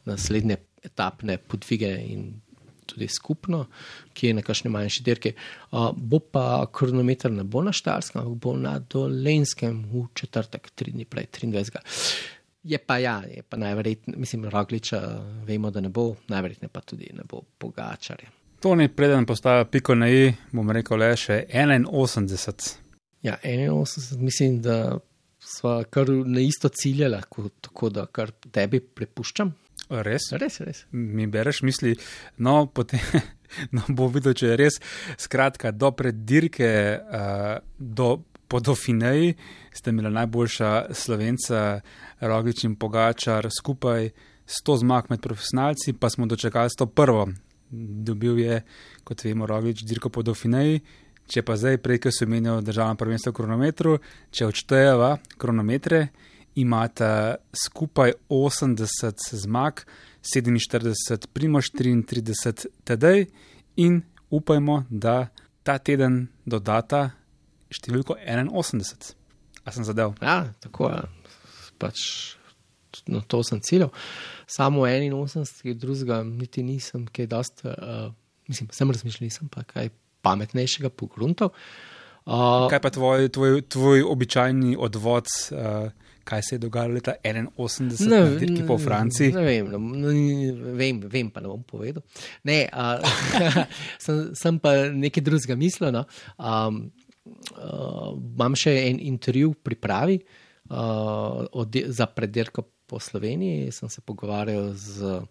naslednje 0.08 0.58
etapne 0.84 1.38
podvige 1.38 1.92
in 2.08 2.32
tudi 2.86 3.08
skupno, 3.08 3.66
ki 4.14 4.28
je 4.28 4.34
na 4.34 4.44
kakšni 4.44 4.72
manjši 4.72 5.04
dirki. 5.04 5.34
Uh, 5.72 5.92
bo 5.96 6.20
pa 6.20 6.66
kronometer 6.74 7.32
ne 7.32 7.44
bo 7.44 7.64
na 7.64 7.72
Štarskem, 7.76 8.22
ampak 8.24 8.40
bo 8.44 8.56
na 8.58 8.78
Dolenskem 8.80 9.84
v 9.92 10.08
četrtek, 10.18 10.72
tri 10.76 10.92
dni 10.92 11.06
prej, 11.06 11.30
23. 11.32 12.41
Je 12.64 12.78
pa 12.78 12.98
ja, 13.02 13.24
je 13.26 13.42
pa 13.42 13.58
najverjetneje, 13.58 14.20
mislim, 14.20 14.46
rogliča, 14.50 15.02
vemo, 15.48 15.72
da 15.72 15.82
ne 15.82 15.90
bo, 15.90 16.16
najverjetneje 16.28 16.70
pa 16.70 16.82
tudi 16.82 17.10
ne 17.14 17.24
bo 17.30 17.42
pogačarja. 17.58 18.30
To 18.62 18.76
ni 18.76 18.88
preden 18.88 19.26
postaja 19.26 19.66
piko 19.66 19.96
na 19.96 20.10
i, 20.10 20.34
bom 20.52 20.70
rekel 20.72 21.02
le 21.02 21.16
še 21.18 21.40
81. 21.50 22.76
Ja, 23.26 23.40
81, 23.44 24.22
mislim, 24.22 24.60
da 24.62 25.00
smo 25.42 25.80
kar 25.90 26.10
na 26.10 26.42
isto 26.42 26.70
cilje 26.70 27.10
lahko, 27.10 27.50
tako 27.62 27.90
da 27.90 28.06
kar 28.06 28.32
tebi 28.52 28.80
prepuščam. 28.80 29.54
Res? 29.90 30.30
Res, 30.40 30.60
res. 30.64 30.86
Mi 30.92 31.26
bereš 31.28 31.64
misli, 31.68 31.96
no, 32.38 32.68
potem 32.68 33.02
no, 33.76 33.84
bo 33.90 34.08
videl, 34.14 34.38
če 34.38 34.54
je 34.54 34.60
res. 34.62 34.78
Skratka, 35.20 35.74
do 35.74 35.90
preddirke, 35.98 36.70
uh, 37.02 37.58
do 37.78 38.14
po 38.52 38.60
Dauphineji 38.60 39.34
sta 39.72 39.90
imela 39.90 40.10
najboljša 40.10 40.86
slovenca, 40.92 41.80
Roglič 42.20 42.64
in 42.68 42.76
Pogačar, 42.76 43.48
skupaj 43.60 44.10
100 44.46 44.78
zmag 44.80 45.08
med 45.10 45.22
profesionalci, 45.22 45.94
pa 45.94 46.10
smo 46.10 46.26
dočekali 46.26 46.70
101. 46.80 47.34
Dobil 48.04 48.40
je, 48.40 48.58
kot 49.04 49.24
vemo, 49.24 49.48
Roglič 49.48 49.86
dirko 49.88 50.10
po 50.10 50.24
Dauphineji. 50.24 50.82
Če 51.32 51.46
pa 51.48 51.56
zdaj 51.56 51.80
prej, 51.80 52.02
ko 52.04 52.12
so 52.12 52.28
imeli 52.28 52.58
državno 52.68 53.00
prvenstvo 53.00 53.32
v 53.32 53.38
kronometru, 53.40 53.96
če 54.36 54.50
odštejeva 54.52 55.14
kronometre, 55.40 56.02
imata 56.60 57.38
skupaj 57.56 58.18
80 58.28 59.30
zmag, 59.46 59.86
47 60.28 61.32
primoš, 61.32 61.72
33 61.72 62.68
tedaj 62.84 63.24
in 63.80 64.02
upajmo, 64.30 64.84
da 64.90 65.30
ta 65.64 65.78
teden 65.80 66.26
dodata 66.46 67.21
številko 67.72 68.20
81. 68.20 69.16
A 69.62 69.74
sem 69.74 69.86
zadev? 69.86 70.16
Ja, 70.22 70.44
tako 70.64 70.90
je. 70.90 71.02
Pač 71.82 71.98
na 73.08 73.22
to 73.22 73.44
sem 73.44 73.62
ciljal. 73.64 73.90
Samo 74.48 74.82
81, 74.82 75.74
drugega 75.80 76.24
niti 76.24 76.64
nisem, 76.64 77.08
kaj 77.08 77.30
dost, 77.32 77.64
uh, 77.66 78.12
mislim, 78.48 78.70
sem 78.72 78.92
razmišljal, 78.92 79.26
nisem 79.26 79.50
pa 79.50 79.64
kaj 79.64 79.90
pametnejšega 80.22 80.90
pogruntov. 80.90 81.54
Uh, 82.26 82.68
kaj 82.70 82.82
pa 82.82 82.92
tvoj, 82.94 83.30
tvoj, 83.34 83.62
tvoj 83.62 84.04
običajni 84.06 84.76
odvod, 84.80 85.30
uh, 85.56 85.90
kaj 86.24 86.42
se 86.50 86.56
je 86.56 86.60
dogajalo 86.60 86.94
leta 86.94 87.16
81, 87.24 88.10
ne, 88.10 88.20
na 88.20 88.36
dirki 88.38 88.68
po 88.68 88.78
Franciji? 88.78 89.32
Ne 89.34 89.46
vem, 89.46 89.72
ne, 89.72 90.74
vem, 90.78 91.02
vem, 91.10 91.32
pa 91.34 91.42
ne 91.42 91.50
bom 91.50 91.64
povedal. 91.64 92.04
Ne, 92.44 92.68
uh, 92.70 93.02
sem, 94.04 94.28
sem 94.38 94.60
pa 94.62 94.76
nekaj 94.94 95.24
drugega 95.26 95.58
mislil. 95.58 95.96
No. 95.96 96.06
Um, 96.38 96.92
uh, 97.26 98.12
imam 98.16 98.56
še 98.58 98.74
en 98.90 99.02
intervju 99.12 99.54
v 99.54 99.60
pripravi 99.70 100.18
uh, 100.22 101.44
za 101.88 102.08
predirko 102.12 102.66
po 102.88 103.00
Sloveniji. 103.00 103.72
Sem 103.72 103.90
se 103.90 104.02
pogovarjal 104.02 104.74
z 104.76 105.22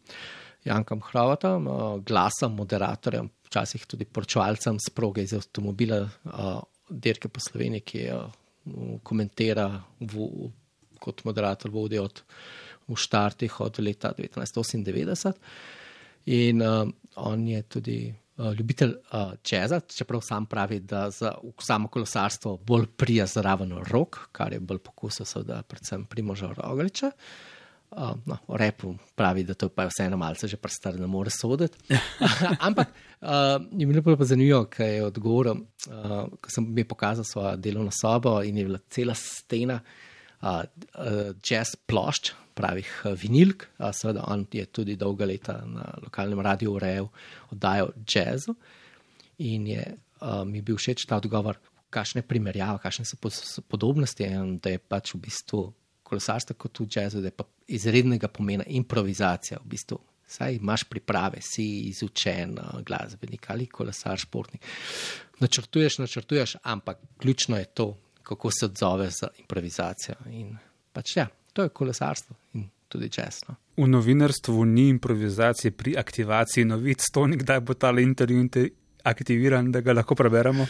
Jankom 0.64 1.02
Hrvatom, 1.10 1.66
uh, 1.66 1.98
glasom, 2.04 2.56
moderatorjem, 2.60 3.30
včasih 3.50 3.86
tudi 3.86 4.04
poročevalcem 4.04 4.78
z 4.80 4.94
proge 4.94 5.24
iz 5.24 5.34
avtomobila 5.36 6.02
uh, 6.04 6.62
dirke 6.90 7.28
po 7.28 7.40
Sloveniji, 7.42 7.86
ki 7.86 8.06
jo 8.06 8.22
uh, 8.24 8.32
komentira 9.02 9.68
v, 10.00 10.50
kot 11.00 11.24
moderator 11.24 11.70
vodi 11.72 11.98
od 11.98 12.22
štartih 12.90 13.60
od 13.60 13.78
leta 13.78 14.10
1998 14.18 15.32
in 16.26 16.62
uh, 16.62 16.88
on 17.16 17.48
je 17.48 17.62
tudi 17.62 17.98
ljubitelj 18.58 18.90
uh, 18.90 19.32
čeza, 19.42 19.80
čeprav 19.80 20.20
sam 20.20 20.46
pravi, 20.46 20.80
da 20.80 21.10
za 21.10 21.34
samo 21.58 21.88
kolesarstvo 21.88 22.56
bolj 22.56 22.86
prija 22.86 23.26
zraven 23.26 23.72
rok, 23.90 24.18
kar 24.32 24.52
je 24.52 24.60
bolj 24.60 24.78
pokusil, 24.78 25.26
seveda, 25.26 25.62
predvsem 25.62 26.04
Primoža 26.04 26.52
Rogliča. 26.56 27.10
Uh, 27.90 28.10
no, 28.26 28.36
o 28.46 28.56
repu 28.56 28.94
pravi, 29.14 29.42
da 29.42 29.54
to 29.54 29.68
pa 29.68 29.82
je 29.82 29.90
vseeno 29.90 30.16
malce 30.16 30.48
že 30.48 30.56
prestar, 30.56 31.00
ne 31.00 31.06
more 31.06 31.30
soditi. 31.30 31.78
Ampak 32.68 32.88
uh, 33.20 33.28
je 33.72 33.86
bilo 33.86 34.16
pa 34.16 34.24
zanimivo, 34.24 34.64
ker 34.70 34.86
je 34.86 35.04
odgovoril, 35.04 35.64
uh, 35.88 36.28
ko 36.40 36.54
sem 36.54 36.70
mi 36.74 36.84
pokazal 36.84 37.24
svojo 37.24 37.56
delovno 37.56 37.90
sobo 37.90 38.42
in 38.42 38.58
je 38.58 38.64
bila 38.64 38.78
cela 38.88 39.14
stena 39.14 39.74
uh, 39.74 40.09
uh, 40.42 40.62
jazz 41.44 41.76
plošč, 41.86 42.32
pravih 42.54 42.90
uh, 43.04 43.14
vinilk. 43.18 43.66
Uh, 43.78 43.90
seveda, 43.96 44.24
on 44.28 44.46
je 44.52 44.66
tudi 44.66 44.96
dolga 44.96 45.28
leta 45.28 45.60
na 45.66 45.86
lokalnem 46.02 46.40
radiju 46.40 46.76
urejal 46.76 47.10
oddajo 47.50 47.92
jazzu 48.08 48.54
in 49.38 49.66
je 49.66 49.84
uh, 50.20 50.44
mi 50.44 50.62
bil 50.62 50.76
všeč 50.76 51.06
ta 51.08 51.16
odgovor, 51.16 51.58
kakšne 51.90 52.22
primerjave, 52.22 52.78
kakšne 52.82 53.04
so 53.04 53.62
podobnosti 53.68 54.26
da 54.62 54.70
je 54.70 54.78
pač 54.78 55.14
v 55.14 55.22
bistvu 55.26 55.62
kolesarstvo 56.10 56.56
kot 56.58 56.80
v 56.80 56.86
jazzu, 56.90 57.22
da 57.22 57.30
je 57.30 57.36
pa 57.36 57.46
izrednega 57.70 58.28
pomena 58.28 58.64
improvizacija. 58.66 59.60
V 59.64 59.74
bistvu. 59.74 59.98
Saj 60.30 60.60
imaš 60.60 60.84
priprave, 60.86 61.40
si 61.42 61.64
izučen 61.88 62.54
glasbenik 62.86 63.48
ali 63.50 63.66
kolesar, 63.66 64.18
športnik. 64.18 64.62
Načrtuješ, 65.42 65.98
načrtuješ, 65.98 66.56
ampak 66.62 67.00
ključno 67.18 67.58
je 67.58 67.64
to, 67.64 67.88
kako 68.22 68.50
se 68.50 68.64
odzove 68.66 69.10
za 69.10 69.28
improvizacijo. 69.38 70.14
In 70.30 70.56
pač 70.92 71.16
ja, 71.16 71.26
to 71.52 71.62
je 71.62 71.68
kolesarstvo 71.68 72.36
in 72.54 72.68
tudi 72.88 73.08
čestno. 73.08 73.54
V 73.76 73.86
novinarstvu 73.88 74.64
ni 74.64 74.88
improvizacije 74.88 75.70
pri 75.70 75.96
aktivaciji 75.98 76.64
novic, 76.64 77.04
to 77.12 77.26
nikdaj 77.26 77.60
bo 77.60 77.74
ta 77.74 77.90
intervju 78.00 78.48
aktiviran, 79.02 79.72
da 79.72 79.80
ga 79.80 79.92
lahko 79.92 80.14
preberemo. 80.14 80.66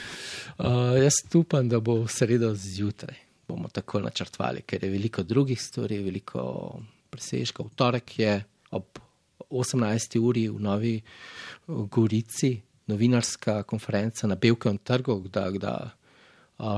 Uh, 0.59 0.67
jaz 1.03 1.23
upam, 1.35 1.69
da 1.69 1.81
bo 1.81 2.03
v 2.05 2.09
sredo 2.09 2.55
zjutraj 2.55 3.31
bomo 3.51 3.69
tako 3.69 4.01
načrtovali, 4.01 4.63
ker 4.63 4.85
je 4.85 4.91
veliko 4.91 5.23
drugih 5.23 5.59
stvari, 5.63 5.99
veliko 6.05 6.43
presežkov. 7.11 7.73
V 7.73 7.79
torek 7.79 8.19
je 8.19 8.35
ob 8.71 9.01
18. 9.51 10.19
uri 10.23 10.47
v 10.49 10.61
Novi 10.63 10.95
Gorici 11.67 12.53
novinarska 12.91 13.63
konferenca 13.63 14.27
na 14.27 14.35
Belkem 14.35 14.79
trgu, 14.79 15.19
da, 15.33 15.51
da 15.51 15.75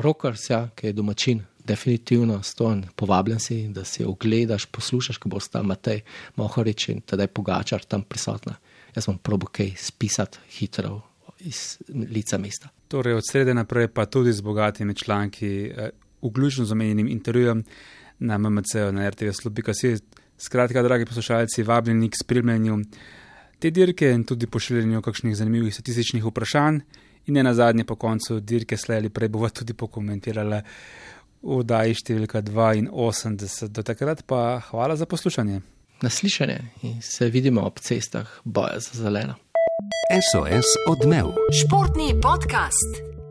Rokers, 0.03 0.51
ja, 0.51 0.69
ki 0.75 0.87
je 0.87 0.93
domačin, 0.93 1.43
definitivno 1.65 2.43
stojen, 2.43 2.85
povabljen 2.97 3.41
si, 3.41 3.69
da 3.69 3.85
si 3.85 4.05
ogledaš, 4.05 4.67
poslušaš, 4.67 5.19
ko 5.19 5.29
bo 5.29 5.41
sta 5.41 5.63
Matej 5.63 6.01
Mohorič 6.37 6.89
in 6.89 7.01
tedaj 7.01 7.27
Pogačar 7.27 7.85
tam 7.85 8.03
prisotna. 8.03 8.57
Jaz 8.95 9.07
bom 9.07 9.19
probo 9.19 9.47
kaj 9.47 9.73
spisati 9.79 10.39
hitro 10.59 11.01
iz 11.39 11.79
lica 11.89 12.39
mesta. 12.39 12.69
Torej, 12.89 13.15
od 13.15 13.27
srede 13.31 13.55
naprej 13.55 13.89
pa 13.89 14.07
tudi 14.07 14.33
z 14.33 14.41
bogatimi 14.41 14.95
članki, 14.95 15.73
eh, 15.77 15.91
vključno 16.23 16.65
z 16.65 16.73
omenjenim 16.73 17.09
intervjujem 17.09 17.65
na 18.19 18.39
MMC, 18.39 18.93
na 18.93 19.11
RTV 19.11 19.33
Slobika. 19.33 19.73
Skratka, 20.39 20.83
dragi 20.83 21.07
poslušalci, 21.07 21.63
vabljeni 21.63 22.11
k 22.11 22.17
spremljanju 22.23 22.79
te 23.59 23.71
dirke 23.71 24.11
in 24.11 24.25
tudi 24.25 24.47
pošiljanju 24.47 25.03
kakšnih 25.03 25.37
zanimivih 25.37 25.75
statističnih 25.75 26.25
vprašanj. 26.25 26.81
In 27.27 27.35
ne 27.35 27.43
na 27.43 27.55
zadnje, 27.55 27.85
po 27.85 27.97
koncu 27.97 28.41
dirke 28.41 28.77
sledi, 28.77 29.09
prej 29.09 29.29
bova 29.29 29.49
tudi 29.49 29.75
pokomentirala 29.79 30.63
v 31.43 31.63
daji 31.67 31.95
številka 31.95 32.43
82. 32.43 33.71
Do 33.71 33.83
takrat 33.83 34.25
pa 34.27 34.61
hvala 34.71 34.97
za 34.97 35.07
poslušanje. 35.07 35.63
Naslišanje 36.03 36.59
in 36.83 36.99
se 37.03 37.31
vidimo 37.31 37.63
ob 37.63 37.79
cestah 37.79 38.27
boja 38.45 38.81
za 38.83 39.03
zeleno. 39.03 39.39
SOS 40.33 40.77
odmev. 40.91 41.35
Športni 41.55 42.15
podcast. 42.23 43.22